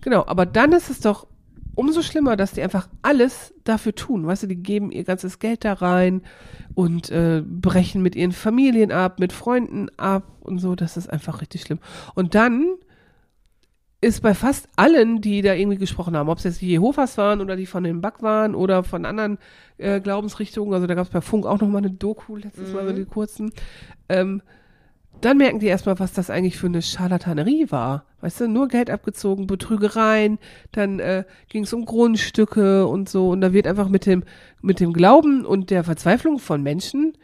Genau. 0.00 0.24
Aber 0.26 0.46
dann 0.46 0.72
ist 0.72 0.88
es 0.88 1.00
doch 1.00 1.26
umso 1.74 2.02
schlimmer, 2.02 2.36
dass 2.36 2.52
die 2.52 2.62
einfach 2.62 2.88
alles 3.02 3.54
dafür 3.64 3.94
tun. 3.94 4.26
Weißt 4.26 4.42
du, 4.42 4.46
die 4.46 4.56
geben 4.56 4.90
ihr 4.90 5.04
ganzes 5.04 5.38
Geld 5.38 5.64
da 5.64 5.74
rein 5.74 6.22
und 6.74 7.10
äh, 7.10 7.42
brechen 7.46 8.02
mit 8.02 8.16
ihren 8.16 8.32
Familien 8.32 8.90
ab, 8.90 9.20
mit 9.20 9.32
Freunden 9.32 9.88
ab 9.96 10.24
und 10.40 10.58
so. 10.58 10.74
Das 10.74 10.96
ist 10.96 11.08
einfach 11.08 11.40
richtig 11.40 11.62
schlimm. 11.62 11.78
Und 12.14 12.34
dann 12.34 12.64
ist 14.00 14.22
bei 14.22 14.32
fast 14.34 14.68
allen, 14.76 15.20
die 15.20 15.42
da 15.42 15.54
irgendwie 15.54 15.78
gesprochen 15.78 16.16
haben, 16.16 16.28
ob 16.28 16.38
es 16.38 16.44
jetzt 16.44 16.60
die 16.60 16.68
Jehovas 16.68 17.18
waren 17.18 17.40
oder 17.40 17.56
die 17.56 17.66
von 17.66 17.82
den 17.82 18.00
Back 18.00 18.22
waren 18.22 18.54
oder 18.54 18.84
von 18.84 19.04
anderen 19.04 19.38
äh, 19.76 20.00
Glaubensrichtungen, 20.00 20.72
also 20.72 20.86
da 20.86 20.94
gab 20.94 21.06
es 21.06 21.12
bei 21.12 21.20
Funk 21.20 21.46
auch 21.46 21.60
noch 21.60 21.68
mal 21.68 21.78
eine 21.78 21.90
Doku, 21.90 22.36
letztes 22.36 22.72
Mal 22.72 22.86
so 22.86 22.92
die 22.92 23.04
kurzen, 23.04 23.52
ähm, 24.08 24.40
dann 25.20 25.38
merken 25.38 25.58
die 25.58 25.66
erstmal, 25.66 25.98
was 25.98 26.12
das 26.12 26.30
eigentlich 26.30 26.56
für 26.56 26.66
eine 26.66 26.82
Scharlatanerie 26.82 27.70
war. 27.70 28.04
Weißt 28.20 28.40
du, 28.40 28.48
nur 28.48 28.68
Geld 28.68 28.90
abgezogen, 28.90 29.46
Betrügereien, 29.46 30.38
dann 30.70 31.00
äh, 31.00 31.24
ging 31.48 31.64
es 31.64 31.72
um 31.72 31.84
Grundstücke 31.84 32.86
und 32.86 33.08
so. 33.08 33.30
Und 33.30 33.40
da 33.40 33.52
wird 33.52 33.66
einfach 33.66 33.88
mit 33.88 34.06
dem, 34.06 34.22
mit 34.60 34.80
dem 34.80 34.92
Glauben 34.92 35.44
und 35.44 35.70
der 35.70 35.82
Verzweiflung 35.82 36.38
von 36.38 36.62
Menschen, 36.62 37.14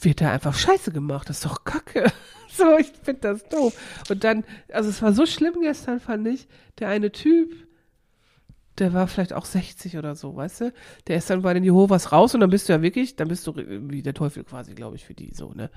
wird 0.00 0.20
da 0.20 0.32
einfach 0.32 0.54
Scheiße 0.54 0.92
gemacht. 0.92 1.28
Das 1.28 1.38
ist 1.38 1.46
doch 1.46 1.64
Kacke. 1.64 2.10
So, 2.56 2.78
ich 2.78 2.92
finde 3.02 3.20
das 3.20 3.48
doof. 3.48 3.76
Und 4.08 4.22
dann, 4.22 4.44
also 4.72 4.88
es 4.88 5.02
war 5.02 5.12
so 5.12 5.26
schlimm 5.26 5.54
gestern, 5.60 5.98
fand 5.98 6.28
ich, 6.28 6.46
der 6.78 6.88
eine 6.88 7.10
Typ, 7.10 7.52
der 8.78 8.92
war 8.92 9.08
vielleicht 9.08 9.32
auch 9.32 9.44
60 9.44 9.96
oder 9.98 10.14
so, 10.14 10.36
weißt 10.36 10.60
du? 10.60 10.72
Der 11.08 11.16
ist 11.16 11.28
dann 11.30 11.42
bei 11.42 11.52
den 11.52 11.64
Jehovas 11.64 12.12
raus 12.12 12.32
und 12.32 12.40
dann 12.40 12.50
bist 12.50 12.68
du 12.68 12.72
ja 12.72 12.80
wirklich, 12.80 13.16
dann 13.16 13.26
bist 13.26 13.46
du 13.48 13.56
wie 13.56 14.02
der 14.02 14.14
Teufel 14.14 14.44
quasi, 14.44 14.74
glaube 14.74 14.94
ich, 14.94 15.04
für 15.04 15.14
die 15.14 15.32
so, 15.34 15.52
ne? 15.52 15.68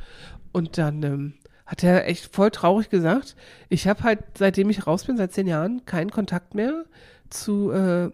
Und 0.52 0.78
dann 0.78 1.02
ähm, 1.02 1.34
hat 1.66 1.84
er 1.84 2.08
echt 2.08 2.34
voll 2.34 2.52
traurig 2.52 2.90
gesagt, 2.90 3.36
ich 3.70 3.88
habe 3.88 4.04
halt, 4.04 4.20
seitdem 4.38 4.70
ich 4.70 4.88
raus 4.88 5.06
bin, 5.06 5.18
seit 5.18 5.34
zehn 5.34 5.48
Jahren, 5.48 5.86
keinen 5.86 6.12
Kontakt 6.12 6.56
mehr 6.56 6.86
zu 7.30 7.72
äh, 7.72 8.10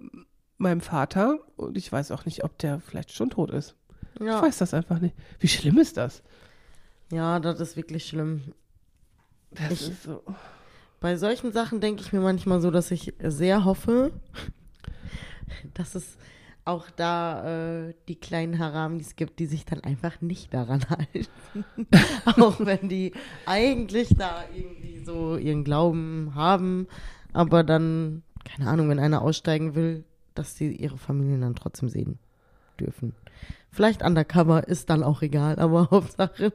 meinem 0.58 0.82
Vater 0.82 1.40
und 1.56 1.78
ich 1.78 1.92
weiß 1.92 2.12
auch 2.12 2.26
nicht, 2.26 2.44
ob 2.44 2.58
der 2.58 2.80
vielleicht 2.80 3.12
schon 3.12 3.30
tot 3.30 3.52
ist. 3.52 3.76
Ja. 4.20 4.38
Ich 4.38 4.44
weiß 4.44 4.58
das 4.60 4.74
einfach 4.74 5.00
nicht. 5.00 5.16
Wie 5.40 5.48
schlimm 5.48 5.78
ist 5.80 5.98
das? 5.98 6.24
ja, 7.12 7.40
das 7.40 7.60
ist 7.60 7.76
wirklich 7.78 8.06
schlimm. 8.08 8.42
Das 9.52 9.72
Ich- 9.72 9.90
ist 9.90 10.04
so. 10.04 10.24
Bei 11.00 11.16
solchen 11.18 11.52
Sachen 11.52 11.82
denke 11.82 12.02
ich 12.02 12.14
mir 12.14 12.22
manchmal 12.22 12.62
so, 12.62 12.72
dass 12.72 12.90
ich 12.90 13.14
sehr 13.22 13.66
hoffe, 13.66 14.12
dass 15.74 15.96
es 15.96 16.18
auch 16.66 16.90
da 16.90 17.88
äh, 17.90 17.94
die 18.08 18.16
kleinen 18.16 18.58
Haramis 18.58 19.18
gibt, 19.18 19.40
die 19.40 19.46
sich 19.48 19.66
dann 19.66 19.82
einfach 19.82 20.22
nicht 20.22 20.54
daran 20.54 20.82
halten. 20.90 21.66
auch 22.40 22.58
wenn 22.62 22.88
die 22.88 23.12
eigentlich 23.46 24.16
da 24.18 24.46
irgendwie 24.56 25.04
so 25.04 25.36
ihren 25.36 25.66
Glauben 25.66 26.32
haben, 26.36 26.88
aber 27.34 27.64
dann, 27.66 28.24
keine 28.46 28.70
Ahnung, 28.70 28.88
wenn 28.90 29.00
einer 29.00 29.22
aussteigen 29.22 29.76
will, 29.76 30.06
dass 30.36 30.56
sie 30.56 30.74
ihre 30.74 30.98
Familien 30.98 31.42
dann 31.42 31.56
trotzdem 31.56 31.90
sehen 31.90 32.18
dürfen. 32.84 33.14
Vielleicht 33.72 34.04
undercover 34.04 34.68
ist 34.68 34.90
dann 34.90 35.04
auch 35.04 35.22
egal, 35.22 35.58
aber 35.60 35.88
Hauptsache, 35.92 36.54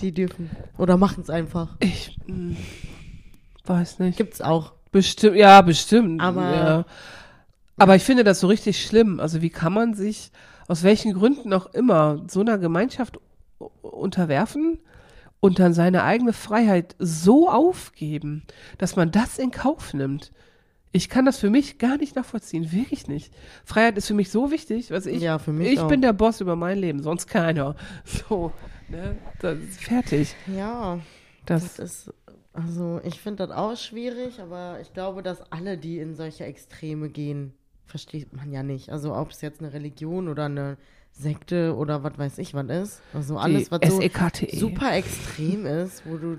die 0.00 0.12
dürfen. 0.12 0.50
Oder 0.76 0.96
machen 0.96 1.22
es 1.22 1.30
einfach. 1.30 1.76
Ich 1.80 2.18
hm, 2.26 2.56
weiß 3.64 4.00
nicht. 4.00 4.18
Gibt's 4.18 4.40
auch. 4.40 4.72
Bestimmt, 4.90 5.36
ja, 5.36 5.62
bestimmt. 5.62 6.20
Aber- 6.20 6.54
ja. 6.54 6.84
aber 7.78 7.96
ich 7.96 8.02
finde 8.02 8.24
das 8.24 8.40
so 8.40 8.46
richtig 8.46 8.84
schlimm. 8.84 9.20
Also 9.20 9.40
wie 9.40 9.50
kann 9.50 9.72
man 9.72 9.94
sich 9.94 10.30
aus 10.68 10.82
welchen 10.82 11.14
Gründen 11.14 11.52
auch 11.52 11.66
immer 11.72 12.22
so 12.28 12.40
einer 12.40 12.58
Gemeinschaft 12.58 13.18
unterwerfen 13.80 14.78
und 15.40 15.58
dann 15.58 15.72
seine 15.72 16.02
eigene 16.04 16.32
Freiheit 16.32 16.94
so 16.98 17.48
aufgeben, 17.48 18.42
dass 18.78 18.96
man 18.96 19.10
das 19.10 19.38
in 19.38 19.50
Kauf 19.50 19.94
nimmt? 19.94 20.32
Ich 20.92 21.08
kann 21.08 21.24
das 21.24 21.38
für 21.38 21.48
mich 21.50 21.78
gar 21.78 21.96
nicht 21.96 22.16
nachvollziehen, 22.16 22.70
wirklich 22.70 23.08
nicht. 23.08 23.32
Freiheit 23.64 23.96
ist 23.96 24.06
für 24.06 24.14
mich 24.14 24.30
so 24.30 24.50
wichtig, 24.50 24.92
also 24.92 25.08
ich, 25.08 25.22
Ja, 25.22 25.38
für 25.38 25.52
mich 25.52 25.72
ich 25.72 25.80
auch. 25.80 25.88
bin 25.88 26.02
der 26.02 26.12
Boss 26.12 26.40
über 26.40 26.54
mein 26.54 26.78
Leben, 26.78 27.02
sonst 27.02 27.26
keiner. 27.26 27.74
So, 28.04 28.52
ne, 28.88 29.16
das 29.40 29.58
ist 29.58 29.82
fertig. 29.82 30.34
Ja, 30.54 31.00
Das, 31.46 31.76
das 31.76 31.78
ist, 32.06 32.14
also 32.52 33.00
ich 33.04 33.20
finde 33.20 33.46
das 33.46 33.56
auch 33.56 33.76
schwierig, 33.76 34.38
aber 34.40 34.78
ich 34.82 34.92
glaube, 34.92 35.22
dass 35.22 35.40
alle, 35.50 35.78
die 35.78 35.98
in 35.98 36.14
solche 36.14 36.44
Extreme 36.44 37.08
gehen, 37.08 37.54
versteht 37.86 38.34
man 38.34 38.52
ja 38.52 38.62
nicht. 38.62 38.90
Also 38.90 39.14
ob 39.16 39.30
es 39.30 39.40
jetzt 39.40 39.60
eine 39.60 39.72
Religion 39.72 40.28
oder 40.28 40.44
eine 40.44 40.76
Sekte 41.10 41.74
oder 41.76 42.02
was 42.04 42.18
weiß 42.18 42.38
ich 42.38 42.52
was 42.54 42.68
ist. 42.68 43.02
Also 43.14 43.38
alles, 43.38 43.70
was 43.70 43.80
so 43.88 44.00
SEKTE. 44.00 44.56
super 44.56 44.94
extrem 44.94 45.64
ist, 45.66 46.02
wo 46.06 46.16
du 46.16 46.38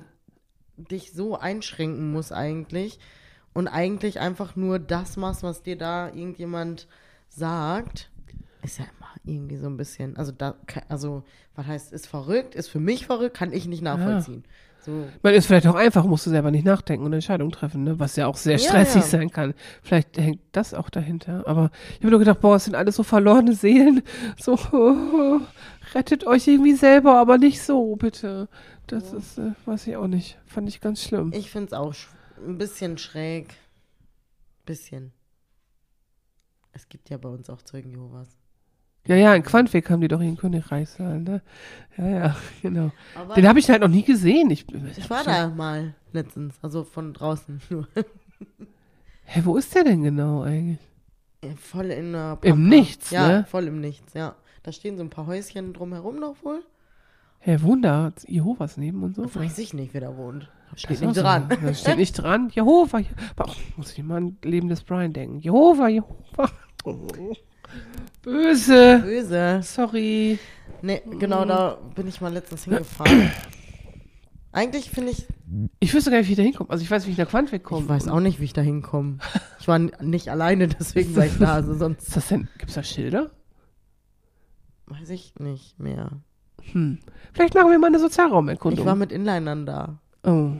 dich 0.77 1.11
so 1.11 1.37
einschränken 1.37 2.11
musst 2.11 2.31
eigentlich 2.33 2.99
und 3.53 3.67
eigentlich 3.67 4.19
einfach 4.19 4.55
nur 4.55 4.79
das 4.79 5.17
machst, 5.17 5.43
was 5.43 5.61
dir 5.63 5.77
da 5.77 6.07
irgendjemand 6.07 6.87
sagt, 7.29 8.09
ist 8.63 8.79
ja 8.79 8.85
immer 8.85 9.09
irgendwie 9.35 9.57
so 9.57 9.67
ein 9.67 9.77
bisschen, 9.77 10.15
also 10.17 10.31
da, 10.31 10.55
also 10.89 11.23
was 11.55 11.67
heißt, 11.67 11.93
ist 11.93 12.07
verrückt, 12.07 12.55
ist 12.55 12.69
für 12.69 12.79
mich 12.79 13.05
verrückt, 13.05 13.35
kann 13.37 13.51
ich 13.53 13.67
nicht 13.67 13.81
nachvollziehen. 13.81 14.43
So, 14.79 15.07
Man 15.21 15.33
ist 15.33 15.45
vielleicht 15.45 15.65
auch 15.67 15.75
einfach, 15.75 16.03
musst 16.03 16.25
du 16.25 16.29
selber 16.29 16.51
nicht 16.51 16.65
nachdenken 16.65 17.05
und 17.05 17.13
Entscheidungen 17.13 17.53
treffen, 17.53 17.85
ne? 17.85 17.99
was 17.99 18.17
ja 18.17 18.27
auch 18.27 18.35
sehr 18.35 18.57
Ja, 18.57 18.67
stressig 18.69 19.01
ja. 19.03 19.07
sein 19.07 19.29
kann. 19.31 19.53
Vielleicht 19.81 20.17
hängt 20.17 20.41
das 20.51 20.73
auch 20.73 20.89
dahinter. 20.89 21.43
Aber 21.47 21.71
ich 21.93 21.99
habe 21.99 22.09
nur 22.09 22.19
gedacht, 22.19 22.41
boah, 22.41 22.57
es 22.57 22.65
sind 22.65 22.75
alles 22.75 22.97
so 22.97 23.03
verlorene 23.03 23.53
Seelen. 23.53 24.01
So, 24.37 24.55
rettet 25.93 26.25
euch 26.27 26.47
irgendwie 26.47 26.73
selber, 26.73 27.17
aber 27.17 27.37
nicht 27.37 27.61
so, 27.61 27.95
bitte. 27.95 28.49
Das 28.87 29.13
ist, 29.13 29.37
äh, 29.37 29.51
weiß 29.65 29.87
ich 29.87 29.95
auch 29.95 30.07
nicht. 30.07 30.37
Fand 30.45 30.67
ich 30.67 30.81
ganz 30.81 31.01
schlimm. 31.01 31.31
ich 31.33 31.49
finde 31.49 31.67
es 31.67 31.73
auch 31.73 31.93
sch- 31.93 32.07
ein 32.37 32.57
bisschen 32.57 32.97
schräg. 32.97 33.55
Bisschen. 34.65 35.11
Es 36.71 36.89
gibt 36.89 37.09
ja 37.09 37.17
bei 37.17 37.29
uns 37.29 37.49
auch 37.49 37.61
Zeugen 37.61 37.91
Jehovas. 37.91 38.37
Ja, 39.05 39.15
ja, 39.15 39.35
in 39.35 39.43
Quantweg 39.43 39.89
haben 39.89 39.99
die 39.99 40.07
doch 40.07 40.21
ihren 40.21 40.37
Königreichssaal, 40.37 41.19
ne? 41.19 41.41
Ja, 41.97 42.07
ja, 42.07 42.35
genau. 42.61 42.91
Aber 43.15 43.35
Den 43.35 43.47
habe 43.47 43.59
ich 43.59 43.69
halt 43.69 43.81
noch 43.81 43.89
nie 43.89 44.03
gesehen. 44.03 44.49
Ich, 44.49 44.65
ich 44.97 45.09
war 45.09 45.23
da 45.25 45.49
mal 45.49 45.93
letztens, 46.13 46.55
also 46.61 46.83
von 46.83 47.13
draußen 47.13 47.61
nur. 47.69 47.87
Hä, 49.25 49.41
wo 49.43 49.57
ist 49.57 49.75
der 49.75 49.83
denn 49.83 50.03
genau 50.03 50.43
eigentlich? 50.43 50.79
Ja, 51.43 51.51
Voll 51.57 51.91
in 51.91 52.13
der 52.13 52.37
Im 52.43 52.69
Nichts, 52.69 53.09
ja, 53.11 53.27
ne? 53.27 53.45
voll 53.49 53.67
im 53.67 53.81
Nichts, 53.81 54.13
ja. 54.13 54.35
Da 54.63 54.71
stehen 54.71 54.95
so 54.95 55.03
ein 55.03 55.09
paar 55.09 55.27
Häuschen 55.27 55.73
drumherum 55.73 56.17
noch 56.19 56.41
wohl. 56.43 56.63
Hä, 57.39 57.57
Wunder, 57.61 58.13
Jehovas 58.25 58.77
neben 58.77 59.03
und 59.03 59.17
so. 59.17 59.35
Weiß 59.35 59.57
ich 59.57 59.73
nicht, 59.73 59.93
wer 59.93 59.99
da 59.99 60.15
wohnt. 60.15 60.49
Steht 60.75 61.01
nicht 61.01 61.15
so. 61.15 61.21
dran. 61.21 61.49
Das 61.61 61.81
steht 61.81 61.97
nicht 61.97 62.13
dran. 62.13 62.49
Jehova. 62.53 62.99
Je 62.99 63.07
auch, 63.37 63.55
muss 63.77 63.91
ich 63.97 64.03
mal 64.03 64.17
an 64.17 64.37
Leben 64.43 64.69
des 64.69 64.83
Brian 64.83 65.13
denken. 65.13 65.39
Jehova, 65.39 65.87
Jehova. 65.87 66.49
Oh. 66.85 67.07
Böse. 68.21 68.99
Böse. 69.03 69.59
Sorry. 69.63 70.39
Nee, 70.81 71.01
genau 71.19 71.45
da 71.45 71.77
bin 71.95 72.07
ich 72.07 72.21
mal 72.21 72.31
letztens 72.33 72.65
hingefahren. 72.65 73.31
Eigentlich 74.51 74.91
finde 74.91 75.11
ich, 75.11 75.25
Ich 75.79 75.93
wüsste 75.93 76.11
gar 76.11 76.17
nicht, 76.19 76.27
wie 76.27 76.33
ich 76.33 76.37
da 76.37 76.43
hinkomme. 76.43 76.69
Also 76.69 76.83
ich 76.83 76.91
weiß, 76.91 77.07
wie 77.07 77.11
ich 77.11 77.17
nach 77.17 77.27
Quantweg 77.27 77.63
komme. 77.63 77.83
ich 77.83 77.89
weiß 77.89 78.07
auch 78.07 78.19
nicht, 78.19 78.39
wie 78.39 78.45
ich 78.45 78.53
da 78.53 78.61
hinkomme. 78.61 79.17
Ich 79.59 79.67
war 79.69 79.79
nicht 79.79 80.27
alleine, 80.29 80.67
deswegen 80.67 81.15
war 81.15 81.25
ich 81.25 81.37
da. 81.39 81.53
Also 81.53 81.73
sonst 81.75 82.05
Ist 82.09 82.17
das 82.17 82.27
denn, 82.27 82.49
gibt's 82.57 82.73
da 82.73 82.83
Schilder? 82.83 83.31
weiß 84.87 85.09
ich 85.09 85.33
nicht 85.39 85.79
mehr. 85.79 86.11
Hm. 86.73 86.99
Vielleicht 87.31 87.55
machen 87.55 87.71
wir 87.71 87.79
mal 87.79 87.87
eine 87.87 87.95
Ich 87.97 88.03
war 88.03 88.09
Sozialraumerkundung. 88.09 88.97
mit 88.97 89.13
Inlinern 89.13 89.65
da. 89.65 89.99
Oh, 90.23 90.51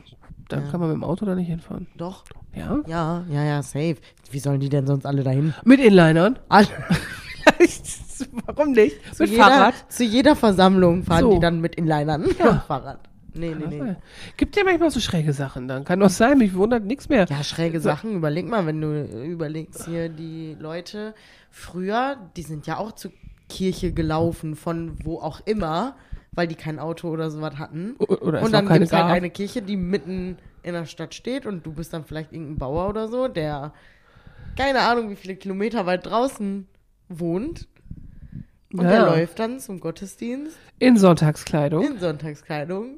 dann 0.50 0.66
Ja. 0.66 0.72
kann 0.72 0.80
man 0.80 0.90
mit 0.90 0.96
dem 0.98 1.04
Auto 1.04 1.26
da 1.26 1.36
nicht 1.36 1.48
hinfahren. 1.48 1.88
Doch. 1.98 2.24
Ja? 2.56 2.80
Ja, 2.86 3.24
ja, 3.30 3.44
ja, 3.44 3.62
safe. 3.64 3.96
Wie 4.32 4.40
sollen 4.40 4.60
die 4.60 4.70
denn 4.70 4.86
sonst 4.86 5.06
alle 5.06 5.24
dahin? 5.24 5.54
Mit 5.64 5.80
Inlinern? 5.80 6.38
Alle, 6.50 6.68
Warum 8.46 8.72
nicht? 8.72 8.96
zu, 9.16 9.24
Mit 9.24 9.32
jeder, 9.32 9.44
Fahrrad? 9.44 9.74
zu 9.92 10.04
jeder 10.04 10.36
Versammlung 10.36 11.04
fahren 11.04 11.22
So. 11.22 11.34
die 11.34 11.40
dann 11.40 11.62
mit 11.62 11.76
Inlinern 11.76 12.26
Ja. 12.40 12.60
Fahrrad. 12.68 13.00
Nee, 13.36 13.56
nee, 13.56 13.66
nee. 13.82 13.96
Gibt 14.38 14.56
ja 14.56 14.64
manchmal 14.64 14.92
so 14.92 15.00
schräge 15.00 15.34
Sachen 15.34 15.68
dann. 15.68 15.84
Kann 15.86 16.00
doch 16.00 16.10
sein, 16.12 16.38
mich 16.38 16.54
wundert 16.54 16.84
nichts 16.86 17.10
mehr. 17.10 17.26
Ja, 17.28 17.44
schräge 17.44 17.80
Sachen. 17.80 18.14
Überleg 18.16 18.48
mal, 18.48 18.66
wenn 18.68 18.80
du 18.80 19.02
überlegst 19.26 19.86
hier 19.86 20.08
die 20.10 20.56
Leute 20.60 21.16
früher, 21.50 22.18
die 22.38 22.44
sind 22.44 22.68
ja 22.68 22.78
auch 22.78 22.92
zur 22.92 23.12
Kirche 23.50 23.92
gelaufen, 23.92 24.56
von 24.56 25.04
wo 25.04 25.18
auch 25.20 25.42
immer, 25.46 25.96
weil 26.36 26.48
die 26.48 26.56
kein 26.56 26.80
Auto 26.80 27.10
oder 27.10 27.30
sowas 27.32 27.58
hatten. 27.58 27.96
O- 28.00 28.06
Oder 28.06 28.42
und 28.42 28.52
dann 28.54 28.68
gibt 28.68 28.86
es 28.86 28.92
halt 28.94 29.06
eine 29.06 29.30
Kirche, 29.30 29.62
die 29.62 29.78
mitten 29.78 30.38
in 30.64 30.74
der 30.74 30.86
Stadt 30.86 31.14
steht 31.14 31.46
und 31.46 31.66
du 31.66 31.74
bist 31.74 31.94
dann 31.94 32.06
vielleicht 32.06 32.32
irgendein 32.32 32.58
Bauer 32.58 32.90
oder 32.90 33.08
so, 33.08 33.28
der 33.28 33.74
keine 34.58 34.82
Ahnung, 34.82 35.10
wie 35.10 35.16
viele 35.16 35.36
Kilometer 35.36 35.86
weit 35.86 36.06
draußen 36.06 36.68
wohnt. 37.10 37.68
Und 38.72 38.84
Ja. 38.84 38.90
der 38.90 39.06
läuft 39.06 39.38
dann 39.40 39.60
zum 39.60 39.80
Gottesdienst 39.80 40.58
In 40.80 40.98
Sonntagskleidung. 40.98 41.86
in 41.86 42.00
Sonntagskleidung. 42.00 42.98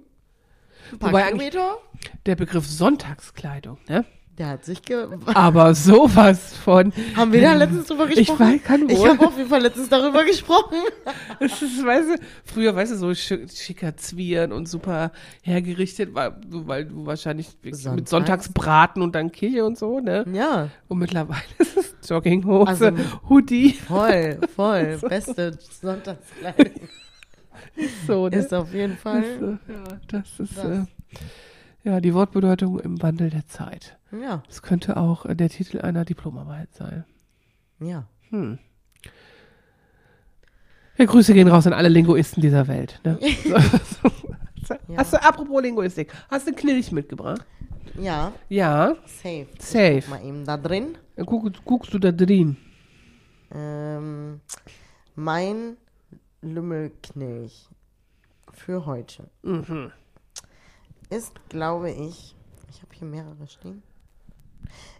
Ein 0.91 0.99
paar 0.99 1.09
Wobei 1.09 1.23
Kilometer. 1.23 1.77
Der 2.25 2.35
Begriff 2.35 2.65
Sonntagskleidung, 2.65 3.77
ne? 3.89 4.05
Der 4.37 4.47
hat 4.49 4.65
sich 4.65 4.81
ge 4.81 5.07
Aber 5.33 5.73
sowas 5.73 6.53
von. 6.57 6.91
Haben 7.15 7.31
wir 7.31 7.39
da 7.41 7.53
letztens 7.53 7.87
drüber 7.87 8.09
Ich 8.09 8.15
gesprochen? 8.15 8.55
weiß, 8.55 8.63
kann 8.63 8.89
Ich 8.89 8.97
wohl. 8.97 9.07
habe 9.09 9.27
auf 9.27 9.37
jeden 9.37 9.49
Fall 9.49 9.61
letztens 9.61 9.87
darüber 9.87 10.25
gesprochen. 10.25 10.75
Das 11.39 11.61
ist, 11.61 11.85
weißt 11.85 12.09
du, 12.09 12.15
früher, 12.43 12.75
weißt 12.75 12.91
du, 12.91 12.95
so 12.97 13.07
schi- 13.11 13.49
schicker 13.49 13.95
Zwirn 13.95 14.51
und 14.51 14.67
super 14.67 15.13
hergerichtet, 15.41 16.13
weil, 16.13 16.35
du- 16.45 16.67
weil 16.67 16.83
du 16.83 17.05
wahrscheinlich 17.05 17.47
Sonntags. 17.63 17.95
mit 17.95 18.09
Sonntagsbraten 18.09 19.01
und 19.01 19.15
dann 19.15 19.31
Kirche 19.31 19.63
und 19.63 19.77
so, 19.77 20.01
ne? 20.01 20.25
Ja, 20.33 20.67
Und 20.89 20.97
mittlerweile 20.99 21.41
ist 21.59 21.77
es 21.77 22.09
Jogginghose, 22.09 22.67
Also- 22.67 22.91
Hoodie, 23.29 23.71
voll, 23.87 24.39
voll. 24.53 24.99
Beste 25.07 25.57
Sonntagskleidung 25.81 26.71
so, 28.05 28.27
ne? 28.27 28.35
ist 28.37 28.53
auf 28.53 28.73
jeden 28.73 28.97
Fall. 28.97 29.23
Äh, 29.23 29.71
ja, 29.71 29.83
das 30.09 30.39
ist, 30.39 30.57
Das. 30.57 30.65
äh, 30.65 30.83
Ja, 31.85 32.01
die 32.01 32.13
Wortbedeutung 32.13 32.79
im 32.79 33.01
Wandel 33.01 33.29
der 33.29 33.45
Zeit. 33.47 33.97
Ja, 34.11 34.41
Das 34.47 34.61
könnte 34.61 34.97
auch 34.97 35.25
äh, 35.25 35.35
der 35.35 35.49
Titel 35.49 35.79
einer 35.79 36.03
Diplomarbeit 36.03 36.73
sein. 36.73 37.05
ja. 37.79 38.07
Hm. 38.29 38.57
Ja, 40.97 41.05
Grüße 41.05 41.33
gehen 41.33 41.47
raus 41.47 41.67
an 41.67 41.73
alle 41.73 41.89
Linguisten 41.89 42.41
dieser 42.41 42.67
Welt. 42.67 42.99
Ne? 43.03 43.19
So. 43.43 44.09
Hast 44.97 45.13
du, 45.13 45.21
apropos 45.21 45.61
Linguistik, 45.61 46.11
hast 46.31 46.47
du 46.47 46.53
Knilch 46.53 46.91
mitgebracht? 46.91 47.45
Ja, 47.99 48.31
Ja. 48.49 48.95
safe. 49.05 49.45
Safe. 49.59 50.03
mal 50.09 50.23
eben 50.25 50.43
da 50.43 50.57
drin. 50.57 50.97
Guck, 51.23 51.63
guckst 51.65 51.93
du 51.93 51.99
da 51.99 52.11
drin? 52.11 52.57
Ähm, 53.53 54.41
mein 55.15 55.77
Lümmelknilch 56.41 57.69
für 58.53 58.87
heute 58.87 59.29
Mhm. 59.43 59.91
Ist, 61.09 61.33
glaube 61.49 61.91
ich, 61.91 62.35
ich 62.69 62.81
habe 62.81 62.93
hier 62.93 63.07
mehrere 63.07 63.47
stehen. 63.47 63.83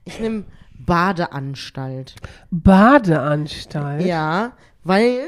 Ich 0.04 0.20
nehme 0.20 0.46
Badeanstalt. 0.78 2.16
Badeanstalt. 2.52 4.06
Ja, 4.06 4.54
weil, 4.84 5.24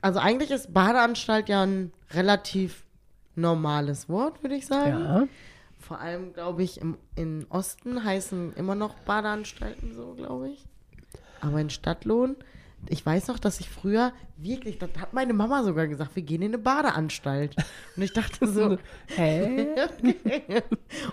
also 0.00 0.18
eigentlich 0.18 0.50
ist 0.50 0.72
Badeanstalt 0.72 1.48
ja 1.48 1.62
ein 1.62 1.92
relativ 2.12 2.86
normales 3.34 4.08
Wort, 4.08 4.42
würde 4.42 4.56
ich 4.56 4.66
sagen. 4.66 5.04
Ja. 5.04 5.28
Vor 5.78 6.00
allem, 6.00 6.32
glaube 6.32 6.62
ich, 6.62 6.80
im, 6.80 6.96
im 7.14 7.46
Osten 7.48 8.02
heißen 8.02 8.54
immer 8.54 8.74
noch 8.74 8.94
Badeanstalten 9.00 9.94
so, 9.94 10.14
glaube 10.14 10.50
ich. 10.50 10.64
Aber 11.40 11.60
in 11.60 11.70
Stadtlohn, 11.70 12.36
ich 12.88 13.04
weiß 13.04 13.28
noch, 13.28 13.38
dass 13.38 13.60
ich 13.60 13.68
früher 13.68 14.12
wirklich, 14.36 14.78
das 14.78 14.90
hat 15.00 15.12
meine 15.12 15.32
Mama 15.32 15.62
sogar 15.64 15.86
gesagt, 15.88 16.14
wir 16.14 16.22
gehen 16.22 16.42
in 16.42 16.48
eine 16.54 16.58
Badeanstalt. 16.58 17.56
Und 17.96 18.02
ich 18.02 18.12
dachte 18.12 18.46
so, 18.46 18.78
Hä? 19.06 19.68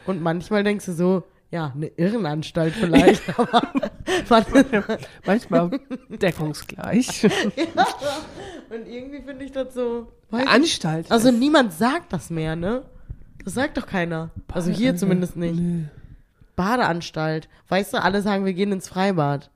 und 0.06 0.22
manchmal 0.22 0.64
denkst 0.64 0.86
du 0.86 0.94
so, 0.94 1.24
ja, 1.52 1.72
eine 1.76 1.88
Irrenanstalt 1.88 2.74
vielleicht, 2.74 3.38
aber 3.38 3.62
Manchmal 5.26 5.80
deckungsgleich. 6.10 7.26
und 8.70 8.88
irgendwie 8.88 9.22
finde 9.22 9.46
ich 9.46 9.52
das 9.52 9.74
so, 9.74 10.12
Anstalt. 10.32 11.12
also 11.12 11.32
niemand 11.32 11.74
sagt 11.74 12.12
das 12.12 12.32
mehr, 12.32 12.56
ne? 12.56 12.84
Das 13.44 13.54
sagt 13.54 13.78
doch 13.78 13.86
keiner. 13.86 14.32
Also 14.52 14.72
hier 14.72 14.96
zumindest 14.96 15.36
nicht. 15.36 15.60
Badeanstalt. 16.56 17.50
Weißt 17.68 17.94
du, 17.94 18.02
alle 18.02 18.22
sagen, 18.22 18.46
wir 18.46 18.54
gehen 18.54 18.72
ins 18.72 18.90
Freibad. 18.90 19.52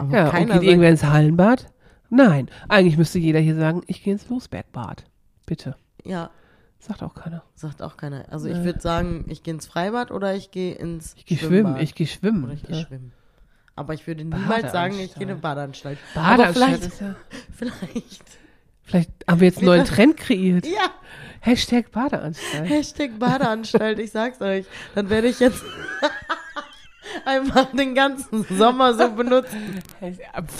Aber 0.00 0.16
Ja, 0.16 0.30
und 0.36 0.50
geht 0.50 0.62
irgendwer 0.62 0.90
ins 0.90 1.04
Hallenbad? 1.04 1.66
Nein. 2.08 2.48
Eigentlich 2.68 2.96
müsste 2.96 3.18
jeder 3.18 3.38
hier 3.38 3.54
sagen, 3.56 3.82
ich 3.86 4.02
gehe 4.02 4.12
ins 4.14 4.28
Losbergbad. 4.28 5.04
Bitte. 5.46 5.76
ja, 6.04 6.30
Sagt 6.82 7.02
auch 7.02 7.14
keiner. 7.14 7.42
sagt 7.54 7.82
auch 7.82 7.98
keiner. 7.98 8.24
Also 8.30 8.48
ich 8.48 8.64
würde 8.64 8.80
sagen, 8.80 9.26
ich 9.28 9.42
gehe 9.42 9.52
ins 9.52 9.66
Freibad 9.66 10.10
oder 10.10 10.34
ich 10.34 10.50
gehe 10.50 10.74
ins 10.74 11.12
Ich 11.18 11.26
gehe 11.26 11.36
schwimmen. 11.36 11.76
Ich 11.76 11.94
gehe 11.94 12.06
schwimmen. 12.06 12.44
oder 12.44 12.54
ich 12.54 12.62
gehe 12.62 12.76
Ja. 12.76 12.86
schwimmen. 12.86 13.12
Aber 13.76 13.92
ich 13.94 14.06
würde 14.06 14.24
niemals 14.24 14.72
sagen, 14.72 14.98
ich 14.98 15.12
gehe 15.14 15.24
in 15.24 15.30
eine 15.30 15.38
Badeanstalt. 15.40 15.98
Badeanstalt. 16.14 16.86
Ist 16.86 17.00
ja. 17.02 17.14
vielleicht. 17.54 18.24
Vielleicht 18.82 19.10
haben 19.28 19.40
wir 19.40 19.48
jetzt 19.48 19.58
einen 19.58 19.66
neuen 19.66 19.84
Trend 19.94 20.16
kreiert. 20.16 20.66
Ja, 20.66 20.90
Hashtag 21.40 21.92
Badeanstalt. 21.92 22.68
Hashtag 22.68 23.18
Badeanstalt, 23.18 23.98
ich 23.98 24.10
sag's 24.10 24.40
euch. 24.40 24.64
Dann 24.94 25.10
werde 25.10 25.28
ich 25.28 25.38
jetzt 25.38 25.62
einfach 27.30 27.72
den 27.72 27.94
ganzen 27.94 28.44
Sommer 28.56 28.94
so 28.94 29.10
benutzen. 29.16 29.80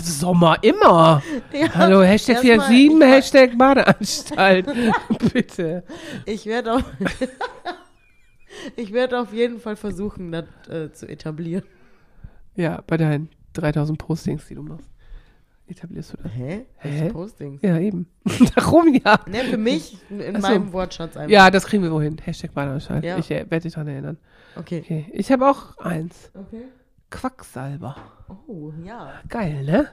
Sommer 0.03 0.57
immer. 0.63 1.23
Ja, 1.53 1.75
Hallo, 1.75 2.03
Hashtag 2.03 2.45
erstmal- 2.45 2.69
47, 2.69 3.01
ich- 3.03 3.11
Hashtag 3.11 3.59
Badeanstalt. 3.59 4.67
Bitte. 5.33 5.85
Ich 6.27 6.47
werde 6.47 6.75
auf, 6.75 6.85
ich 8.77 8.93
werde 8.93 9.21
auf 9.21 9.33
jeden 9.33 9.61
Fall 9.61 9.77
versuchen, 9.77 10.33
das 10.33 10.45
äh, 10.69 10.93
zu 10.93 11.09
etablieren. 11.09 11.65
Ja, 12.57 12.83
bei 12.87 12.97
deinen 12.97 13.29
3000 13.55 13.99
Postings, 13.99 14.47
die 14.49 14.55
du 14.55 14.63
machst. 14.63 14.90
Etablierst 15.71 16.13
du 16.13 16.17
das? 16.23 16.33
Hä? 16.33 16.67
Hä? 16.79 17.11
Postings? 17.11 17.63
Ja, 17.63 17.79
eben. 17.79 18.09
Darum 18.57 18.93
ja. 18.93 19.21
Ne, 19.27 19.45
für 19.45 19.57
mich 19.57 19.99
in 20.11 20.37
Ach 20.37 20.41
so. 20.41 20.49
meinem 20.49 20.73
Wortschatz 20.73 21.17
einfach. 21.17 21.31
Ja, 21.31 21.51
das 21.51 21.67
kriegen 21.67 21.83
wir 21.83 21.93
wohin. 21.93 22.17
Hashtag 22.19 22.53
Badeanstalt. 22.55 23.05
Ja. 23.05 23.19
Ich 23.19 23.31
äh, 23.31 23.47
werde 23.49 23.61
dich 23.61 23.75
daran 23.75 23.89
erinnern. 23.89 24.19
Okay. 24.57 24.81
Okay. 24.85 25.07
Ich 25.13 25.31
habe 25.31 25.49
auch 25.49 25.79
eins. 25.79 26.33
Okay. 26.35 26.65
Quacksalber. 27.11 27.97
Oh, 28.49 28.73
ja. 28.85 29.13
Geil, 29.29 29.65
ne? 29.65 29.89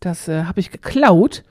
Das 0.00 0.28
äh, 0.28 0.44
habe 0.44 0.60
ich 0.60 0.70
geklaut, 0.70 1.42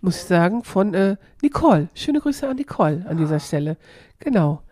muss 0.00 0.16
ich 0.16 0.24
sagen, 0.24 0.64
von 0.64 0.94
äh, 0.94 1.16
Nicole. 1.42 1.88
Schöne 1.94 2.20
Grüße 2.20 2.48
an 2.48 2.56
Nicole 2.56 3.04
an 3.08 3.16
dieser 3.16 3.38
Stelle. 3.38 3.76
Genau. 4.18 4.62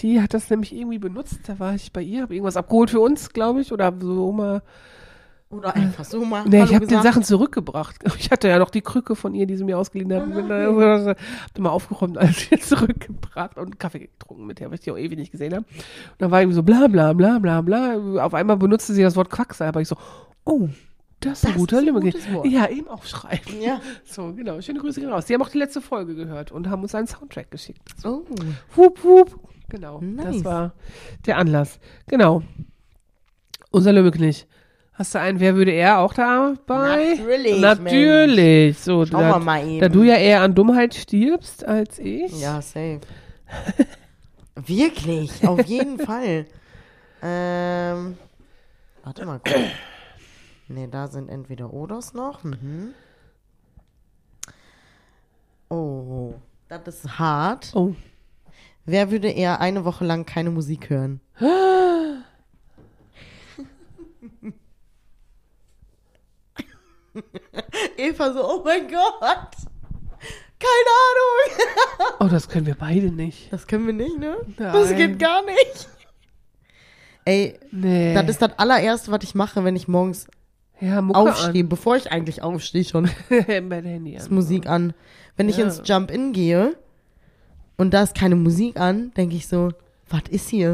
Die 0.00 0.20
hat 0.20 0.34
das 0.34 0.50
nämlich 0.50 0.74
irgendwie 0.74 0.98
benutzt. 0.98 1.40
Da 1.46 1.58
war 1.60 1.74
ich 1.74 1.92
bei 1.92 2.02
ihr, 2.02 2.22
habe 2.22 2.34
irgendwas 2.34 2.56
abgeholt 2.56 2.90
für 2.90 3.00
uns, 3.00 3.32
glaube 3.32 3.60
ich, 3.60 3.72
oder 3.72 3.92
so 4.00 4.32
mal. 4.32 4.62
Oder 5.52 5.76
einfach 5.76 6.04
so 6.04 6.24
mal. 6.24 6.44
Nee, 6.48 6.58
Hallo 6.60 6.70
ich 6.70 6.74
habe 6.74 6.86
den. 6.86 7.02
Sachen 7.02 7.22
zurückgebracht. 7.22 7.96
Ich 8.18 8.30
hatte 8.30 8.48
ja 8.48 8.58
noch 8.58 8.70
die 8.70 8.80
Krücke 8.80 9.14
von 9.14 9.34
ihr, 9.34 9.46
die 9.46 9.56
sie 9.56 9.64
mir 9.64 9.78
ausgeliehen 9.78 10.12
hat. 10.12 10.24
Bin 10.34 10.48
da- 10.48 11.06
Hab 11.10 11.54
die 11.54 11.60
mal 11.60 11.68
aufgeräumt, 11.70 12.16
alles 12.18 12.50
wieder 12.50 12.60
zurückgebracht 12.62 13.58
und 13.58 13.78
Kaffee 13.78 14.00
getrunken 14.00 14.46
mit 14.46 14.58
der, 14.60 14.68
weil 14.68 14.76
ich 14.76 14.80
die 14.80 14.90
auch 14.90 14.96
ewig 14.98 15.18
nicht 15.18 15.30
gesehen 15.30 15.52
habe. 15.52 15.64
Und 15.66 16.14
dann 16.18 16.30
war 16.30 16.40
irgendwie 16.40 16.56
so 16.56 16.62
bla 16.62 16.86
bla 16.88 17.12
bla 17.12 17.38
bla 17.38 17.60
bla. 17.60 18.24
Auf 18.24 18.34
einmal 18.34 18.56
benutzte 18.56 18.94
sie 18.94 19.02
das 19.02 19.14
Wort 19.16 19.28
Quacksalber. 19.30 19.80
Ich 19.80 19.88
so, 19.88 19.96
oh, 20.44 20.68
das 21.20 21.38
ist 21.40 21.44
ein 21.46 21.52
Das 21.52 21.60
guter 21.60 21.78
ein 21.78 21.92
gutes 22.00 22.32
Wort. 22.32 22.46
Ja, 22.46 22.68
eben 22.68 22.88
aufschreiben. 22.88 23.60
Ja. 23.60 23.80
So, 24.04 24.32
genau. 24.32 24.60
Schöne 24.60 24.80
Grüße 24.80 25.00
gehen 25.00 25.10
raus. 25.10 25.26
Die 25.26 25.34
haben 25.34 25.42
auch 25.42 25.48
die 25.50 25.58
letzte 25.58 25.80
Folge 25.80 26.14
gehört 26.14 26.50
und 26.50 26.68
haben 26.70 26.82
uns 26.82 26.94
einen 26.94 27.06
Soundtrack 27.06 27.50
geschickt. 27.50 27.82
Oh. 28.04 28.22
Wup, 28.74 29.04
wup. 29.04 29.38
Genau. 29.68 30.00
Nice. 30.00 30.36
Das 30.36 30.44
war 30.44 30.72
der 31.26 31.36
Anlass. 31.38 31.78
Genau. 32.08 32.42
Unser 33.70 33.92
Lümmelknich. 33.92 34.46
Hast 35.02 35.16
du 35.16 35.18
einen, 35.18 35.40
wer 35.40 35.56
würde 35.56 35.72
er 35.72 35.98
auch 35.98 36.14
dabei? 36.14 37.16
Natürlich, 37.16 37.60
Natürlich. 37.60 38.78
So, 38.78 39.04
Schauen 39.04 39.20
da, 39.22 39.30
wir 39.32 39.38
mal 39.40 39.66
eben. 39.66 39.80
da 39.80 39.88
du 39.88 40.04
ja 40.04 40.14
eher 40.14 40.42
an 40.42 40.54
Dummheit 40.54 40.94
stirbst 40.94 41.64
als 41.64 41.98
ich. 41.98 42.40
Ja, 42.40 42.62
safe. 42.62 43.00
Wirklich, 44.54 45.44
auf 45.44 45.60
jeden 45.66 45.98
Fall. 46.06 46.46
Ähm, 47.20 48.16
warte 49.02 49.26
mal 49.26 49.40
kurz. 49.40 49.58
Ne, 50.68 50.86
da 50.86 51.08
sind 51.08 51.28
entweder 51.30 51.72
Odos 51.72 52.14
noch. 52.14 52.44
Mhm. 52.44 52.94
Oh, 55.68 56.34
das 56.68 56.86
ist 56.86 57.18
hart. 57.18 57.72
Oh. 57.74 57.96
Wer 58.84 59.10
würde 59.10 59.30
eher 59.30 59.60
eine 59.60 59.84
Woche 59.84 60.04
lang 60.04 60.26
keine 60.26 60.50
Musik 60.50 60.90
hören? 60.90 61.20
Eva 67.96 68.32
so, 68.32 68.44
oh 68.48 68.62
mein 68.64 68.88
Gott. 68.88 69.50
Keine 70.58 70.92
Ahnung. 71.08 71.66
Oh, 72.20 72.28
das 72.28 72.48
können 72.48 72.66
wir 72.66 72.74
beide 72.76 73.10
nicht. 73.10 73.52
Das 73.52 73.66
können 73.66 73.86
wir 73.86 73.92
nicht, 73.94 74.16
ne? 74.18 74.36
Das 74.56 74.90
Nein. 74.90 74.96
geht 74.96 75.18
gar 75.18 75.44
nicht. 75.44 75.88
Ey, 77.24 77.58
Nee. 77.72 78.14
das 78.14 78.28
ist 78.28 78.42
das 78.42 78.58
allererste, 78.58 79.10
was 79.10 79.22
ich 79.24 79.34
mache, 79.34 79.64
wenn 79.64 79.74
ich 79.76 79.88
morgens 79.88 80.26
ja, 80.80 81.00
aufstehe. 81.00 81.64
Bevor 81.64 81.96
ich 81.96 82.10
eigentlich 82.12 82.42
aufstehe 82.42 82.84
schon, 82.84 83.06
an. 83.30 83.70
Der 83.70 83.82
Handy 83.82 84.14
ist 84.14 84.28
an. 84.28 84.34
Musik 84.34 84.66
an. 84.68 84.94
Wenn 85.36 85.48
ich 85.48 85.56
Ja. 85.56 85.64
ins 85.64 85.82
Jump-In 85.84 86.32
gehe 86.32 86.76
und 87.76 87.92
da 87.94 88.02
ist 88.02 88.14
keine 88.14 88.36
Musik 88.36 88.78
an, 88.78 89.12
denke 89.16 89.34
ich 89.36 89.48
so, 89.48 89.70
was 90.08 90.22
ist 90.30 90.48
hier? 90.48 90.72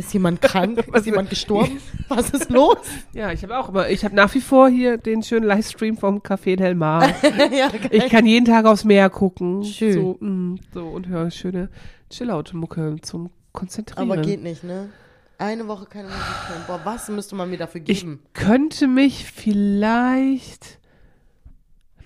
Ist 0.00 0.14
jemand 0.14 0.40
krank? 0.40 0.78
Ist 0.94 1.04
jemand 1.04 1.28
gestorben? 1.28 1.78
Was 2.08 2.30
ist 2.30 2.48
los? 2.50 2.78
Ja, 3.12 3.32
ich 3.32 3.42
habe 3.42 3.58
auch 3.58 3.68
immer, 3.68 3.90
ich 3.90 4.02
habe 4.02 4.14
nach 4.16 4.34
wie 4.34 4.40
vor 4.40 4.70
hier 4.70 4.96
den 4.96 5.22
schönen 5.22 5.44
Livestream 5.46 5.98
vom 5.98 6.20
Café 6.20 6.56
Del 6.56 6.74
Mar. 6.74 7.06
ja. 7.52 7.68
Ich 7.90 8.08
kann 8.08 8.24
jeden 8.24 8.46
Tag 8.46 8.64
aufs 8.64 8.84
Meer 8.84 9.10
gucken. 9.10 9.62
Schön. 9.62 9.92
So, 9.92 10.16
mm, 10.20 10.58
so 10.72 10.86
und 10.86 11.06
höre 11.06 11.30
schöne 11.30 11.68
Chillout-Mucke 12.08 12.96
zum 13.02 13.28
Konzentrieren. 13.52 14.10
Aber 14.10 14.22
geht 14.22 14.42
nicht, 14.42 14.64
ne? 14.64 14.88
Eine 15.36 15.68
Woche 15.68 15.84
keine 15.84 16.08
Musik 16.08 16.48
hören. 16.48 16.62
Boah, 16.66 16.80
was 16.84 17.08
müsste 17.10 17.34
man 17.34 17.50
mir 17.50 17.58
dafür 17.58 17.82
ich 17.86 18.00
geben? 18.00 18.22
könnte 18.32 18.86
mich 18.88 19.26
vielleicht. 19.30 20.78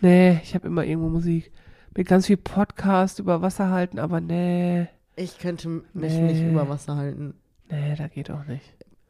Nee, 0.01 0.41
ich 0.43 0.57
habe 0.57 0.67
immer 0.67 0.85
irgendwo 0.85 1.11
Musik. 1.11 1.53
Mit 1.97 2.09
ganz 2.09 2.27
viel 2.27 2.39
Podcast 2.39 3.21
über 3.21 3.41
Wasser 3.41 3.71
halten, 3.71 4.01
aber 4.01 4.21
nee. 4.21 4.89
Ich, 5.15 5.39
könnte 5.39 5.69
mich 5.69 6.13
Nee. 6.13 6.33
nicht 6.33 6.43
über 6.43 6.69
Wasser 6.69 6.97
halten. 6.97 7.35
Nee, 7.75 7.95
da 7.97 8.09
geht 8.09 8.31
auch 8.31 8.45
nicht. 8.45 8.65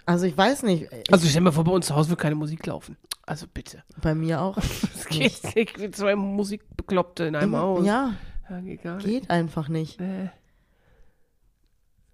Also 0.06 0.26
ich 0.26 0.36
weiß 0.36 0.62
nicht. 0.64 0.90
Ich, 0.92 1.12
Also 1.12 1.26
stell 1.26 1.40
mir 1.40 1.52
vor, 1.52 1.64
bei 1.64 1.72
uns 1.72 1.86
zu 1.86 1.94
Hause 1.94 2.10
wird 2.10 2.20
keine 2.20 2.34
Musik 2.34 2.64
laufen. 2.66 2.96
Also 3.26 3.46
bitte. 3.52 3.82
bei 4.00 4.14
mir 4.14 4.40
auch. 4.42 4.56
Das 4.94 5.06
geht 5.06 5.54
nicht. 5.54 5.78
Wie 5.80 5.90
zwei 5.90 6.14
Musikbekloppte 6.16 7.24
in 7.24 7.36
einem 7.36 7.56
Haus. 7.56 7.86
Ja, 7.86 8.14
Ja, 8.50 8.60
geht 8.60 8.82
geht 9.00 9.30
einfach 9.30 9.68
nicht. 9.68 10.00
Nee. 10.00 10.30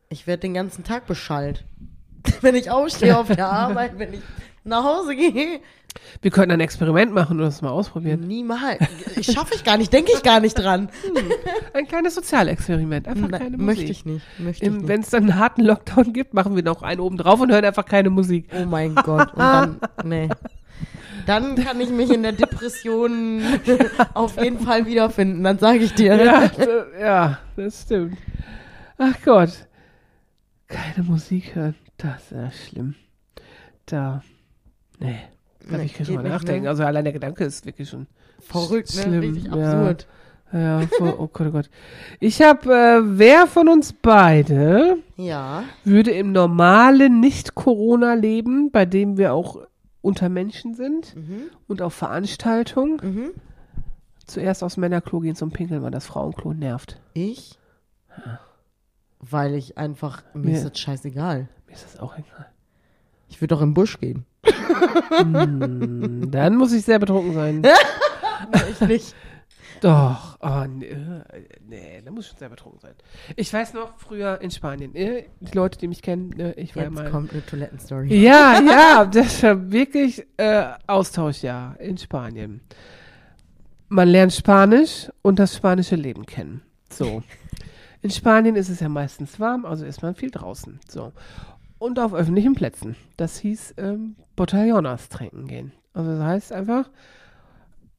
Ich 0.09 0.27
werde 0.27 0.41
den 0.41 0.55
ganzen 0.55 0.83
Tag 0.85 1.07
beschallt. 1.07 1.65
Wenn 2.41 2.55
ich 2.55 2.71
aufstehe 2.71 3.17
auf 3.17 3.29
der 3.29 3.49
Arbeit, 3.49 3.99
wenn 3.99 4.13
ich 4.13 4.21
nach 4.65 4.85
Hause 4.85 5.17
gehe. 5.17 5.61
Wir 6.23 6.31
könnten 6.31 6.53
ein 6.53 6.61
Experiment 6.61 7.13
machen 7.13 7.39
und 7.39 7.43
das 7.43 7.63
mal 7.63 7.71
ausprobieren. 7.71 8.21
Niemals. 8.21 8.81
Ich 9.17 9.33
schaffe 9.33 9.55
ich 9.55 9.65
gar 9.65 9.77
nicht, 9.77 9.93
denke 9.93 10.13
ich 10.15 10.23
gar 10.23 10.41
nicht 10.41 10.55
dran. 10.55 10.89
Ein 11.75 11.87
kleines 11.87 12.15
Sozialexperiment. 12.15 13.09
Einfach 13.09 13.31
keine 13.31 13.57
Musik. 13.57 13.61
möchte 13.61 13.85
ich 13.85 14.05
nicht. 14.05 14.25
Möchte. 14.39 14.89
Wenn 14.89 15.01
es 15.01 15.11
dann 15.11 15.25
einen 15.25 15.39
harten 15.39 15.63
Lockdown 15.63 16.13
gibt, 16.13 16.35
machen 16.35 16.55
wir 16.55 16.63
noch 16.63 16.83
einen 16.83 17.01
oben 17.01 17.17
drauf 17.17 17.41
und 17.41 17.51
hören 17.51 17.65
einfach 17.65 17.87
keine 17.87 18.11
Musik. 18.11 18.49
Oh 18.55 18.67
mein 18.67 18.95
Gott. 18.95 19.33
Und 19.33 19.39
dann, 19.39 19.81
nee. 20.05 20.29
Dann 21.27 21.55
kann 21.57 21.81
ich 21.81 21.91
mich 21.91 22.11
in 22.11 22.23
der 22.23 22.33
Depression 22.33 23.43
auf 24.15 24.41
jeden 24.43 24.59
Fall 24.61 24.87
wiederfinden, 24.87 25.43
dann 25.45 25.59
sage 25.59 25.79
ich 25.79 25.95
dir. 25.95 26.15
Ja, 26.17 26.51
ja, 27.01 27.39
das 27.57 27.83
stimmt. 27.83 28.17
Ach 28.99 29.15
Gott. 29.25 29.51
Keine 30.69 31.05
Musik 31.07 31.55
hören. 31.55 31.75
Das 31.99 32.23
ist 32.23 32.33
ja 32.33 32.51
schlimm. 32.51 32.95
Da. 33.87 34.23
Nee. 35.01 35.17
Da 35.69 35.77
Nee, 35.77 35.85
ich 35.85 35.95
kann 35.95 36.07
schon 36.07 36.15
mal 36.17 36.23
nachdenken. 36.29 36.63
ne? 36.65 36.69
Also 36.71 36.85
allein 36.85 37.05
der 37.05 37.13
Gedanke 37.13 37.45
ist 37.45 37.67
wirklich 37.67 37.89
schon 37.89 38.07
Verrückt, 38.41 38.95
ne? 38.97 39.03
Schlimm, 39.03 39.21
Richtig 39.21 39.45
ja. 39.45 39.53
absurd. 39.53 40.07
Ja, 40.53 40.81
voll, 40.99 41.15
oh 41.17 41.29
Gott, 41.29 41.47
oh 41.47 41.51
Gott. 41.53 41.71
Ich 42.19 42.43
habe, 42.43 42.73
äh, 42.75 43.01
wer 43.05 43.47
von 43.47 43.69
uns 43.69 43.93
beide 43.93 44.97
Ja. 45.17 45.63
würde 45.85 46.11
im 46.11 46.33
normalen 46.33 47.21
Nicht-Corona-Leben, 47.21 48.71
bei 48.73 48.85
dem 48.85 49.17
wir 49.17 49.33
auch 49.33 49.59
unter 50.03 50.29
Menschen 50.29 50.75
sind 50.75 51.15
Mhm. 51.15 51.43
und 51.69 51.83
auf 51.83 51.95
Veranstaltungen, 51.95 52.97
Mhm. 53.03 53.31
zuerst 54.27 54.65
aufs 54.65 54.77
Männerklo 54.77 55.21
gehen 55.21 55.37
zum 55.37 55.51
Pinkeln, 55.53 55.83
weil 55.83 55.91
das 55.93 56.07
Frauenklo 56.07 56.53
nervt. 56.55 57.01
Ich? 57.13 57.57
Weil 59.21 59.55
ich 59.55 59.77
einfach, 59.79 60.23
mir 60.35 60.53
Ja. 60.53 60.57
ist 60.57 60.65
das 60.71 60.79
scheißegal. 60.81 61.49
Mir 61.69 61.73
ist 61.75 61.85
das 61.85 62.01
auch 62.01 62.15
egal. 62.15 62.47
Ich 63.29 63.41
würde 63.41 63.55
doch 63.55 63.63
im 63.63 63.75
Busch 63.75 64.01
gehen. 64.01 64.25
Hm, 65.09 66.31
Dann 66.31 66.57
muss 66.57 66.73
ich 66.73 66.85
sehr 66.85 66.99
betrunken 66.99 67.35
sein. 67.35 67.63
ich 68.71 68.81
nicht. 68.89 69.15
Doch, 69.81 70.37
oh, 70.41 70.65
nee, 70.69 70.87
äh, 70.87 71.23
nee, 71.67 72.03
da 72.05 72.11
muss 72.11 72.27
ich 72.27 72.31
schon 72.31 72.39
sehr 72.39 72.51
betrunken 72.51 72.81
sein. 72.81 72.93
Ich 73.37 73.51
weiß 73.51 73.73
noch, 73.73 73.97
früher 73.97 74.39
in 74.43 74.51
Spanien, 74.51 74.95
äh, 74.95 75.25
die 75.41 75.57
Leute, 75.57 75.79
die 75.79 75.89
mich 75.89 76.03
kennen, 76.03 76.39
äh, 76.39 76.53
ich 76.53 76.77
war 76.77 76.85
Jetzt 76.85 76.93
mal... 76.93 77.11
kommt 77.11 77.33
eine 77.33 77.45
Toilettenstory. 77.45 78.15
Ja, 78.15 78.61
ja, 78.61 79.07
das 79.07 79.43
war 79.43 79.73
wirklich 79.73 80.27
äh, 80.37 80.67
Austauschjahr 80.87 81.81
in 81.81 81.97
Spanien. 81.97 82.61
Man 83.89 84.09
lernt 84.09 84.35
Spanisch 84.35 85.11
und 85.23 85.39
das 85.39 85.57
spanische 85.57 85.97
Leben 85.97 86.27
kennen. 86.27 86.63
So. 86.91 87.23
In 88.03 88.11
Spanien 88.11 88.57
ist 88.57 88.69
es 88.69 88.81
ja 88.81 88.89
meistens 88.89 89.41
warm, 89.41 89.65
also 89.65 89.87
ist 89.87 90.03
man 90.03 90.15
viel 90.15 90.31
draußen. 90.31 90.79
So. 90.89 91.13
Und 91.81 91.99
auf 91.99 92.15
öffentlichen 92.15 92.55
Plätzen. 92.55 92.95
Das 93.17 93.39
hieß 93.39 93.75
ähm, 93.79 94.15
Botellonas 94.37 95.09
trinken 95.09 95.49
gehen. 95.49 95.73
Also 95.93 96.13
das 96.13 96.23
heißt 96.23 96.53
einfach 96.53 96.89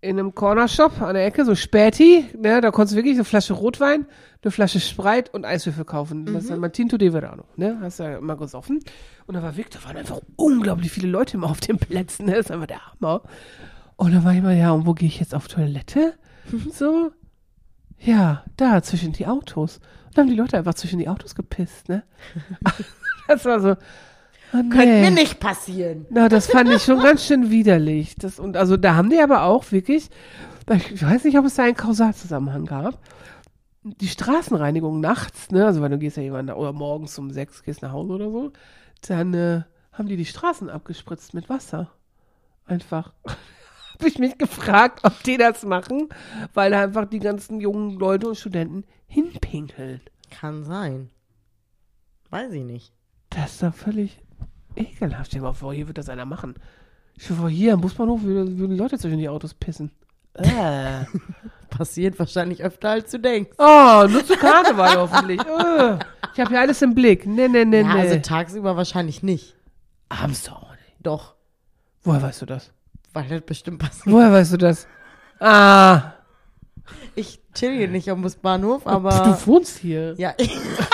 in 0.01 0.17
einem 0.17 0.33
Cornershop 0.33 1.01
an 1.01 1.15
der 1.15 1.25
Ecke, 1.25 1.45
so 1.45 1.55
Späti, 1.55 2.25
ne, 2.37 2.61
da 2.61 2.71
konntest 2.71 2.93
du 2.93 2.97
wirklich 2.97 3.15
eine 3.15 3.23
Flasche 3.23 3.53
Rotwein, 3.53 4.05
eine 4.43 4.51
Flasche 4.51 4.79
Spreit 4.79 5.31
und 5.33 5.45
Eiswürfel 5.45 5.85
kaufen. 5.85 6.25
Das 6.25 6.43
ist 6.43 6.51
dann 6.51 6.59
mal 6.59 6.69
Tinto 6.69 6.97
de 6.97 7.11
Verano, 7.11 7.43
ne, 7.55 7.77
hast 7.81 7.99
du 7.99 8.03
ja 8.03 8.17
immer 8.17 8.35
gesoffen. 8.35 8.79
Und 9.27 9.35
da 9.35 9.43
war 9.43 9.57
wirklich, 9.57 9.79
da 9.79 9.87
waren 9.87 9.97
einfach 9.97 10.21
unglaublich 10.35 10.91
viele 10.91 11.07
Leute 11.07 11.37
immer 11.37 11.49
auf 11.49 11.59
den 11.59 11.77
Plätzen, 11.77 12.25
ne, 12.25 12.33
das 12.33 12.47
ist 12.47 12.51
einfach 12.51 12.67
der 12.67 12.85
Hammer. 12.85 13.23
Und 13.95 14.13
da 14.13 14.23
war 14.23 14.31
ich 14.31 14.39
immer, 14.39 14.53
ja, 14.53 14.71
und 14.71 14.87
wo 14.87 14.93
gehe 14.93 15.07
ich 15.07 15.19
jetzt 15.19 15.35
auf 15.35 15.47
Toilette? 15.47 16.13
So, 16.71 17.11
ja, 17.99 18.43
da, 18.57 18.81
zwischen 18.81 19.13
die 19.13 19.27
Autos. 19.27 19.77
Und 20.07 20.17
dann 20.17 20.25
haben 20.25 20.31
die 20.31 20.37
Leute 20.37 20.57
einfach 20.57 20.73
zwischen 20.73 20.97
die 20.97 21.07
Autos 21.07 21.35
gepisst, 21.35 21.87
ne. 21.89 22.03
das 23.31 23.45
war 23.45 23.59
so, 23.59 23.71
oh, 23.71 24.69
Könnte 24.69 24.85
nee. 24.85 25.01
mir 25.01 25.11
nicht 25.11 25.39
passieren. 25.39 26.05
Na, 26.09 26.29
das 26.29 26.47
fand 26.47 26.69
ich 26.69 26.83
schon 26.83 26.99
ganz 27.01 27.25
schön 27.25 27.49
widerlich. 27.49 28.15
Das, 28.15 28.39
und 28.39 28.57
also 28.57 28.77
da 28.77 28.95
haben 28.95 29.09
die 29.09 29.19
aber 29.19 29.43
auch 29.43 29.71
wirklich, 29.71 30.09
ich 30.93 31.05
weiß 31.05 31.23
nicht, 31.23 31.37
ob 31.37 31.45
es 31.45 31.55
da 31.55 31.63
einen 31.63 31.75
Kausalzusammenhang 31.75 32.65
gab. 32.65 32.99
Die 33.83 34.07
Straßenreinigung 34.07 34.99
nachts, 34.99 35.49
ne, 35.49 35.65
also 35.65 35.81
weil 35.81 35.89
du 35.89 35.97
gehst 35.97 36.17
ja 36.17 36.23
jemand 36.23 36.51
oder 36.51 36.71
morgens 36.71 37.17
um 37.17 37.31
sechs 37.31 37.63
gehst 37.63 37.81
nach 37.81 37.91
Hause 37.91 38.13
oder 38.13 38.29
so, 38.29 38.51
dann 39.07 39.33
äh, 39.33 39.63
haben 39.91 40.07
die 40.07 40.17
die 40.17 40.25
Straßen 40.25 40.69
abgespritzt 40.69 41.33
mit 41.33 41.49
Wasser. 41.49 41.89
Einfach. 42.65 43.13
Habe 44.01 44.07
ich 44.07 44.19
mich 44.19 44.37
gefragt, 44.37 45.01
ob 45.03 45.21
die 45.23 45.37
das 45.37 45.63
machen, 45.63 46.09
weil 46.53 46.71
da 46.71 46.81
einfach 46.81 47.05
die 47.05 47.19
ganzen 47.19 47.59
jungen 47.59 47.99
Leute 47.99 48.27
und 48.27 48.35
Studenten 48.35 48.83
hinpinkeln. 49.07 50.01
Kann 50.31 50.63
sein. 50.63 51.09
Weiß 52.29 52.51
ich 52.53 52.63
nicht. 52.63 52.93
Das 53.31 53.53
ist 53.53 53.63
doch 53.63 53.73
völlig 53.73 54.17
ekelhaft. 54.75 55.27
Stell 55.27 55.39
dir 55.41 55.47
mal 55.47 55.53
vor, 55.53 55.73
hier 55.73 55.87
wird 55.87 55.97
das 55.97 56.09
einer 56.09 56.25
machen. 56.25 56.55
Stell 57.17 57.35
dir 57.35 57.41
vor, 57.41 57.49
hier 57.49 57.73
am 57.73 57.81
Busbahnhof 57.81 58.21
würden 58.23 58.75
Leute 58.77 58.97
zwischen 58.99 59.17
die 59.17 59.29
Autos 59.29 59.53
pissen. 59.53 59.91
Äh. 60.33 61.05
Passiert 61.69 62.19
wahrscheinlich 62.19 62.63
öfter, 62.63 62.89
als 62.91 63.11
du 63.11 63.19
denkst. 63.19 63.51
Oh, 63.57 64.05
nur 64.09 64.25
zu 64.25 64.35
Karneval 64.35 64.97
hoffentlich. 64.97 65.39
Äh. 65.41 65.97
Ich 66.33 66.39
habe 66.39 66.53
ja 66.53 66.61
alles 66.61 66.81
im 66.81 66.93
Blick. 66.95 67.25
Nee, 67.25 67.47
nee, 67.47 67.65
nee, 67.65 67.81
ja, 67.81 67.89
also 67.95 68.15
nee. 68.15 68.21
tagsüber 68.21 68.75
wahrscheinlich 68.77 69.23
nicht. 69.23 69.55
Abends 70.09 70.43
doch 70.43 70.63
auch 70.63 70.71
nicht. 70.71 70.95
Doch. 70.99 71.35
Woher 72.03 72.21
weißt 72.21 72.41
du 72.41 72.45
das? 72.45 72.71
Weil 73.13 73.27
das 73.27 73.41
bestimmt 73.41 73.79
passiert. 73.79 74.13
Woher 74.13 74.31
weißt 74.31 74.53
du 74.53 74.57
das? 74.57 74.87
Ah, 75.39 76.13
Ich 77.15 77.39
chill 77.53 77.75
hier 77.77 77.87
nicht 77.87 78.09
am 78.09 78.21
Busbahnhof, 78.21 78.83
du 78.83 78.89
aber. 78.89 79.37
wohnst 79.45 79.77
hier. 79.79 80.13
Ja, 80.17 80.33
ich, 80.37 80.49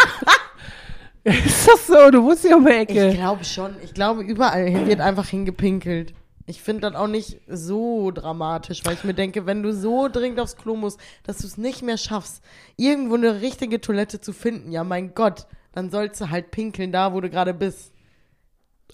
Ist 1.45 1.67
das 1.67 1.87
so? 1.87 2.09
Du 2.11 2.23
wohnst 2.23 2.43
hier 2.45 2.55
um 2.57 2.65
die 2.65 2.71
ich 2.71 2.77
Ecke. 2.77 3.13
glaube 3.15 3.43
schon. 3.43 3.75
Ich 3.83 3.93
glaube, 3.93 4.21
überall 4.21 4.87
wird 4.87 5.01
einfach 5.01 5.27
hingepinkelt. 5.27 6.13
Ich 6.45 6.61
finde 6.61 6.81
das 6.89 6.95
auch 6.95 7.07
nicht 7.07 7.41
so 7.47 8.11
dramatisch, 8.11 8.85
weil 8.85 8.93
ich 8.93 9.03
mir 9.03 9.13
denke, 9.13 9.45
wenn 9.45 9.61
du 9.63 9.73
so 9.73 10.07
dringend 10.07 10.39
aufs 10.39 10.55
Klo 10.55 10.77
musst, 10.77 10.97
dass 11.23 11.39
du 11.39 11.47
es 11.47 11.57
nicht 11.57 11.81
mehr 11.81 11.97
schaffst, 11.97 12.41
irgendwo 12.77 13.15
eine 13.15 13.41
richtige 13.41 13.81
Toilette 13.81 14.21
zu 14.21 14.31
finden, 14.31 14.71
ja 14.71 14.85
mein 14.85 15.13
Gott, 15.13 15.45
dann 15.73 15.89
sollst 15.89 16.21
du 16.21 16.29
halt 16.29 16.51
pinkeln 16.51 16.93
da, 16.93 17.13
wo 17.13 17.19
du 17.19 17.29
gerade 17.29 17.53
bist. 17.53 17.91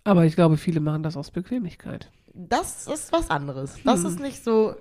Aber 0.04 0.26
ich 0.26 0.36
glaube, 0.36 0.58
viele 0.58 0.80
machen 0.80 1.04
das 1.04 1.16
aus 1.16 1.30
Bequemlichkeit. 1.30 2.10
Das 2.34 2.88
ist 2.88 3.12
was 3.12 3.30
anderes. 3.30 3.76
Das 3.86 4.00
Hm. 4.02 4.06
ist 4.08 4.20
nicht 4.20 4.44
so, 4.44 4.74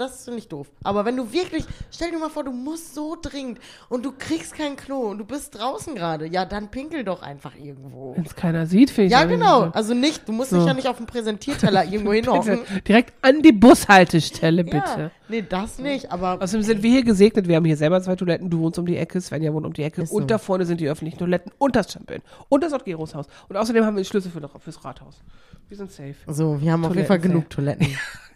das 0.00 0.20
ist 0.20 0.30
nicht 0.34 0.50
doof. 0.52 0.68
Aber 0.82 1.04
wenn 1.04 1.16
du 1.16 1.32
wirklich, 1.32 1.64
stell 1.90 2.10
dir 2.10 2.18
mal 2.18 2.30
vor, 2.30 2.44
du 2.44 2.52
musst 2.52 2.94
so 2.94 3.16
dringend 3.20 3.58
und 3.88 4.04
du 4.04 4.12
kriegst 4.16 4.54
kein 4.54 4.76
Klo 4.76 5.10
und 5.10 5.18
du 5.18 5.24
bist 5.24 5.58
draußen 5.58 5.94
gerade, 5.94 6.26
ja, 6.26 6.44
dann 6.44 6.70
pinkel 6.70 7.04
doch 7.04 7.22
einfach 7.22 7.54
irgendwo. 7.56 8.14
Wenn 8.16 8.24
es 8.24 8.34
keiner 8.34 8.66
sieht, 8.66 8.90
finde 8.90 9.06
ich 9.06 9.12
Ja, 9.12 9.24
genau. 9.24 9.66
so. 9.66 9.70
Also 9.72 9.94
nicht, 9.94 10.26
du 10.28 10.32
musst 10.32 10.50
So. 10.50 10.56
dich 10.58 10.66
ja 10.66 10.74
nicht 10.74 10.88
auf 10.88 10.96
dem 10.96 11.06
Präsentierteller 11.06 11.84
irgendwo 11.84 12.12
hinhocken. 12.14 12.60
Direkt 12.88 13.12
an 13.22 13.42
die 13.42 13.52
Bushaltestelle, 13.52 14.64
bitte. 14.64 14.76
Ja, 14.76 15.10
nee, 15.28 15.44
das 15.46 15.78
nicht, 15.78 16.10
aber 16.10 16.40
Außerdem 16.40 16.62
sind 16.62 16.82
wir 16.82 16.90
hier 16.90 17.04
gesegnet. 17.04 17.46
Wir 17.48 17.56
haben 17.56 17.64
hier 17.64 17.76
selber 17.76 18.00
zwei 18.02 18.16
Toiletten. 18.16 18.48
Du 18.50 18.60
wohnst 18.60 18.78
um 18.78 18.86
die 18.86 18.96
Ecke, 18.96 19.20
Svenja 19.20 19.52
wohnt 19.52 19.66
um 19.66 19.72
die 19.72 19.82
Ecke. 19.82 20.06
So. 20.06 20.14
Und 20.16 20.30
da 20.30 20.38
vorne 20.38 20.64
sind 20.66 20.80
die 20.80 20.88
öffentlichen 20.88 21.18
Toiletten 21.18 21.52
und 21.58 21.76
das 21.76 21.92
Champeln. 21.92 22.22
Und 22.48 22.62
das 22.64 22.72
Otgeros 22.72 23.14
Haus. 23.14 23.26
Und 23.48 23.56
außerdem 23.56 23.84
haben 23.84 23.96
wir 23.96 24.02
den 24.02 24.06
Schlüssel 24.06 24.30
für, 24.30 24.48
fürs 24.58 24.84
Rathaus. 24.84 25.22
Wir 25.68 25.76
sind 25.76 25.92
safe. 25.92 26.14
so, 26.26 26.60
wir 26.60 26.72
haben 26.72 26.84
auf 26.84 26.94
jeden 26.94 27.06
Fall 27.06 27.18
Toiletten 27.18 27.32
genug 27.32 27.50
Toiletten. 27.50 27.86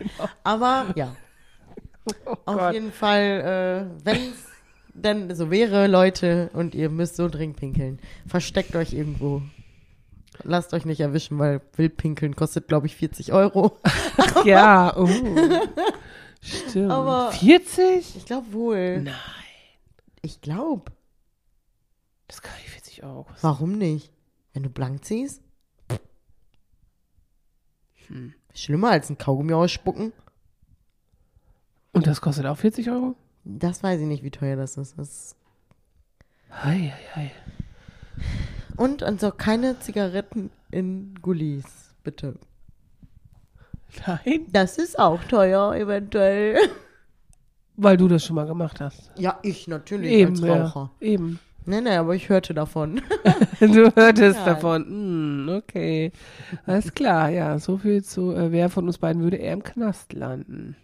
Aber 0.44 0.92
ja, 0.96 1.14
Oh 2.26 2.32
auf 2.46 2.56
Gott. 2.58 2.74
jeden 2.74 2.92
Fall, 2.92 3.88
äh, 4.00 4.04
wenn 4.04 4.16
es 4.30 4.46
denn 4.94 5.34
so 5.34 5.50
wäre, 5.50 5.86
Leute, 5.86 6.50
und 6.52 6.74
ihr 6.74 6.90
müsst 6.90 7.16
so 7.16 7.28
dringend 7.28 7.56
pinkeln, 7.56 7.98
versteckt 8.26 8.74
euch 8.76 8.92
irgendwo. 8.92 9.42
Lasst 10.44 10.74
euch 10.74 10.84
nicht 10.84 11.00
erwischen, 11.00 11.38
weil 11.38 11.60
Wildpinkeln 11.76 12.34
kostet, 12.34 12.66
glaube 12.66 12.86
ich, 12.86 12.96
40 12.96 13.32
Euro. 13.32 13.78
Ja, 14.44 14.94
oh. 14.96 15.08
Stimmt. 16.40 16.90
Aber- 16.90 17.30
40? 17.32 18.16
Ich 18.16 18.26
glaube 18.26 18.52
wohl. 18.52 19.02
Nein. 19.02 19.14
Ich 20.22 20.40
glaube. 20.40 20.90
Das 22.28 22.42
kann 22.42 22.54
nicht 22.56 22.70
40 22.70 23.04
Euro 23.04 23.24
kosten. 23.24 23.42
Warum 23.42 23.78
nicht? 23.78 24.10
Wenn 24.52 24.62
du 24.64 24.70
blank 24.70 25.04
ziehst? 25.04 25.42
Hm. 28.12 28.34
Schlimmer 28.54 28.90
als 28.90 29.08
ein 29.10 29.18
Kaugummi 29.18 29.54
ausspucken? 29.54 30.12
Und 31.92 32.06
das 32.06 32.20
kostet 32.20 32.46
auch 32.46 32.56
40 32.58 32.90
Euro? 32.90 33.14
Das 33.44 33.82
weiß 33.82 34.00
ich 34.00 34.06
nicht, 34.06 34.22
wie 34.22 34.30
teuer 34.30 34.56
das 34.56 34.76
ist. 34.76 34.98
Das 34.98 35.36
Hei, 36.50 36.92
hei, 37.14 37.14
hei. 37.14 37.32
Und 38.76 39.02
also 39.02 39.30
keine 39.30 39.78
Zigaretten 39.80 40.50
in 40.70 41.14
Gullis, 41.22 41.94
bitte. 42.04 42.38
Nein, 44.06 44.46
Das 44.52 44.78
ist 44.78 44.98
auch 44.98 45.22
teuer, 45.24 45.74
eventuell. 45.74 46.58
weil 47.76 47.96
du 47.96 48.08
das 48.08 48.24
schon 48.24 48.36
mal 48.36 48.46
gemacht 48.46 48.80
hast. 48.80 49.10
Ja, 49.18 49.38
ich 49.42 49.66
natürlich 49.68 50.10
Eben, 50.12 50.32
als 50.32 50.40
ja. 50.40 50.64
Raucher. 50.64 50.90
Eben. 51.00 51.38
Nee, 51.64 51.80
nee, 51.80 51.96
aber 51.96 52.14
ich 52.14 52.28
hörte 52.28 52.54
davon. 52.54 53.00
Du 53.60 53.94
hörtest 53.94 54.38
Ja. 54.40 54.44
davon. 54.46 54.84
Hm, 54.86 55.48
okay. 55.62 56.10
Alles 56.66 56.92
klar, 56.94 57.28
ja. 57.30 57.58
So 57.58 57.78
viel 57.78 58.02
zu, 58.02 58.32
äh, 58.32 58.50
wer 58.50 58.68
von 58.68 58.86
uns 58.86 58.98
beiden 58.98 59.22
würde 59.22 59.36
eher 59.36 59.52
im 59.52 59.62
Knast 59.62 60.12
landen. 60.12 60.74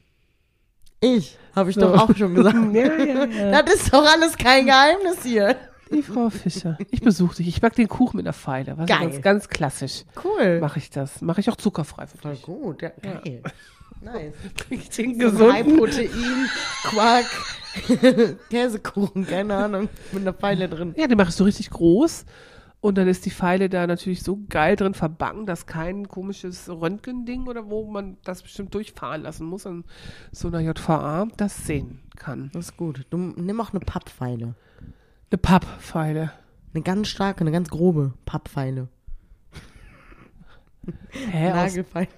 Ich, 1.01 1.39
habe 1.57 1.71
ich 1.71 1.77
So. 1.77 1.83
doch 1.83 2.09
auch 2.09 2.17
schon 2.17 2.35
gesagt. 2.35 2.57
Ja, 2.73 2.95
ja, 2.97 3.25
ja. 3.25 3.63
Das 3.63 3.75
ist 3.75 3.93
doch 3.93 4.05
alles 4.07 4.37
kein 4.37 4.67
Geheimnis 4.67 5.23
hier. 5.25 5.57
Die 5.93 6.03
Frau 6.03 6.29
Fischer. 6.31 6.77
Ich 6.91 7.01
besuche 7.01 7.37
dich. 7.37 7.49
Ich 7.49 7.61
back 7.61 7.75
den 7.75 7.89
Kuchen 7.89 8.19
mit 8.19 8.27
einer 8.27 8.33
Pfeile. 8.35 8.77
Was 8.77 8.87
Geil. 8.89 8.99
Ganz, 9.11 9.23
ganz 9.23 9.49
klassisch. 9.49 10.05
Cool. 10.23 10.61
Mache 10.61 10.79
ich 10.79 10.91
das. 10.91 11.21
Mache 11.23 11.41
ich 11.41 11.49
auch 11.51 11.57
zuckerfrei 11.57 12.07
für 12.07 12.19
Voll 12.19 12.33
dich. 12.33 12.43
gut, 12.43 12.83
ja, 12.83 12.91
geil. 13.01 13.43
Nice. 14.01 14.35
Ich 14.71 14.91
den 14.91 15.19
gesunden. 15.19 15.53
High-Protein, 15.53 16.11
Quark, 16.85 17.27
Käsekuchen, 18.51 19.27
keine 19.27 19.57
Ahnung, 19.57 19.89
mit 20.13 20.23
einer 20.23 20.33
Pfeile 20.33 20.69
drin. 20.69 20.95
Ja, 20.97 21.07
den 21.07 21.19
ich 21.21 21.31
so 21.31 21.45
richtig 21.45 21.71
groß. 21.71 22.25
Und 22.81 22.97
dann 22.97 23.09
ist 23.09 23.27
die 23.27 23.31
Pfeile 23.31 23.69
da 23.69 23.89
natürlich 23.89 24.23
so 24.23 24.39
geil 24.49 24.77
drin 24.77 24.95
verbacken, 24.95 25.47
dass 25.47 25.67
kein 25.67 26.07
komisches 26.07 26.69
Röntgending 26.69 27.49
oder 27.49 27.69
wo 27.69 27.85
man 27.91 28.19
das 28.23 28.43
bestimmt 28.43 28.73
durchfahren 28.73 29.23
lassen 29.23 29.47
muss 29.47 29.67
an 29.67 29.85
so 30.31 30.47
einer 30.47 30.61
JVA 30.61 31.27
das 31.37 31.67
sehen 31.67 32.01
kann. 32.17 32.51
Das 32.53 32.67
ist 32.67 32.77
gut. 32.77 33.05
Du 33.11 33.17
nimm 33.17 33.61
auch 33.61 33.71
eine 33.73 33.81
Papppfeile. 33.81 34.55
Eine 35.31 35.39
Papppfeile. 35.39 36.33
Eine 36.73 36.85
ganz 36.85 37.09
starke, 37.09 37.41
eine 37.41 37.51
ganz 37.51 37.69
grobe 37.69 38.13
Papppfeile. 38.25 38.89
Hä? 41.11 41.51
Aus, 41.51 41.55
Nagelpfeile. 41.57 42.09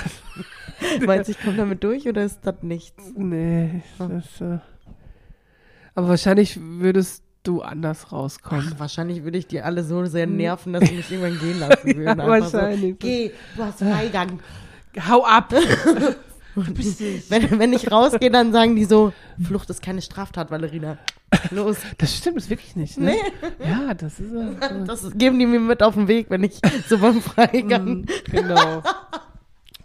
Meinst 1.06 1.28
du, 1.28 1.32
ich 1.32 1.40
komme 1.40 1.56
damit 1.56 1.82
durch 1.82 2.06
oder 2.08 2.24
ist 2.24 2.40
das 2.42 2.56
nichts? 2.62 3.02
nee, 3.16 3.82
das, 3.98 4.40
äh, 4.40 4.58
aber 5.94 6.08
wahrscheinlich 6.08 6.58
würdest 6.60 7.22
du 7.42 7.62
anders 7.62 8.12
rauskommen. 8.12 8.72
Ach, 8.74 8.80
wahrscheinlich 8.80 9.24
würde 9.24 9.38
ich 9.38 9.46
die 9.46 9.62
alle 9.62 9.82
so 9.82 10.04
sehr 10.06 10.26
nerven, 10.26 10.72
dass 10.74 10.84
sie 10.88 10.96
mich 10.96 11.10
irgendwann 11.10 11.38
gehen 11.38 11.58
lassen 11.58 11.86
würden. 11.96 12.20
Einfach 12.20 12.26
wahrscheinlich. 12.52 12.92
So, 12.92 12.96
Geh, 12.98 13.30
du 13.56 13.62
hast 13.64 13.78
Freigang. 13.78 14.40
Hau 15.08 15.24
ab! 15.24 15.54
Wenn, 16.56 17.58
wenn 17.58 17.72
ich 17.74 17.92
rausgehe, 17.92 18.30
dann 18.30 18.50
sagen 18.50 18.76
die 18.76 18.86
so, 18.86 19.12
Flucht 19.46 19.68
ist 19.68 19.82
keine 19.82 20.00
Straftat, 20.00 20.50
Valerina. 20.50 20.96
Los. 21.50 21.76
Das 21.98 22.16
stimmt, 22.16 22.38
das 22.38 22.48
wirklich 22.48 22.76
nicht. 22.76 22.96
Ne? 22.96 23.14
Ja, 23.62 23.92
das 23.92 24.18
ist 24.18 24.32
äh, 24.32 24.84
Das 24.86 25.10
geben 25.18 25.38
die 25.38 25.44
mir 25.44 25.60
mit 25.60 25.82
auf 25.82 25.94
den 25.94 26.08
Weg, 26.08 26.30
wenn 26.30 26.44
ich 26.44 26.58
so 26.88 26.96
beim 26.96 27.20
Freigang. 27.20 27.84
Mhm, 27.84 28.06
genau. 28.30 28.82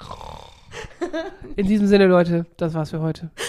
In 1.58 1.68
diesem 1.68 1.88
Sinne, 1.88 2.06
Leute, 2.08 2.46
das 2.58 2.74
war's 2.74 2.92
für 2.92 3.02
heute. 3.02 3.30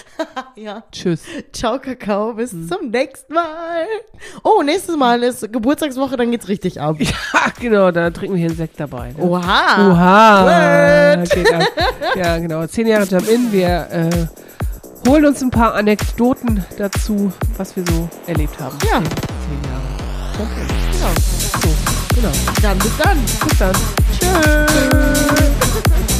Ja. 0.54 0.82
Tschüss. 0.92 1.22
Ciao, 1.52 1.78
Kakao. 1.78 2.34
Bis 2.34 2.52
Mhm. 2.52 2.68
zum 2.68 2.90
nächsten 2.90 3.32
Mal. 3.32 3.86
Oh, 4.44 4.62
nächstes 4.62 4.96
Mal 4.96 5.22
ist 5.22 5.50
Geburtstagswoche, 5.50 6.16
dann 6.18 6.30
geht's 6.30 6.46
richtig 6.48 6.78
ab. 6.80 6.96
Ja, 7.00 7.14
genau, 7.58 7.90
da 7.90 8.10
trinken 8.10 8.34
wir 8.34 8.40
hier 8.40 8.48
einen 8.50 8.56
Sekt 8.56 8.78
dabei. 8.78 9.12
Ne? 9.16 9.22
Oha. 9.24 9.88
Oha! 9.90 10.40
Ab. 11.22 11.28
Ja, 12.16 12.38
genau. 12.38 12.66
Zehn 12.66 12.86
Jahre 12.86 13.04
Jump 13.04 13.26
In. 13.28 13.50
Wir 13.50 13.88
äh, 13.90 15.08
holen 15.08 15.24
uns 15.24 15.40
ein 15.42 15.50
paar 15.50 15.74
Anekdoten 15.74 16.64
dazu, 16.76 17.32
was 17.56 17.74
wir 17.76 17.84
so 17.86 18.08
erlebt 18.26 18.60
haben. 18.60 18.76
Ja. 18.84 19.00
Zehn, 19.02 19.10
zehn 19.14 19.62
Jahre 19.70 19.82
Jump 20.38 20.50
In. 20.58 20.68
Genau. 20.92 21.14
So, 21.62 21.68
genau. 22.14 22.32
Dann 22.60 22.78
bis 22.78 22.96
dann. 22.98 23.18
Bis 23.48 23.58
dann. 23.58 23.74
Tschüss. 24.20 26.11